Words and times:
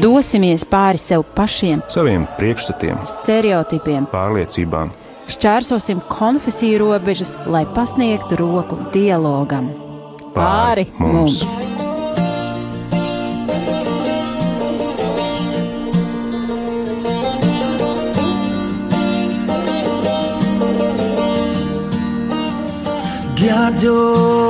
Dosimies 0.00 0.62
pāri 0.64 0.96
sev 0.96 1.26
pašiem, 1.36 1.82
saviem 1.92 2.22
priekšstatiem, 2.38 3.02
stereotipiem, 3.04 4.06
pārliecībām. 4.08 4.94
Šķērsosim 5.30 6.00
konfesiju 6.08 6.78
robežas, 6.80 7.34
lai 7.44 7.66
pasniegtu 7.76 8.38
roku 8.40 8.80
dialogam. 8.94 9.68
Pāri 10.32 10.88
mums! 10.96 11.42
mums. 11.44 11.90
Gado 23.40 24.49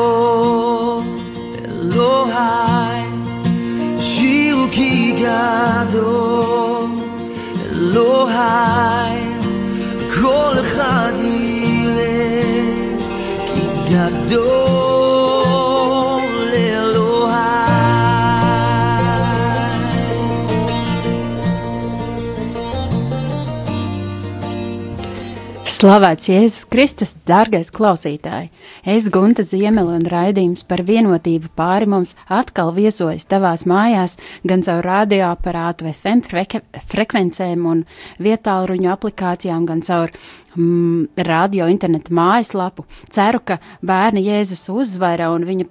Gado 5.89 6.85
Elohai 7.73 9.17
Kol 10.13 10.55
אחד 10.61 11.13
יראה 11.17 12.41
כי 13.53 13.63
גדול 13.89 14.65
Slavēts 25.75 26.29
Jēzus 26.31 26.63
Kristus, 26.71 27.11
dārgais 27.29 27.69
klausītāj! 27.69 28.47
Es, 28.84 29.10
Gunta 29.12 29.44
Ziemela 29.44 29.98
un 29.98 30.06
raidījums 30.08 30.64
par 30.64 30.80
vienotību 30.88 31.50
pāri 31.56 31.88
mums 31.90 32.14
atkal 32.32 32.72
viesojas 32.72 33.26
tavās 33.28 33.66
mājās, 33.68 34.16
gan 34.48 34.64
caur 34.64 34.80
radioaparātu 34.86 35.90
FM 35.90 36.22
freke, 36.24 36.62
frekvencēm 36.88 37.66
un 37.68 37.82
vietāluņu 38.24 38.88
aplikācijām, 38.94 39.66
gan 39.68 39.84
caur 39.84 40.14
mm, 40.54 41.10
radio 41.28 41.68
internetu 41.68 42.16
mājaslapu. 42.16 42.86
Ceru, 43.12 43.42
ka 43.44 43.60
bērni 43.84 44.24
Jēzus 44.24 44.64
uzvara 44.72 45.28
un 45.34 45.44
viņa 45.44 45.68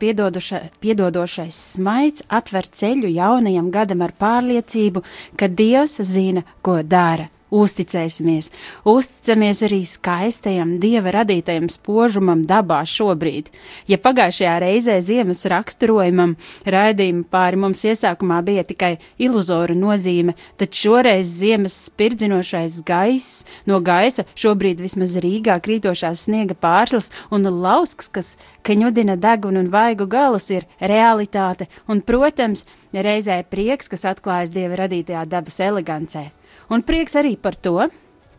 piedodošais 0.84 1.58
smaids 1.80 2.28
atver 2.30 2.70
ceļu 2.70 3.10
jaunajam 3.16 3.74
gadam 3.74 4.06
ar 4.06 4.14
pārliecību, 4.22 5.04
ka 5.34 5.50
Dievs 5.50 5.98
zina, 6.06 6.46
ko 6.62 6.82
dara 6.86 7.32
Uzticēsimies, 7.50 8.52
uzticamies 8.86 9.64
arī 9.66 9.80
skaistajam 9.90 10.76
dieva 10.78 11.16
radītajam 11.16 11.66
spožumam 11.74 12.44
dabā 12.46 12.84
šobrīd. 12.86 13.50
Ja 13.90 13.98
pagājušajā 13.98 14.54
reizē 14.62 15.00
ziemas 15.02 15.42
raksturojumam 15.50 16.36
raidījuma 16.70 17.26
pāri 17.34 17.58
mums 17.58 17.82
iesākumā 17.90 18.44
bija 18.46 18.68
tikai 18.70 18.92
iluzora 19.18 19.74
nozīme, 19.74 20.38
tad 20.62 20.78
šoreiz 20.78 21.34
ziemas 21.42 21.74
spirdzinošais 21.90 22.84
gaiss 22.86 23.44
no 23.66 23.82
gaisa, 23.82 24.28
šobrīd 24.38 24.86
vismaz 24.86 25.18
Rīgā 25.18 25.58
krītošās 25.58 26.28
sniega 26.30 26.54
pārslas 26.54 27.10
un 27.34 27.50
lausks, 27.50 28.14
kas 28.14 28.36
kaņudina 28.62 29.18
degunu 29.18 29.66
un 29.66 29.74
vaigu 29.74 30.06
galus, 30.06 30.52
ir 30.54 30.70
realitāte 30.78 31.66
un, 31.90 32.06
protams, 32.06 32.68
reizē 32.94 33.42
prieks, 33.50 33.90
kas 33.90 34.06
atklājas 34.14 34.54
dieva 34.54 34.84
radītajā 34.86 35.26
dabas 35.26 35.58
elegancē. 35.66 36.30
Un 36.70 36.86
prieks 36.86 37.16
arī 37.18 37.34
par 37.42 37.56
to, 37.58 37.90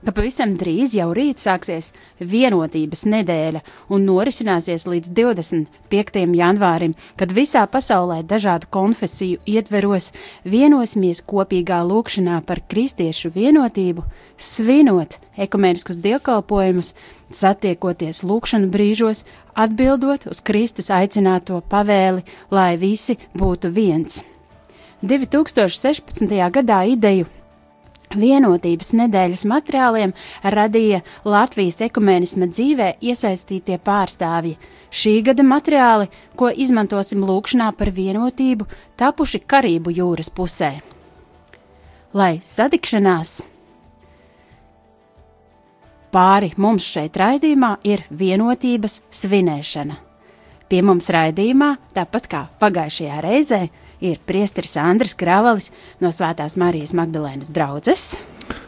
ka 0.05 0.13
pavisam 0.17 0.53
drīz 0.57 0.95
jau 0.97 1.11
rīt 1.17 1.41
sāksies 1.43 1.91
vienotības 2.33 3.03
nedēļa 3.11 3.61
un 3.93 4.05
norisināsies 4.09 4.87
līdz 4.89 5.11
25. 5.17 6.23
janvārim, 6.39 6.95
kad 7.21 7.35
visā 7.37 7.67
pasaulē 7.69 8.21
dažādu 8.25 8.71
konfesiju 8.73 9.41
ietveros 9.51 10.11
vienosimies 10.45 11.21
kopīgā 11.33 11.83
lūkšanā 11.89 12.41
par 12.47 12.63
kristiešu 12.71 13.33
vienotību, 13.35 14.07
svinot 14.39 15.19
ekumeniskus 15.37 16.01
dievkalpojumus, 16.01 16.95
satiekoties 17.35 18.23
lūkšanu 18.27 18.71
brīžos, 18.73 19.25
atbildot 19.59 20.31
uz 20.31 20.41
Kristus 20.47 20.91
aicināto 20.95 21.61
pavēli, 21.71 22.25
lai 22.51 22.77
visi 22.81 23.19
būtu 23.35 23.75
viens. 23.75 24.23
2016. 25.01 26.33
gadā 26.53 26.83
ideju 26.89 27.29
Vienotības 28.11 28.89
nedēļas 28.99 29.45
materiāliem 29.47 30.11
radīja 30.43 30.99
Latvijas 31.23 31.77
ekumēnisma 31.87 32.49
dzīvē 32.51 32.89
iesaistītie 33.07 33.77
pārstāvji. 33.87 34.57
Šī 34.91 35.13
gada 35.29 35.45
materiāli, 35.47 36.09
ko 36.35 36.49
izmantosim 36.51 37.23
lūkšanā 37.23 37.69
par 37.79 37.93
vienotību, 37.95 38.67
tapuši 38.99 39.45
Karību 39.47 39.95
jūras 39.95 40.31
pusē. 40.35 40.73
Lai 42.11 42.41
satikšanās 42.43 43.45
pāri 46.11 46.51
mums 46.59 46.91
šeit 46.91 47.15
raidījumā 47.15 47.77
ir 47.87 48.03
vienotības 48.11 49.05
svinēšana. 49.15 50.01
Pie 50.67 50.83
mums 50.83 51.07
raidījumā, 51.15 51.77
tāpat 51.95 52.27
kā 52.31 52.43
pagājušajā 52.59 53.23
reizē, 53.23 53.69
ir 54.01 54.21
priesteris 54.27 54.77
Andris 54.81 55.17
Kravalis 55.19 55.71
no 56.01 56.13
Svētās 56.15 56.57
Marijas 56.61 56.95
Magdalēnas 56.97 57.53
draudzes. 57.55 58.15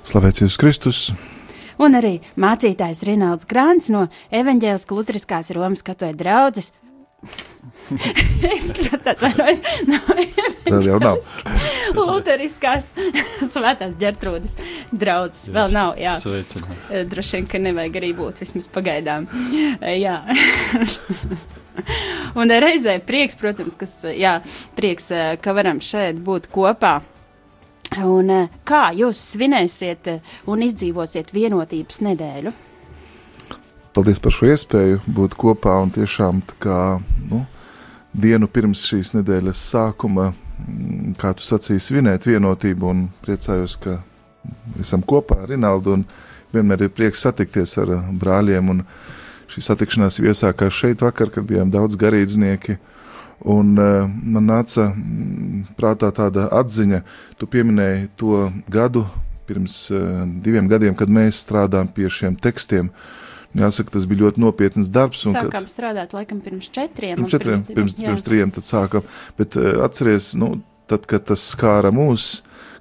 Slavēts 0.06 0.44
Jēzus 0.44 0.60
Kristus! 0.60 1.04
Un 1.82 1.96
arī 1.98 2.18
mācītājs 2.38 3.02
Rinalds 3.08 3.48
Grāns 3.48 3.88
no 3.90 4.06
Evaņģēliskās 4.30 4.98
Lutriskās 4.98 5.50
Romas 5.56 5.82
katoja 5.86 6.14
draudzes. 6.14 6.70
es 8.54 8.68
ļoti 8.76 9.12
atvainojos. 9.12 9.62
No 9.86 9.98
Vēl 10.66 10.88
jau 10.88 10.98
nav. 11.02 11.20
Luteriskās 11.96 12.92
svētās 13.52 13.96
ģertrūdas 14.00 14.56
draudzes. 14.90 15.48
Yes. 15.48 15.54
Vēl 15.56 15.74
nav, 15.76 15.96
jā. 16.00 16.14
Sveicināt. 16.18 16.86
Droši 17.12 17.38
vien, 17.38 17.50
ka 17.50 17.62
nevajag 17.62 17.98
arī 18.02 18.12
būt 18.18 18.44
vismaz 18.44 18.70
pagaidām. 18.72 19.28
jā. 20.04 20.20
Un 22.40 22.52
reizē 22.62 22.98
prieks, 23.04 23.36
protams, 23.38 23.76
kas, 23.78 23.94
jā, 24.16 24.38
prieks, 24.76 25.10
eh, 25.12 25.36
ka 25.42 25.54
varam 25.56 25.80
šeit 25.82 26.20
būt 26.24 26.48
kopā. 26.52 27.00
Un 28.02 28.30
eh, 28.32 28.52
kā 28.68 28.90
jūs 28.96 29.20
svinēsiet 29.34 30.12
eh, 30.12 30.36
un 30.48 30.64
izdzīvosiet 30.64 31.32
vienotības 31.34 32.00
nedēļu? 32.04 32.54
Paldies 33.92 34.22
par 34.24 34.32
šo 34.32 34.48
iespēju 34.48 35.02
būt 35.12 35.36
kopā 35.36 35.76
un 35.84 35.92
tiešām 35.92 36.40
kā, 36.62 36.96
nu, 37.28 37.42
dienu 38.16 38.48
pirms 38.48 38.86
šīs 38.88 39.12
nedēļas 39.18 39.64
sākuma, 39.74 40.30
mm, 40.32 41.14
kā 41.20 41.34
tu 41.36 41.44
sacīji, 41.44 41.84
svinēt 41.84 42.28
vienotību 42.28 42.88
un 42.88 43.06
priecājos, 43.24 43.76
ka 43.76 43.98
esam 44.80 45.04
kopā 45.04 45.42
ar 45.44 45.52
Rinaldu 45.52 45.98
un 45.98 46.06
vienmēr 46.52 46.86
ir 46.86 46.96
prieks 46.96 47.26
satikties 47.26 47.76
ar 47.84 47.98
brāļiem 48.16 48.72
un 48.72 48.80
brāļiem 48.80 49.20
Šī 49.50 49.64
satikšanās 49.66 50.20
iesākās 50.22 50.74
šeit 50.74 51.02
vakar, 51.04 51.32
kad 51.32 51.46
bijām 51.48 51.72
daudz 51.72 51.98
garīdznieki. 52.00 52.78
Un 53.52 53.74
uh, 53.74 54.06
man 54.06 54.46
nāca 54.46 54.92
mm, 54.92 55.74
prātā 55.78 56.12
tāda 56.14 56.46
atziņa, 56.54 57.02
tu 57.40 57.48
pieminēji 57.50 58.12
to 58.20 58.46
gadu, 58.70 59.02
pirms 59.48 59.88
uh, 59.90 60.22
diviem 60.44 60.68
gadiem, 60.70 60.94
kad 60.98 61.10
mēs 61.10 61.42
strādājām 61.42 61.90
pie 61.96 62.06
šiem 62.12 62.38
tekstiem. 62.38 62.92
Jāsaka, 63.58 63.96
tas 63.98 64.06
bija 64.08 64.28
ļoti 64.28 64.40
nopietns 64.40 64.88
darbs. 64.92 65.26
Sākām 65.26 65.50
kad, 65.52 65.68
strādāt 65.68 66.14
laikam 66.16 66.38
pirms 66.40 66.70
četriem. 66.72 67.18
Pirms 67.18 67.34
četriem, 67.34 67.64
pirms, 67.66 67.74
pirms, 67.74 67.98
pirms 68.06 68.24
trijiem 68.28 68.54
tad 68.54 68.68
sākām. 68.68 69.10
Bet 69.40 69.58
uh, 69.58 69.82
atceries, 69.84 70.32
nu, 70.38 70.54
tad, 70.88 71.10
kad 71.10 71.26
tas 71.32 71.42
skāra 71.52 71.90
mūs, 71.94 72.38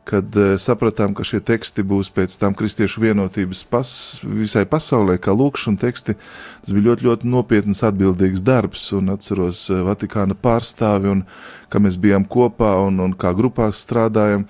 kad 0.07 0.35
uh, 0.35 0.55
sapratām, 0.57 1.13
ka 1.13 1.25
šie 1.27 1.39
teksti 1.45 1.83
būs 1.85 2.09
pēc 2.13 2.33
tam 2.41 2.55
kristiešu 2.57 3.03
vienotības 3.03 3.63
pas, 3.69 3.91
visai 4.25 4.63
pasaulē, 4.69 5.17
kā 5.21 5.33
lūkšana 5.37 5.81
teksti. 5.81 6.17
Tas 6.63 6.73
bija 6.73 6.89
ļoti, 6.89 7.07
ļoti 7.07 7.29
nopietns, 7.29 7.83
atbildīgs 7.85 8.43
darbs, 8.45 8.87
un 8.97 9.13
atceros 9.13 9.67
uh, 9.69 9.83
Vatikāna 9.87 10.37
pārstāvi, 10.37 11.11
un 11.13 11.23
kā 11.71 11.81
mēs 11.83 11.99
bijām 12.01 12.25
kopā 12.25 12.73
un, 12.87 12.99
un 13.05 13.13
kā 13.13 13.33
grupās 13.37 13.83
strādājam. 13.85 14.47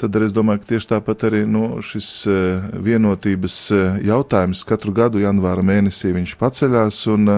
Tad 0.00 0.16
es 0.16 0.32
domāju, 0.32 0.62
ka 0.62 0.70
tieši 0.74 0.92
tāpat 0.94 1.26
arī 1.28 1.42
nu, 1.48 1.80
šis 1.84 2.12
uh, 2.28 2.70
vienotības 2.84 3.58
jautājums 4.04 4.64
katru 4.68 4.94
gadu 4.96 5.20
janvāra 5.20 5.64
mēnesī 5.64 6.14
viņš 6.16 6.38
paceļās, 6.40 7.02
un 7.12 7.36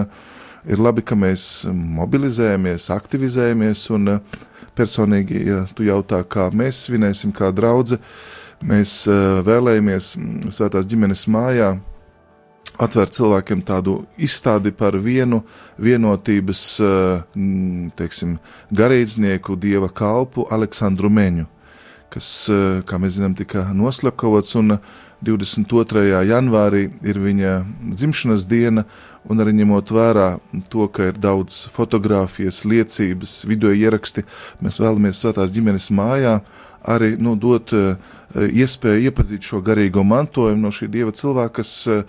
ir 0.63 0.79
labi, 0.79 1.03
ka 1.03 1.15
mēs 1.19 1.65
mobilizējamies, 1.71 2.87
aktivizējamies, 2.95 3.87
un 3.95 4.17
uh, 4.17 4.43
personīgi, 4.77 5.43
ja 5.47 5.63
tu 5.75 5.85
jautā, 5.87 6.23
kā 6.23 6.49
mēs 6.53 6.85
svinēsim, 6.87 7.33
kā 7.35 7.51
draudzene, 7.55 8.01
mēs 8.63 9.03
uh, 9.09 9.41
vēlējamies 9.45 10.13
mm, 10.17 10.53
Svētās 10.55 10.87
ģimenes 10.89 11.25
mājā 11.31 11.73
atvērt 12.81 13.13
cilvēkiem 13.13 13.61
tādu 13.67 13.99
izstādi 14.17 14.73
par 14.75 14.97
vienu 14.97 15.43
vienotības, 15.81 16.61
uh, 16.81 17.23
teiksim, 17.99 18.37
garīdznieku, 18.73 19.57
dieva 19.59 19.91
kalpu 19.93 20.47
Aleksandru 20.53 21.11
Meņu, 21.13 21.47
kas, 22.13 22.29
uh, 22.49 22.81
kā 22.87 22.99
mēs 23.01 23.19
zinām, 23.19 23.35
tika 23.37 23.67
noslapkavots 23.75 24.55
un 24.61 24.77
22. 25.23 26.23
janvārī 26.27 26.87
ir 27.07 27.19
viņa 27.23 27.57
dzimšanas 27.93 28.47
diena, 28.49 28.83
un 29.29 29.43
arī 29.43 29.53
ņemot 29.59 29.93
vērā 29.93 30.27
to, 30.71 30.87
ka 30.91 31.11
ir 31.11 31.19
daudz 31.21 31.63
fotografijas, 31.73 32.63
liecības, 32.67 33.43
video 33.47 33.71
ieraksti, 33.75 34.25
mēs 34.63 34.79
vēlamies 34.81 35.23
Svētās 35.23 35.53
ģimenes 35.55 35.89
mājā 35.95 36.39
arī 36.83 37.13
nu, 37.21 37.35
dot 37.39 37.71
uh, 37.75 37.95
iespēju 38.33 39.07
iepazīt 39.07 39.45
šo 39.47 39.61
garīgo 39.63 40.03
mantojumu 40.03 40.65
no 40.65 40.71
šī 40.73 40.89
dieva 40.91 41.13
cilvēka, 41.15 41.61
kas 41.61 41.71
uh, 41.87 42.01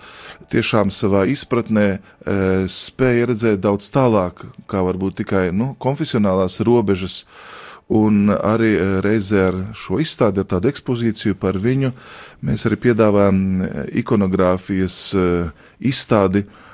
tiešām 0.51 0.91
savā 0.91 1.23
izpratnē 1.31 1.87
uh, 1.95 2.65
spēja 2.71 3.29
redzēt 3.31 3.63
daudz 3.63 3.87
tālāk, 3.95 4.43
kā 4.67 4.83
varbūt 4.83 5.21
tikai 5.23 5.47
nu, 5.55 5.73
konfesionālās 5.79 6.59
robežas. 6.67 7.23
Un 7.85 8.31
arī 8.33 8.71
reizē 9.05 9.43
ar 9.45 9.57
šo 9.77 9.99
izstādi, 10.01 10.41
ar 10.41 10.47
tādu 10.49 10.71
ekspozīciju 10.71 11.35
par 11.37 11.59
viņu, 11.61 11.91
mēs 12.41 12.65
arī 12.65 12.79
piedāvājam 12.81 13.37
ikonogrāfijas 14.01 14.95
izstādi, 15.85 16.41
mm, 16.41 16.65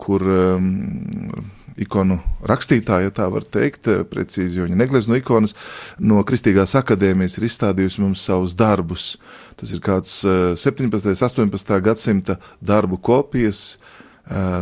kur 0.00 0.22
um, 0.22 0.66
ikonu 1.80 2.18
rakstītāja, 2.46 3.08
ja 3.08 3.14
tā 3.14 3.26
var 3.32 3.46
teikt, 3.46 3.88
eh, 3.88 4.02
precīzi, 4.04 4.58
jo 4.58 4.66
viņa 4.66 4.76
neglezno 4.76 5.16
ikonas 5.16 5.54
no 5.98 6.22
Kristīgās 6.26 6.74
akadēmijas 6.78 7.38
ir 7.38 7.46
izstādījusi 7.48 8.02
mums 8.04 8.24
savus 8.26 8.56
darbus. 8.58 9.16
Tas 9.56 9.72
ir 9.72 9.80
kāds 9.84 10.20
17. 10.24 11.40
un 11.40 11.48
18. 11.48 11.80
gadsimta 11.84 12.38
darbu 12.60 13.00
kopijas, 13.00 13.76
eh, 13.76 13.99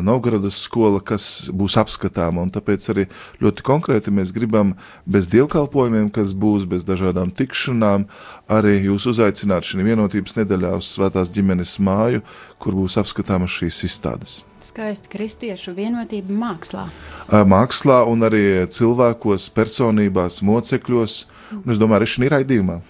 Novgorodas 0.00 0.56
skola, 0.64 1.00
kas 1.04 1.50
būs 1.52 1.74
apskatāma, 1.76 2.40
un 2.40 2.52
tāpēc 2.52 2.86
arī 2.88 3.04
ļoti 3.42 3.64
konkrēti 3.66 4.12
mēs 4.16 4.32
gribam 4.32 4.72
bez 5.04 5.28
dievkalpojumiem, 5.28 6.08
kas 6.14 6.32
būs 6.32 6.64
bez 6.68 6.86
dažādām 6.88 7.34
tikšanām, 7.36 8.06
arī 8.48 8.78
jūs 8.86 9.04
uzaicināt 9.12 9.68
šī 9.68 9.84
vienotības 9.84 10.38
nedēļā 10.40 10.72
uz 10.80 10.88
svētās 10.96 11.32
ģimenes 11.34 11.76
māju, 11.84 12.24
kur 12.56 12.80
būs 12.80 12.96
apskatāmas 13.02 13.52
šīs 13.60 13.84
izstādes. 13.90 14.40
Skaisti 14.64 15.12
kristiešu 15.12 15.76
vienotība 15.76 16.32
mākslā. 16.34 16.88
Mākslā 17.28 18.02
un 18.08 18.24
arī 18.24 18.44
cilvēkos, 18.72 19.50
personībās, 19.54 20.40
mocekļos, 20.48 21.24
un 21.60 21.74
es 21.74 21.80
domāju, 21.80 22.00
arī 22.00 22.14
šī 22.14 22.32
raidījumā. 22.38 22.80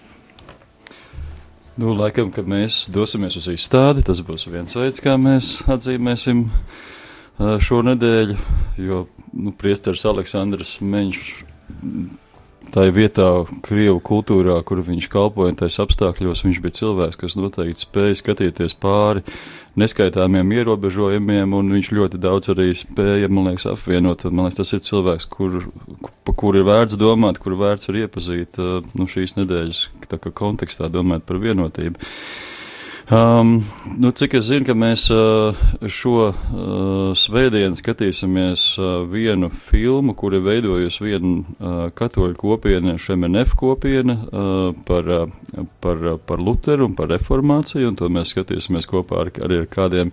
Nu, 1.79 1.93
laikam, 1.95 2.33
kad 2.35 2.49
mēs 2.51 2.89
dosimies 2.91 3.37
uz 3.39 3.45
izstādi, 3.53 4.03
tas 4.03 4.19
būs 4.27 4.49
viens 4.51 4.75
veids, 4.75 4.99
kā 4.99 5.13
mēs 5.15 5.61
atzīmēsim 5.71 6.41
šo 7.63 7.79
nedēļu, 7.87 8.35
jo 8.83 9.05
nu, 9.31 9.53
priesteris 9.55 10.03
Aleksandrs 10.11 10.81
Meņš 10.83 11.21
tā 12.75 12.87
vietā, 12.95 13.29
Krievu 13.65 14.01
kultūrā, 14.05 14.59
kur 14.67 14.83
viņš 14.85 15.09
kalpoja, 15.13 15.57
tais 15.63 15.79
apstākļos, 15.83 16.45
viņš 16.47 16.61
bija 16.65 16.77
cilvēks, 16.79 17.21
kas 17.21 17.39
noteikti 17.39 17.87
spēja 17.87 18.19
skatīties 18.21 18.77
pāri 18.81 19.25
neskaitāmiem 19.79 20.51
ierobežojumiem, 20.59 21.55
un 21.55 21.73
viņš 21.77 21.93
ļoti 21.95 22.21
daudz 22.23 22.51
arī 22.55 22.73
spēja, 22.77 23.31
man 23.31 23.51
liekas, 23.51 23.69
apvienot. 23.71 24.27
Man 24.31 24.49
liekas, 24.49 24.59
tas 24.61 24.75
ir 24.75 24.83
cilvēks, 24.89 25.29
kur, 25.31 25.61
pa 26.27 26.35
kuru 26.35 26.63
ir 26.63 26.69
vērts 26.69 26.99
domāt, 26.99 27.41
kuru 27.43 27.61
vērts 27.63 27.93
ir 27.93 28.03
iepazīt 28.05 28.59
nu, 28.59 29.09
šīs 29.09 29.39
nedēļas 29.39 29.85
kontekstā, 30.35 30.91
domāt 30.93 31.27
par 31.29 31.41
vienotību. 31.43 32.11
Um, 33.11 33.65
nu, 33.99 34.11
cik 34.11 34.35
es 34.37 34.51
zinu, 34.51 34.67
ka 34.69 34.75
mēs 34.77 35.07
uh, 35.09 35.57
šo 35.89 36.27
uh, 36.29 36.35
svētdienu 37.17 37.79
skatīsimies 37.79 38.65
uh, 38.77 38.89
vienu 39.09 39.49
filmu, 39.49 40.13
kuru 40.13 40.37
ir 40.37 40.45
veidojusi 40.45 41.07
viena 41.07 41.31
uh, 41.41 41.79
katoļu 41.97 42.37
kopiena, 42.37 42.99
šemenef 43.01 43.55
kopiena 43.57 44.19
uh, 44.19 44.59
par, 44.85 45.09
uh, 45.09 45.65
par, 45.81 46.05
uh, 46.05 46.19
par 46.21 46.45
Luteru 46.45 46.91
un 46.91 46.97
par 46.99 47.09
reformāciju, 47.15 47.89
un 47.89 47.97
to 47.97 48.11
mēs 48.13 48.35
skatīsimies 48.35 48.89
kopā 48.91 49.23
ar, 49.25 49.33
arī 49.47 49.63
ar 49.63 49.71
kādiem 49.73 50.13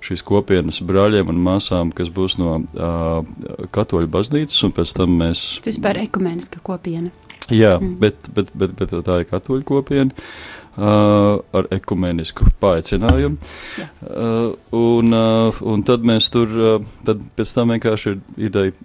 šīs 0.00 0.24
kopienas 0.24 0.80
brāļiem 0.88 1.28
un 1.28 1.42
māsām, 1.44 1.90
kas 1.92 2.08
būs 2.08 2.38
no 2.40 2.62
uh, 2.62 3.68
katoļu 3.68 4.08
baznīcas, 4.16 4.62
un 4.64 4.72
pēc 4.80 4.96
tam 4.96 5.12
mēs. 5.20 5.44
Tas 5.60 5.74
vispār 5.74 6.00
ekumeniska 6.06 6.64
kopiena. 6.64 7.12
Jā, 7.50 7.76
mm. 7.82 7.94
bet, 8.00 8.32
bet, 8.32 8.48
bet, 8.54 8.72
bet 8.78 8.96
tā 9.04 9.20
ir 9.20 9.28
katoļu 9.28 9.66
kopiena. 9.66 10.14
Uh, 10.14 10.59
Uh, 10.70 11.40
ar 11.50 11.66
ekumenisku 11.74 12.46
paaicinājumu. 12.62 13.40
Uh, 14.06 14.52
un, 14.76 15.10
uh, 15.10 15.62
un 15.66 15.82
tad 15.82 16.06
mēs 16.06 16.28
tur, 16.30 16.52
uh, 16.54 16.84
tad 17.04 17.24
pēc 17.34 17.54
tam 17.56 17.72
vienkārši 17.74 18.12
ir 18.12 18.20
ideja 18.46 18.76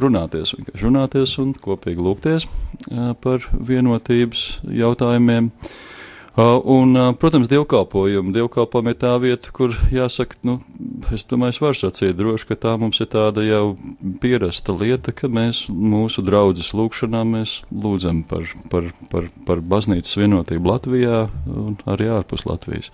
runāties, 0.00 0.54
runāties 0.80 1.36
un 1.42 1.52
kopīgi 1.60 2.00
lūgties 2.00 2.48
uh, 2.48 3.12
par 3.20 3.44
vienotības 3.52 4.46
jautājumiem. 4.80 5.52
Uh, 5.52 5.76
un, 6.36 6.96
uh, 6.96 7.14
protams, 7.16 7.48
dievkalpojumi. 7.48 8.34
Dievkalpojumi 8.36 8.92
ir 8.92 8.98
tā 9.00 9.12
vieta, 9.22 9.52
kur 9.56 9.72
jāsaka, 9.92 10.36
nu, 10.44 10.58
es 11.16 11.24
domāju, 11.30 11.54
es 11.54 11.60
varu 11.62 11.78
sacīt 11.80 12.18
droši, 12.18 12.48
ka 12.50 12.58
tā 12.66 12.74
mums 12.80 13.00
ir 13.00 13.08
tāda 13.12 13.44
jau 13.46 13.70
pierasta 14.20 14.76
lieta, 14.76 15.14
ka 15.16 15.30
mēs 15.32 15.64
mūsu 15.72 16.24
draudzes 16.26 16.74
lūgšanā 16.76 17.22
mēs 17.30 17.62
lūdzam 17.72 18.20
par, 18.28 18.44
par, 18.68 18.90
par, 19.08 19.30
par 19.48 19.64
baznīcas 19.64 20.18
vienotību 20.20 20.74
Latvijā 20.74 21.24
un 21.48 21.80
arī 21.88 22.12
ārpus 22.18 22.44
Latvijas. 22.44 22.92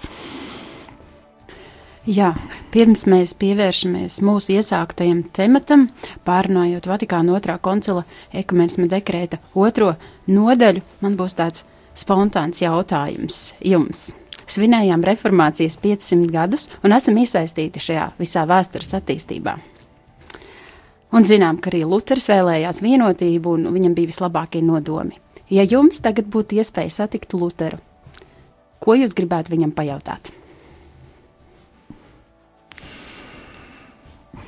Jā, 2.02 2.32
pirms 2.74 3.04
mēs 3.06 3.34
pievēršamies 3.38 4.20
mūsu 4.26 4.56
iesāktajam 4.56 5.20
tematam, 5.34 5.84
pārunājot 6.26 6.88
Vatikāna 6.90 7.34
otrā 7.34 7.58
koncila 7.62 8.02
ekumenisma 8.34 8.88
dekrēta 8.90 9.38
otro 9.54 9.92
nodaļu, 10.26 10.82
man 11.02 11.14
būs 11.18 11.38
tāds 11.38 11.62
spontāns 11.98 12.62
jautājums 12.62 13.52
jums. 13.64 14.12
Svinējām 14.48 15.04
reformācijas 15.06 15.78
500 15.80 16.30
gadus 16.32 16.68
un 16.84 16.92
esam 16.96 17.18
iesaistīti 17.20 17.80
šajā 17.80 18.08
visā 18.18 18.42
vēstures 18.48 18.92
attīstībā. 18.98 19.56
Un 21.12 21.26
zinām, 21.28 21.58
ka 21.60 21.68
arī 21.70 21.82
Luters 21.84 22.28
vēlējās 22.30 22.80
vienotību, 22.84 23.56
un 23.58 23.68
viņam 23.74 23.94
bija 23.96 24.08
vislabākie 24.08 24.62
nodomi. 24.64 25.18
Ja 25.52 25.64
jums 25.68 26.00
tagad 26.00 26.30
būtu 26.32 26.56
iespēja 26.60 26.90
satikt 26.94 27.34
Luteru, 27.36 27.78
ko 28.80 28.96
jūs 28.96 29.12
gribētu 29.16 29.52
viņam 29.52 29.74
pajautāt? 29.76 30.32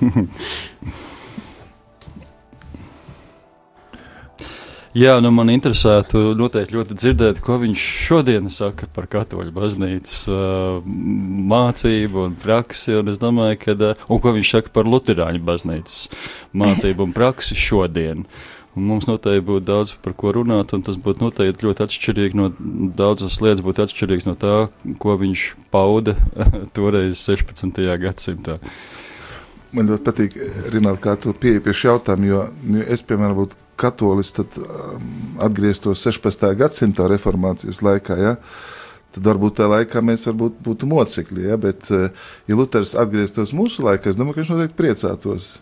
Jā, 4.95 5.17
nu 5.19 5.33
man 5.35 5.49
interesētu 5.51 6.21
noteikti 6.39 6.77
ļoti 6.77 6.95
dzirdēt, 6.95 7.41
ko 7.43 7.57
viņš 7.59 7.85
šodien 8.05 8.45
saka 8.47 8.87
par 8.95 9.09
katoļu 9.11 9.51
baznīcas 9.57 10.21
uh, 10.31 10.85
mācību 11.51 12.21
un 12.29 12.37
praksi, 12.39 12.93
un 13.01 13.11
es 13.11 13.19
domāju, 13.19 13.57
ka, 13.65 13.75
uh, 13.75 14.05
un 14.07 14.21
ko 14.23 14.31
viņš 14.37 14.53
saka 14.55 14.71
par 14.77 14.87
luterāņu 14.87 15.43
baznīcas 15.49 15.97
mācību 16.55 17.09
un 17.09 17.15
praksi 17.17 17.59
šodien. 17.59 18.23
Un 18.79 18.87
mums 18.87 19.09
noteikti 19.11 19.43
būtu 19.49 19.67
daudz 19.67 19.97
par 20.05 20.15
ko 20.15 20.31
runāt, 20.39 20.77
un 20.79 20.87
tas 20.87 20.95
būtu 21.03 21.27
noteikti 21.27 21.67
ļoti 21.67 21.89
atšķirīgi 21.89 22.39
no 22.39 22.53
daudzas 22.95 23.41
lietas, 23.43 23.65
būtu 23.67 23.89
atšķirīgs 23.89 24.31
no 24.31 24.37
tā, 24.39 24.55
ko 25.03 25.19
viņš 25.19 25.49
pauda 25.75 26.15
toreiz 26.79 27.19
16. 27.19 27.83
gadsimtā. 28.07 28.61
Man 29.75 29.91
ļoti 29.91 30.07
patīk, 30.07 30.39
Rinaldi, 30.71 31.03
kā 31.03 31.19
tu 31.19 31.35
pieeji 31.35 31.67
pie 31.67 31.75
šī 31.75 31.91
jautājuma, 31.91 32.31
jo 32.31 32.43
es, 32.87 33.03
piemēram, 33.03 33.41
būtu 33.43 33.64
katolis 33.81 34.33
tad, 34.37 34.57
um, 34.59 35.11
atgrieztos 35.45 36.03
16. 36.07 36.47
gadsimta 36.59 37.09
reformācijas 37.11 37.83
laikā. 37.85 38.17
Ja? 38.21 38.37
Tad 39.15 39.29
varbūt 39.31 39.59
tajā 39.61 39.71
laikā 39.77 40.03
mēs 40.05 40.27
būtu 40.35 40.89
mocekļi, 40.91 41.49
ja? 41.51 41.59
bet, 41.61 41.91
uh, 41.95 42.09
ja 42.51 42.59
Luters 42.59 42.97
atgrieztos 42.99 43.55
mūsu 43.57 43.87
laikā, 43.87 44.11
es 44.11 44.19
domāju, 44.21 44.39
ka 44.39 44.45
viņš 44.45 44.55
noteikti 44.55 44.81
priecātos. 44.81 45.53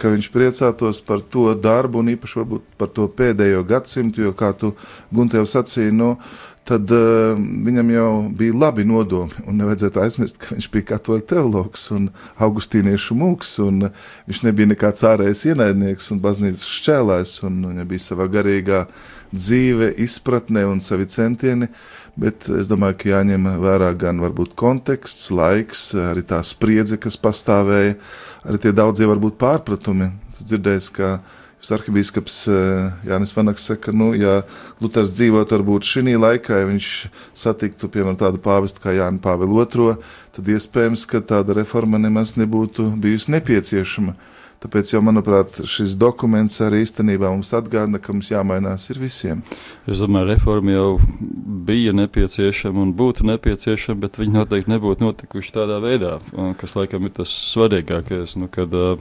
Ka 0.00 0.08
viņš 0.08 0.30
priecātos 0.32 1.02
par 1.04 1.20
to 1.20 1.50
darbu 1.52 2.00
un 2.00 2.14
īpaši 2.14 2.46
par 2.80 2.88
to 2.96 3.04
pēdējo 3.12 3.66
gadsimtu, 3.68 4.24
jo, 4.24 4.32
kā 4.32 4.54
tu 4.56 4.72
Gunte 5.12 5.36
jau 5.36 5.44
sacīji, 5.48 5.92
no, 5.92 6.14
nu, 6.14 6.48
tad 6.68 6.90
uh, 6.94 7.38
viņam 7.66 7.92
jau 7.94 8.10
bija 8.36 8.56
labi 8.56 8.84
nodomi. 8.86 9.44
Nevajadzētu 9.60 10.02
aizmirst, 10.02 10.40
ka 10.42 10.54
viņš 10.54 10.68
bija 10.74 10.88
katoļu 10.92 11.24
teologs 11.32 11.86
un 11.94 12.10
augustīniešu 12.42 13.16
mūks. 13.18 13.56
Un 13.64 13.88
viņš 14.28 14.42
nebija 14.46 14.70
nekāds 14.70 15.06
ārējais 15.08 15.46
ienaidnieks 15.52 16.10
un 16.14 16.20
baznīcas 16.22 16.68
šķēlājs. 16.78 17.38
Viņam 17.46 17.88
bija 17.90 18.04
sava 18.04 18.28
garīgā 18.30 18.84
dzīve, 19.30 19.92
izpratne 20.04 20.66
un 20.68 20.82
savi 20.84 21.08
centieni. 21.10 21.70
Bet 22.20 22.48
es 22.52 22.68
domāju, 22.68 22.98
ka 23.00 23.12
jāņem 23.14 23.46
vērā 23.62 23.92
gan 23.98 24.20
konteksts, 24.58 25.30
laiks, 25.30 25.92
arī 25.94 26.24
tā 26.26 26.42
spriedze, 26.44 26.98
kas 27.00 27.16
pastāvēja, 27.16 27.94
arī 28.44 28.58
tie 28.60 28.72
daudzie 28.76 29.06
varbūt 29.08 29.38
pārpratumi. 29.40 30.10
Es 30.34 30.42
dzirdēju, 30.44 30.90
ka 30.96 31.12
Jūs 31.14 31.39
arhibīskaps 31.68 32.36
eh, 32.48 32.86
Jānis 33.10 33.34
Vanaks 33.36 33.66
saka, 33.68 33.92
nu, 33.92 34.10
ja 34.16 34.40
Luters 34.80 35.12
dzīvotu 35.12 35.58
varbūt 35.58 35.84
šī 35.84 36.16
laikā, 36.16 36.62
ja 36.62 36.68
viņš 36.70 36.88
satiktu, 37.36 37.90
piemēram, 37.92 38.16
tādu 38.20 38.40
pāvestu 38.40 38.80
kā 38.80 38.94
Jāni 38.96 39.20
Pāvilu 39.20 39.60
II, 39.66 39.98
tad 40.36 40.48
iespējams, 40.48 41.04
ka 41.10 41.20
tāda 41.20 41.56
reforma 41.58 42.00
nemaz 42.00 42.38
nebūtu 42.40 42.88
bijusi 43.00 43.36
nepieciešama. 43.36 44.16
Tāpēc, 44.60 44.90
jau, 44.92 45.00
manuprāt, 45.00 45.62
šis 45.64 45.94
dokuments 45.96 46.58
arī 46.60 46.82
īstenībā 46.84 47.30
mums 47.32 47.54
atgādina, 47.56 47.96
ka 48.02 48.12
mums 48.12 48.28
jāmainās 48.28 48.90
ir 48.92 49.00
visiem. 49.00 49.40
Es 49.88 50.02
domāju, 50.02 50.28
reforma 50.34 50.74
jau 50.74 50.90
bija 51.70 51.94
nepieciešama 51.96 52.82
un 52.84 52.92
būtu 52.98 53.24
nepieciešama, 53.30 54.02
bet 54.04 54.20
viņi 54.20 54.36
noteikti 54.36 54.74
nebūtu 54.74 55.06
notikuši 55.06 55.56
tādā 55.56 55.80
veidā, 55.80 56.18
kas 56.60 56.76
laikam 56.76 57.08
ir 57.08 57.16
tas 57.16 57.32
svarīgākais. 57.54 58.36
Nu, 58.36 58.50
kad, 58.52 58.76
uh, 58.76 59.00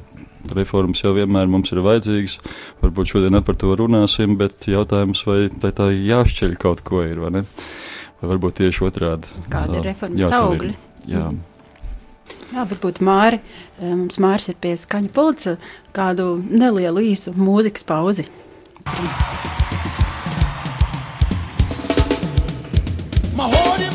reformas 0.55 1.03
jau 1.03 1.11
vienmēr 1.17 1.49
mums 1.51 1.73
ir 1.73 1.83
vajadzīgas. 1.83 2.37
Varbūt 2.83 3.13
šodien 3.13 3.41
par 3.45 3.59
to 3.59 3.75
runāsim, 3.79 4.37
bet 4.39 4.69
jautājums, 4.69 5.25
vai 5.27 5.41
tā, 5.51 5.73
tā 5.75 5.89
jāšķeļ 5.91 6.57
kaut 6.61 6.83
ko 6.87 7.03
ir, 7.03 7.19
vai 7.19 7.35
ne? 7.39 7.45
Vai 8.19 8.33
varbūt 8.33 8.59
tieši 8.63 8.87
otrādi. 8.87 9.45
Kāda 9.51 9.79
ir 9.79 9.89
reformas 9.91 10.39
augļi? 10.39 10.75
Jā. 11.07 11.29
Mm. 11.29 11.48
Jā, 12.49 12.63
varbūt 12.65 12.97
Māri, 13.05 13.37
mums 13.77 14.17
Māris 14.21 14.49
ir 14.49 14.57
pie 14.61 14.73
skaņa 14.79 15.11
pulca 15.13 15.57
kādu 15.93 16.31
nelielu 16.49 17.03
īsu 17.11 17.35
mūzikas 17.37 17.85
pauzi. 17.85 18.25
Mahori 23.37 23.89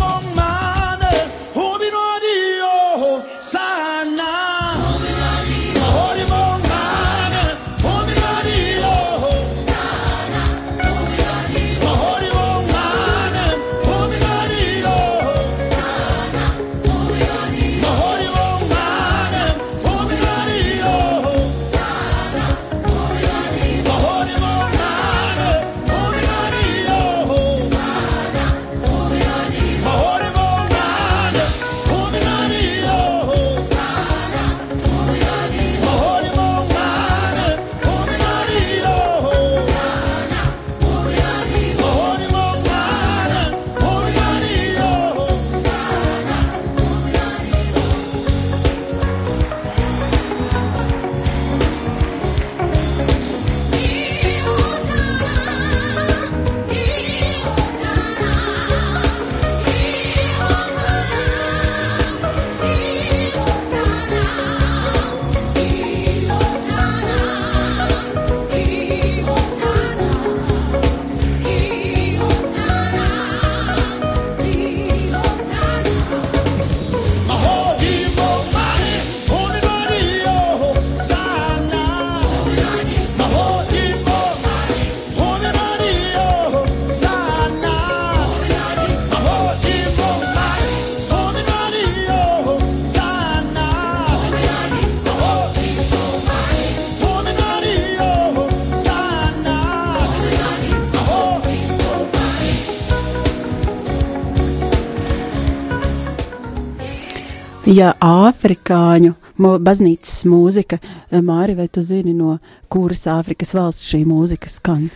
ja 107.67 107.93
afrikāņu 108.05 109.15
baznīcas 109.39 110.25
mūzika, 110.31 110.79
eh, 111.11 111.21
Māri, 111.21 111.57
vai 111.57 111.69
tu 111.69 111.83
zini, 111.83 112.15
no 112.15 112.39
kuras 112.69 113.07
Āfrikas 113.07 113.55
valsts 113.55 113.89
šī 113.89 114.05
mūzika 114.07 114.49
skan? 114.49 114.91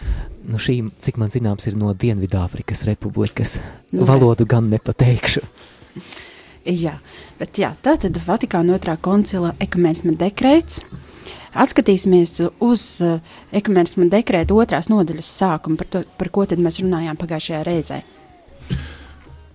Nu, 0.48 0.56
šī, 0.56 0.90
cik 1.00 1.18
man 1.20 1.28
zināms, 1.28 1.66
ir 1.68 1.76
no 1.76 1.92
Dienvidāfrikas 1.92 2.84
republikas. 2.88 3.58
Nu, 3.92 4.04
Valodu 4.04 4.46
gan 4.46 4.70
nepateikšu. 4.70 5.42
Jā, 6.68 6.98
bet 7.38 7.58
jā, 7.58 7.74
tā 7.82 7.96
tad 8.00 8.16
Vatikāna 8.26 8.76
otrā 8.76 8.96
koncila 9.00 9.54
ekumēnisma 9.60 10.16
dekrēts. 10.20 10.82
Atskatīsimies 11.58 12.34
uz 12.60 12.82
uh, 13.02 13.20
ekumēnisma 13.56 14.08
dekrēta 14.12 14.54
otrās 14.54 14.90
nodaļas 14.92 15.30
sākumu, 15.40 15.78
par, 15.80 15.88
to, 15.88 16.02
par 16.20 16.28
ko 16.28 16.44
tad 16.46 16.60
mēs 16.60 16.82
runājām 16.84 17.16
pagājušajā 17.18 17.62
reizē. 17.66 18.02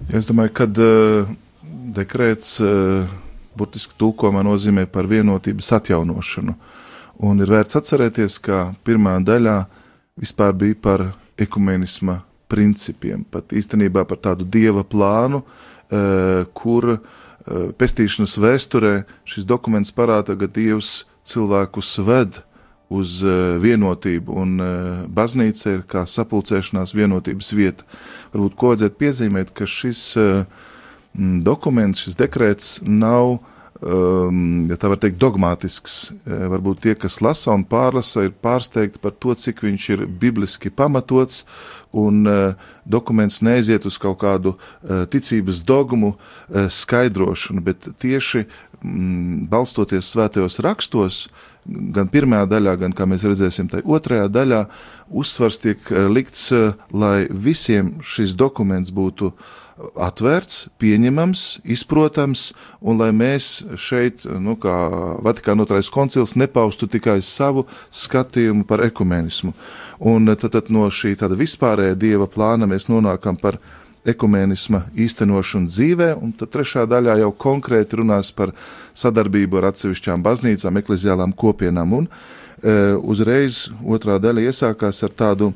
Ja 0.09 0.19
es 0.19 0.27
domāju, 0.27 0.53
ka 0.57 0.67
uh, 0.67 1.29
dekrēts 1.73 2.57
uh, 2.63 3.09
burtiski 3.57 3.97
tulkojumā 3.99 4.43
nozīmē 4.45 4.85
par 4.91 5.07
vienotības 5.09 5.71
atjaunošanu. 5.79 6.55
Un 7.23 7.41
ir 7.43 7.51
vērts 7.53 7.77
atcerēties, 7.79 8.39
ka 8.43 8.71
pirmā 8.85 9.19
daļā 9.25 9.57
vispār 10.19 10.53
bija 10.57 10.79
par 10.81 11.05
ekumenisma 11.41 12.21
principiem, 12.51 13.23
pat 13.29 13.53
īstenībā 13.53 14.05
par 14.09 14.21
tādu 14.21 14.45
dieva 14.45 14.83
plānu, 14.85 15.43
uh, 15.43 16.45
kur 16.57 16.95
uh, 16.95 16.99
pestīšanas 17.77 18.37
vēsturē 18.41 18.95
šis 19.29 19.47
dokuments 19.49 19.93
parāda, 19.93 20.37
ka 20.37 20.49
dievs 20.49 21.03
cilvēkus 21.27 21.97
ved 22.05 22.43
uz 22.93 23.23
vienotību, 23.63 24.35
un 24.37 24.59
baznīca 25.09 25.71
ir 25.71 25.79
kā 25.89 26.03
sapulcēšanās 26.05 26.91
vienotības 26.93 27.47
vieta. 27.57 27.87
Varbūt 28.35 28.57
ko 28.59 28.69
vajadzētu 28.69 28.99
piezīmēt, 28.99 29.53
ka 29.57 29.65
šis 29.65 30.01
uh, 30.19 30.43
dokuments, 31.13 32.01
šis 32.01 32.17
dekrets 32.17 32.79
nav, 32.85 33.37
um, 33.81 34.65
ja 34.69 34.77
tā 34.79 34.89
var 34.89 34.99
teikt, 35.01 35.19
dogmātisks. 35.21 35.97
E, 36.25 36.39
varbūt 36.53 36.83
tie, 36.85 36.95
kas 36.97 37.19
lasa 37.21 37.53
un 37.53 37.65
pārlasa, 37.69 38.25
ir 38.27 38.33
pārsteigti 38.43 39.01
par 39.01 39.13
to, 39.13 39.35
cik 39.37 39.63
viņš 39.65 39.87
ir 39.93 40.05
bibliski 40.07 40.73
pamatots, 40.73 41.43
un 41.93 42.25
uh, 42.25 42.55
dokuments 42.89 43.43
neiziet 43.45 43.85
uz 43.85 43.99
kaut 44.01 44.17
kādu 44.23 44.55
uh, 44.55 45.03
ticības 45.05 45.59
dogmu 45.61 46.15
uh, 46.15 46.65
skaidrošanu, 46.65 47.61
bet 47.61 47.85
tieši 48.01 48.47
mm, 48.81 49.43
balstoties 49.51 50.09
svētajos 50.09 50.57
rakstos, 50.65 51.27
gan 51.69 52.09
pirmajā 52.09 52.47
daļā, 52.49 52.73
gan, 52.81 52.97
kā 52.97 53.05
mēs 53.05 53.27
redzēsim, 53.29 53.69
tai 53.69 53.83
otrajā 53.85 54.25
daļā, 54.25 54.63
uzsvars 55.13 55.61
tiek 55.61 55.93
likts, 56.09 56.49
lai 56.89 57.27
visiem 57.29 57.99
šis 58.01 58.33
dokuments 58.41 58.89
būtu 58.89 59.29
uh, 59.29 59.51
atvērts, 59.77 60.67
pieņemams, 60.81 61.43
izprotams, 61.65 62.51
un 62.81 62.99
lai 63.01 63.09
mēs 63.15 63.63
šeit, 63.79 64.25
nu, 64.25 64.55
kā 64.61 64.73
Vatikāna 65.25 65.65
otrais 65.65 65.89
koncils, 65.93 66.35
nepaustu 66.37 66.87
tikai 66.91 67.19
savu 67.25 67.65
skatījumu 67.89 68.67
par 68.69 68.83
ekumenismu. 68.85 69.53
Un 70.03 70.29
tad, 70.35 70.51
tad 70.53 70.69
no 70.73 70.85
šī 70.91 71.15
tāda 71.19 71.37
vispārējā 71.39 71.95
dieva 71.97 72.27
plāna 72.29 72.67
mēs 72.69 72.89
nonākam 72.91 73.39
par 73.39 73.57
ekumenisma 74.05 74.83
īstenošanu 74.99 75.71
dzīvē, 75.71 76.09
un 76.19 76.33
tad 76.37 76.51
trešā 76.53 76.85
daļā 76.91 77.17
jau 77.21 77.31
konkrēti 77.45 78.01
runās 78.01 78.33
par 78.35 78.51
sadarbību 78.99 79.61
ar 79.61 79.71
atsevišķām 79.71 80.25
baznīcām, 80.25 80.81
ekleziālām 80.81 81.33
kopienām, 81.39 81.93
un 82.01 82.09
e, 82.09 82.75
uzreiz 82.99 83.69
otrā 83.81 84.19
daļa 84.21 84.49
iesākās 84.51 84.99
ar 85.07 85.15
tādu 85.23 85.53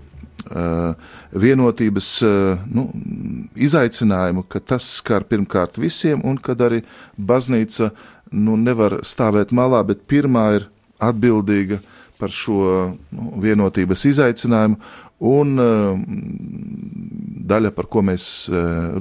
vienotības 1.31 2.09
uh, 2.25 2.61
nu, 2.71 2.87
izaicinājumu, 3.55 4.45
ka 4.47 4.61
tas 4.63 4.85
skar 4.99 5.25
pirmkārt 5.27 5.79
visiem, 5.81 6.21
un 6.23 6.37
kad 6.37 6.61
arī 6.63 6.83
baznīca 7.17 7.91
nu, 8.31 8.57
nevar 8.59 9.01
stāvēt 9.07 9.53
malā, 9.55 9.83
bet 9.87 10.05
pirmā 10.07 10.47
ir 10.59 10.69
atbildīga 11.03 11.81
par 12.17 12.33
šo 12.33 12.61
nu, 13.11 13.33
vienotības 13.43 14.07
izaicinājumu. 14.13 14.79
Un 15.27 15.57
uh, 15.57 15.97
daļa, 17.49 17.71
par 17.73 17.87
ko 17.89 18.03
mēs 18.05 18.51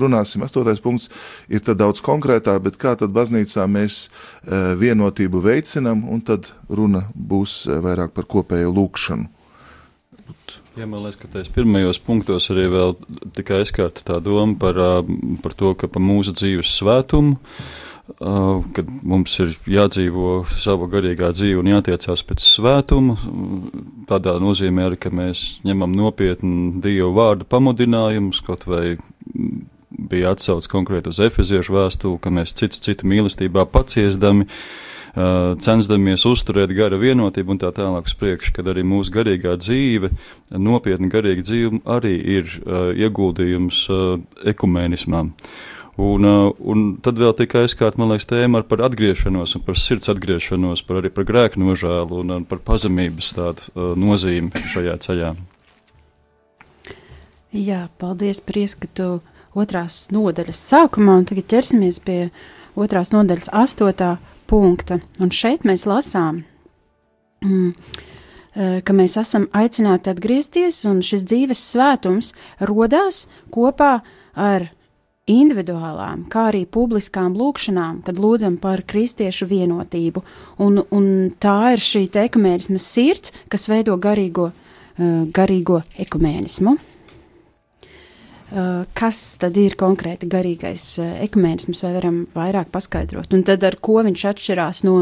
runāsim, 0.00 0.45
astotais 0.47 0.81
punkts, 0.81 1.11
ir 1.53 1.61
daudz 1.61 2.00
konkrētāk, 2.00 2.62
bet 2.65 2.79
kā 2.81 2.95
tad 2.97 3.12
baznīcā 3.12 3.67
mēs 3.69 4.07
vienotību 4.81 5.43
veicinām, 5.45 6.07
un 6.09 6.23
tad 6.25 6.53
runa 6.71 7.09
būs 7.12 7.67
vairāk 7.69 8.15
par 8.17 8.31
kopējo 8.33 8.71
lūkšanu. 8.79 9.29
Jā, 10.76 10.85
man 10.85 11.06
liekas, 11.06 11.16
ka 11.23 11.30
tajos 11.33 11.49
pirmajos 11.54 11.99
punktos 12.04 12.50
arī 12.52 12.66
vēl 12.68 12.95
tika 13.37 13.62
aizskārta 13.62 14.04
tā 14.04 14.21
doma 14.21 14.59
par, 14.61 14.78
par 15.42 15.56
to, 15.56 15.73
ka 15.78 15.88
par 15.88 16.04
mūsu 16.04 16.37
dzīves 16.37 16.75
svētumu 16.76 17.38
kad 18.16 18.87
mums 19.02 19.35
ir 19.42 19.54
jādzīvo 19.66 20.45
sava 20.50 20.87
garīgā 20.90 21.33
dzīve 21.35 21.59
un 21.59 21.71
jātiecās 21.73 22.23
pēc 22.26 22.45
svētuma. 22.45 23.16
Tādā 24.06 24.37
nozīmē 24.42 24.87
arī, 24.87 24.99
ka 25.00 25.11
mēs 25.11 25.61
ņemam 25.66 25.95
nopietni 25.97 26.76
Dievu 26.83 27.11
vārdu 27.16 27.49
pamudinājumus, 27.50 28.42
kaut 28.47 28.66
vai 28.71 28.99
bija 29.90 30.35
atsauts 30.37 30.71
konkrēti 30.71 31.11
uz 31.11 31.21
efeziešu 31.26 31.75
vēstuli, 31.75 32.21
ka 32.23 32.30
mēs 32.30 32.54
cits 32.54 32.83
citu 32.85 33.09
mīlestībā 33.11 33.66
paciesdami, 33.75 34.47
censdamies 35.17 36.27
uzturēt 36.29 36.75
gara 36.77 36.99
vienotību 37.01 37.55
un 37.55 37.61
tā 37.63 37.71
tālāk 37.75 38.11
uz 38.11 38.17
priekšu, 38.21 38.53
kad 38.59 38.69
arī 38.69 38.85
mūsu 38.85 39.15
garīgā 39.15 39.55
dzīve, 39.61 40.11
nopietna 40.53 41.09
garīga 41.13 41.47
dzīve 41.47 41.81
arī 41.97 42.13
ir 42.37 42.53
ieguldījums 43.07 43.87
ekumēnismā. 44.53 45.25
Un, 45.97 46.27
un 46.61 46.81
tad 47.01 47.17
vēl 47.17 47.33
tika 47.39 47.63
aizkārt, 47.65 47.97
man 47.97 48.11
liekas, 48.13 48.29
tēma 48.29 48.61
par 48.69 48.83
atgriešanos 48.85 49.57
par 49.65 49.79
sirds 49.81 50.11
atgriešanos, 50.13 50.83
par 50.85 51.01
arī 51.01 51.09
par 51.09 51.25
grēku 51.25 51.63
nožēlu 51.63 52.21
un, 52.21 52.35
par 52.45 52.61
pazemības 52.67 53.33
tādu 53.39 53.95
nozīmi 53.97 54.67
šajā 54.69 54.99
ceļā. 55.07 55.33
Jā, 57.57 57.87
paldies, 57.97 58.43
Pries, 58.45 58.77
ka 58.77 58.91
tu 58.93 59.09
otrās 59.57 60.11
nodaļas 60.13 60.61
sākumā, 60.69 61.17
un 61.23 61.25
tagad 61.31 61.49
ķersimies 61.49 62.03
pie 62.05 62.19
otrās 62.77 63.15
nodaļas 63.15 63.49
astotā 63.57 64.19
punkta. 64.49 65.00
Un 65.21 65.33
šeit 65.35 65.67
mēs 65.69 65.87
lasām, 65.88 66.43
mm, 67.45 67.75
ka 68.57 68.97
mēs 68.97 69.19
esam 69.21 69.49
aicināti 69.53 70.11
atgriezties, 70.12 70.85
un 70.88 71.03
šis 71.05 71.26
dzīves 71.29 71.61
svētums 71.75 72.33
rodās 72.61 73.26
kopā 73.53 74.00
ar 74.35 74.71
individuālām, 75.26 76.26
kā 76.31 76.49
arī 76.53 76.62
publiskām 76.71 77.35
lūkšanām, 77.37 78.03
kad 78.07 78.19
lūdzam 78.23 78.61
par 78.62 78.85
kristiešu 78.87 79.49
vienotību. 79.50 80.23
Un, 80.62 80.81
un 80.95 81.09
tā 81.43 81.75
ir 81.75 81.83
šī 81.83 82.07
ekumēnisma 82.23 82.79
sirds, 82.79 83.35
kas 83.50 83.67
veido 83.69 83.97
garīgo, 83.99 84.53
garīgo 85.35 85.83
ekumēnismu. 85.99 86.76
Kas 88.97 89.21
tad 89.43 89.57
ir 89.59 89.75
konkrēti 89.75 90.29
garīgais 90.31 90.85
ekumēnisms, 91.25 91.81
vai 91.83 91.91
varam 91.97 92.21
vairāk 92.31 92.71
paskaidrot? 92.75 93.35
Un 93.35 93.43
tad 93.49 93.65
ar 93.67 93.75
ko 93.83 93.99
viņš 94.07 94.23
atšķirās 94.31 94.85
no, 94.87 94.95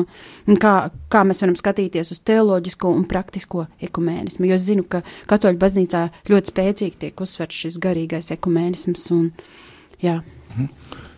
kā, 0.62 0.72
kā 1.12 1.24
mēs 1.28 1.44
varam 1.44 1.58
skatīties 1.60 2.14
uz 2.14 2.22
teoloģisko 2.24 2.94
un 2.96 3.04
praktisko 3.10 3.66
ekumēnismu? 3.84 4.48
Jo 4.48 4.56
es 4.56 4.64
zinu, 4.64 4.86
ka 4.88 5.02
katoļu 5.28 5.60
baznīcā 5.60 6.06
ļoti 6.32 6.54
spēcīgi 6.54 7.00
tiek 7.04 7.20
uzsverts 7.26 7.66
šis 7.66 7.76
garīgais 7.84 8.32
ekumēnisms 8.32 9.10
un, 9.12 9.28
uh, 9.28 9.62
Jā. 10.04 10.20
Mhm. 10.54 10.68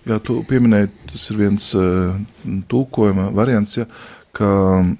Jā, 0.06 0.20
tu 0.22 0.38
pieminēji, 0.46 0.92
tas 1.10 1.24
ir 1.32 1.38
viens 1.40 1.64
uh, 1.74 2.14
tulkojuma 2.70 3.32
variants, 3.34 3.74
ja, 3.74 3.88
ka 4.36 4.48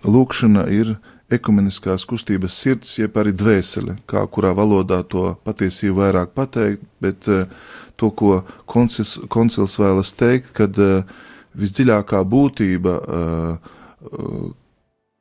lūkšana 0.03 0.65
ir 0.75 0.97
ekumeniskās 1.33 2.05
kustības 2.07 2.55
sirds, 2.55 2.93
jeb 3.01 3.17
arī 3.19 3.33
dvēsele, 3.35 3.97
kā 4.07 4.23
kurā 4.31 4.53
valodā 4.55 5.01
to 5.03 5.33
patiesību 5.47 6.01
vairāk 6.01 6.35
pateikt, 6.37 6.85
bet 7.03 7.27
uh, 7.33 7.49
to, 7.97 8.11
ko 8.11 8.43
koncils, 8.71 9.17
koncils 9.33 9.79
vēlas 9.81 10.13
teikt, 10.19 10.53
kad 10.57 10.79
uh, 10.79 11.03
visdziļākā 11.57 12.23
būtība, 12.31 12.95
uh, 13.03 14.55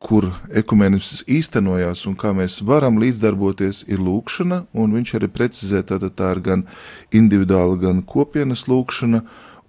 kur 0.06 0.28
ekumenisms 0.54 1.24
īstenojās 1.32 2.04
un 2.10 2.16
kā 2.20 2.30
mēs 2.36 2.60
varam 2.68 3.00
līdzdarboties, 3.02 3.86
ir 3.90 4.04
lūkšana, 4.06 4.66
un 4.78 4.94
viņš 4.94 5.16
arī 5.18 5.30
precizē, 5.34 5.82
tātad 5.88 6.14
tā 6.20 6.30
ir 6.36 6.44
gan 6.46 6.64
individuāla, 7.16 7.80
gan 7.82 8.04
kopienas 8.06 8.68
lūkšana, 8.70 9.24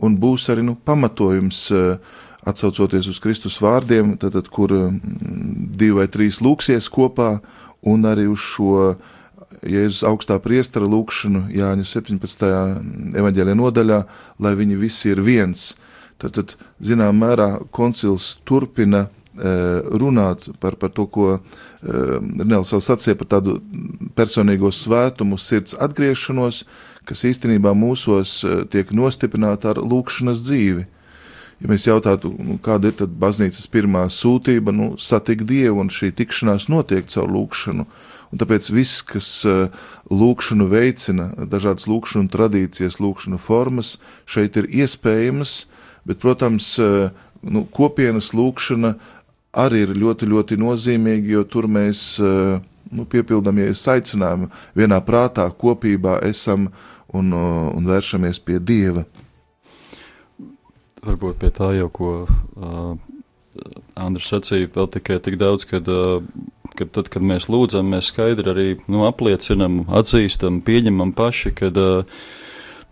un 0.05 0.17
būs 0.21 0.49
arī 0.53 0.67
nu, 0.67 0.77
pamatojums, 0.77 1.63
eh, 1.73 2.19
atsaucoties 2.47 3.09
uz 3.11 3.19
Kristus 3.23 3.57
vārdiem, 3.63 4.15
tātad, 4.21 4.51
kur 4.53 4.71
mm, 4.71 5.66
divi 5.79 6.01
vai 6.01 6.09
trīs 6.13 6.41
lūksies 6.45 6.89
kopā, 6.93 7.37
un 7.87 8.09
arī 8.09 8.27
uz 8.33 8.43
šo 8.43 8.97
Jēzus 9.67 10.05
augstā 10.07 10.37
priestara 10.43 10.87
lūkšanu 10.91 11.47
Jāņa 11.55 11.87
17. 11.89 12.47
evaņģēlē 13.19 13.55
nodaļā, 13.57 14.01
lai 14.43 14.55
viņi 14.59 14.79
visi 14.79 15.11
ir 15.15 15.23
viens. 15.25 15.73
Tātad, 16.21 16.55
zinām 16.81 17.19
mērā, 17.21 17.49
koncils 17.75 18.37
turpina 18.49 19.07
Eh, 19.37 19.81
runāt 20.01 20.49
par, 20.61 20.79
par 20.81 20.89
to, 20.97 21.05
ko 21.13 21.25
eh, 21.37 22.21
Nēls 22.25 22.71
jau 22.73 22.79
sacīja 22.81 23.19
par 23.21 23.29
tādu 23.35 23.59
personīgo 24.17 24.71
svētumu, 24.73 25.37
sirds 25.37 25.75
atgriešanos, 25.77 26.63
kas 27.05 27.25
īstenībā 27.29 27.75
mūsos 27.77 28.39
eh, 28.49 28.63
tiek 28.73 28.95
nostiprināta 28.97 29.75
ar 29.75 29.83
lūkšanas 29.85 30.41
dzīvi. 30.41 30.87
Ja 31.63 31.71
mēs 31.71 31.87
jautātu, 31.89 32.35
nu, 32.37 32.59
kāda 32.63 32.93
ir 32.93 33.07
baznīcas 33.21 33.69
pirmā 33.73 34.05
sūtība, 34.13 34.75
nu, 34.77 34.91
satikt 35.01 35.47
Dievu, 35.49 35.81
un 35.85 35.93
šī 35.93 36.11
tikšanās 36.19 36.69
notiek 36.73 37.09
caur 37.09 37.33
lūkšanu. 37.33 37.87
Un 38.27 38.41
tāpēc 38.43 38.69
viss, 38.75 39.05
kas 39.07 39.29
lūkšanu 40.11 40.67
veicina, 40.69 41.31
dažādas 41.49 41.87
lūkšanu 41.89 42.29
tradīcijas, 42.33 42.99
lūkšanu 43.01 43.39
formas, 43.41 43.97
šeit 44.29 44.59
ir 44.61 44.67
iespējamas, 44.83 45.63
bet, 46.05 46.19
protams, 46.21 46.75
nu, 47.47 47.65
kopienas 47.73 48.33
lūkšana 48.37 48.97
arī 49.57 49.85
ir 49.87 49.95
ļoti, 49.97 50.29
ļoti 50.31 50.59
nozīmīgi, 50.61 51.35
jo 51.37 51.45
tur 51.49 51.69
mēs 51.71 52.03
eh, 52.21 52.59
nu, 52.93 53.07
piepildām, 53.09 53.61
ja 53.63 53.71
es 53.73 53.85
aicinājumu, 53.89 54.51
vienā 54.77 55.01
prātā, 55.05 55.49
kopībā 55.51 56.21
esam 56.29 56.69
un, 57.09 57.33
eh, 57.33 57.55
un 57.73 57.89
vēršamies 57.89 58.43
pie 58.45 58.61
Dieva. 58.61 59.07
Varbūt 61.07 61.41
pie 61.43 61.53
tā 61.55 61.71
jau, 61.77 61.89
ko 61.95 62.13
uh, 62.27 62.97
Andris 63.97 64.31
sacīja, 64.33 64.71
vēl 64.75 64.89
tikai 64.97 65.21
tik 65.23 65.39
daudz, 65.41 65.67
kad, 65.71 65.89
uh, 65.89 66.25
kad 66.79 66.93
tad, 66.97 67.11
kad 67.13 67.25
mēs 67.25 67.49
lūdzam, 67.53 67.93
mēs 67.95 68.11
skaidri 68.13 68.53
arī 68.53 68.69
nu, 68.91 69.05
apliecinam, 69.09 69.85
atzīstam, 69.87 70.61
pieņemam 70.67 71.15
paši, 71.17 71.55
kad, 71.57 71.79
uh, 71.79 72.25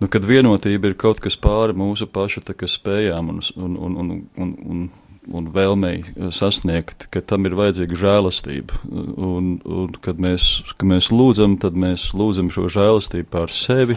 nu, 0.00 0.10
kad 0.10 0.26
vienotība 0.28 0.92
ir 0.92 0.98
kaut 1.00 1.22
kas 1.24 1.36
pāri 1.36 1.76
mūsu 1.76 2.06
pašu 2.06 2.44
spējām 2.46 3.34
un, 3.34 3.42
un, 3.56 3.80
un, 3.88 3.98
un, 4.04 4.12
un, 4.36 4.54
un 4.64 4.84
un 5.32 5.48
vēlmei 5.54 6.02
sasniegt, 6.34 7.06
ka 7.12 7.22
tam 7.24 7.48
ir 7.48 7.56
vajadzīga 7.58 7.98
žēlastība. 8.00 8.80
Un, 8.92 9.56
un 9.64 9.94
kad, 10.04 10.20
mēs, 10.20 10.64
kad 10.74 10.88
mēs 10.90 11.10
lūdzam, 11.14 11.56
tad 11.62 11.78
mēs 11.78 12.10
lūdzam 12.16 12.50
šo 12.52 12.68
žēlastību 12.72 13.30
pār 13.32 13.54
sevi, 13.54 13.96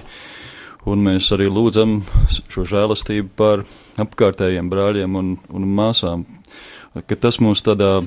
un 0.88 1.03
mēs 1.08 1.32
arī 1.36 1.49
lūdzam 1.51 1.99
šo 2.47 2.67
žēlastību 2.67 3.34
par 3.39 3.65
apkārtējiem 4.01 4.71
brāļiem 4.71 5.19
un, 5.19 5.36
un 5.53 5.69
māsām. 5.77 6.25
Tas 7.21 7.38
mūs 7.43 7.62
tādā 7.62 7.99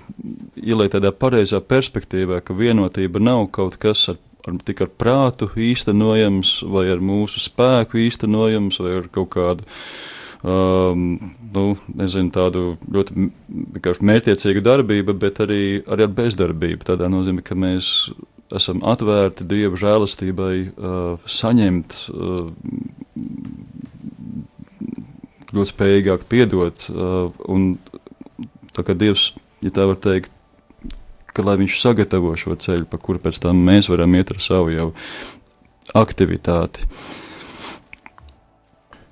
ieliek 0.59 0.91
tādā 0.91 1.13
pareizā 1.15 1.61
perspektīvā, 1.63 2.41
ka 2.43 2.57
vienotība 2.59 3.23
nav 3.23 3.47
kaut 3.55 3.77
kas 3.79 4.09
ar 4.11 4.19
ar, 4.49 4.57
tik 4.65 4.85
ar 4.85 4.91
prātu 5.01 5.51
īstenojams, 5.59 6.61
vai 6.71 6.87
ar 6.93 7.03
mūsu 7.05 7.43
spēku 7.43 8.01
īstenojams, 8.07 8.81
vai 8.83 8.97
ar 9.01 9.09
kaut 9.13 9.31
kādu 9.35 9.67
um, 10.43 11.07
nu, 11.55 11.65
nezinu, 12.01 12.33
tādu 12.35 12.65
ļoti 12.91 13.29
mērķiecīgu 14.11 14.65
darbību, 14.65 15.17
bet 15.21 15.43
arī, 15.45 15.63
arī 15.87 16.07
ar 16.07 16.15
bezdarbību. 16.21 16.87
Tādā 16.93 17.11
nozīmē, 17.13 17.45
ka 17.47 17.59
mēs 17.59 18.11
esam 18.57 18.83
atvērti 18.87 19.47
Dieva 19.51 19.79
žēlastībai, 19.79 20.55
uh, 20.71 21.31
saņemt, 21.41 21.99
uh, 22.11 22.51
ļoti 25.55 25.75
spējīgāk 25.75 26.27
piedot. 26.31 26.89
Uh, 26.93 27.31
un 27.51 27.73
tā 28.77 28.85
kā 28.87 28.97
Dievs, 28.99 29.31
ja 29.65 29.73
tā 29.75 29.89
var 29.91 29.99
teikt, 30.03 30.31
ka 31.31 31.47
lai 31.47 31.57
viņš 31.61 31.81
sagatavo 31.81 32.35
šo 32.39 32.57
ceļu, 32.59 32.89
pa 32.91 32.99
kuru 32.99 33.23
pēc 33.23 33.39
tam 33.43 33.63
mēs 33.67 33.91
varam 33.91 34.15
iet 34.19 34.33
ar 34.35 34.41
savu 34.43 34.75
jau 34.75 34.91
aktivitāti. 35.99 36.87
Uh, 36.87 37.19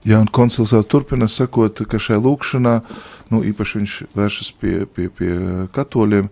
Jā, 0.08 0.20
un 0.22 0.28
koncils 0.30 0.70
vēl 0.72 0.84
turpina 0.86 1.26
sakot, 1.28 1.82
ka 1.90 1.98
šajā 1.98 2.20
lūkšanā, 2.22 2.74
nu, 3.32 3.40
īpaši 3.50 3.80
viņš 3.80 3.96
vēršas 4.16 4.52
pie, 4.60 4.76
pie, 4.94 5.08
pie 5.10 5.32
katoļiem, 5.74 6.30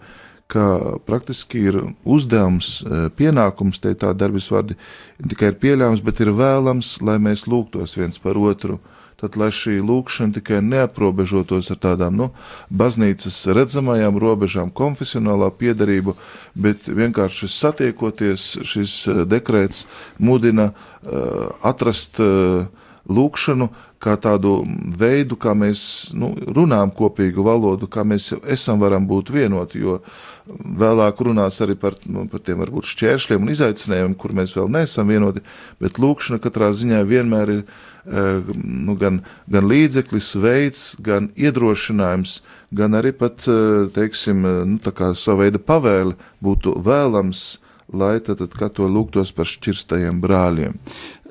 ka 0.49 0.67
praktiski 1.05 1.65
ir 1.67 1.81
uzdevums, 2.07 2.79
eh, 2.87 3.09
pienākums, 3.19 3.83
te 3.83 3.91
tā 3.99 4.13
darbības 4.15 4.49
vārdi, 4.55 4.79
tikai 5.19 5.51
ir 5.51 5.59
pieļāvams, 5.61 6.05
bet 6.07 6.23
ir 6.23 6.31
vēlams, 6.39 6.95
lai 7.03 7.19
mēs 7.19 7.49
lūgtos 7.51 7.99
viens 7.99 8.23
par 8.23 8.39
otru. 8.39 8.79
Tad, 9.17 9.37
lai 9.41 9.49
šī 9.49 9.79
lūkšana 9.81 10.37
tikai 10.37 10.59
neaprobežotos 10.61 11.71
ar 11.73 11.79
tādām 11.81 12.19
nu, 12.19 12.27
baznīcas 12.69 13.39
redzamajām 13.57 14.19
robežām, 14.21 14.69
konfesionālā 14.77 15.49
piedarību, 15.57 16.13
bet 16.53 16.85
vienkārši 16.85 17.49
satiekoties, 17.49 18.45
šis 18.61 18.97
eh, 19.09 19.23
dekrēts 19.25 19.87
mudina 20.21 20.69
uh, 20.73 21.49
atrast 21.65 22.21
uh, 22.21 22.69
lūkšanu 23.09 23.69
kā 24.03 24.17
tādu 24.21 24.61
veidu, 24.99 25.39
kā 25.41 25.55
mēs 25.57 25.81
nu, 26.17 26.33
runājam 26.57 26.93
kopīgu 26.95 27.45
valodu, 27.47 27.89
kā 27.89 28.05
mēs 28.05 28.33
esam 28.53 28.81
varam 28.83 29.07
būt 29.09 29.33
vienoti, 29.35 29.81
jo 29.83 30.01
vēlāk 30.47 31.23
runās 31.27 31.59
arī 31.65 31.75
par, 31.81 31.97
nu, 32.07 32.27
par 32.31 32.43
tiem 32.45 32.61
varbūt 32.63 32.91
šķēršļiem 32.93 33.47
un 33.47 33.53
izaicinājumiem, 33.55 34.15
kur 34.21 34.37
mēs 34.37 34.55
vēl 34.57 34.71
neesam 34.73 35.11
vienoti, 35.11 35.43
bet 35.83 36.01
lūkšana 36.03 36.43
katrā 36.45 36.71
ziņā 36.77 37.03
vienmēr 37.09 37.55
ir 37.57 37.63
eh, 37.65 38.53
nu, 38.63 38.95
gan, 39.01 39.23
gan 39.51 39.69
līdzeklis, 39.71 40.35
veids, 40.43 40.87
gan 41.03 41.31
iedrošinājums, 41.35 42.41
gan 42.77 42.99
arī 43.01 43.15
pat, 43.17 43.49
eh, 43.49 43.87
teiksim, 43.97 44.45
nu, 44.45 44.81
tā 44.83 44.95
kā 44.95 45.15
sava 45.19 45.47
veida 45.47 45.63
pavēle 45.63 46.19
būtu 46.45 46.77
vēlams 46.85 47.47
lai 47.93 48.19
tad, 48.21 48.41
tad 48.43 48.57
katru 48.59 48.89
lūgtos 48.91 49.33
par 49.37 49.49
šķirstajiem 49.51 50.21
brāļiem. 50.23 50.77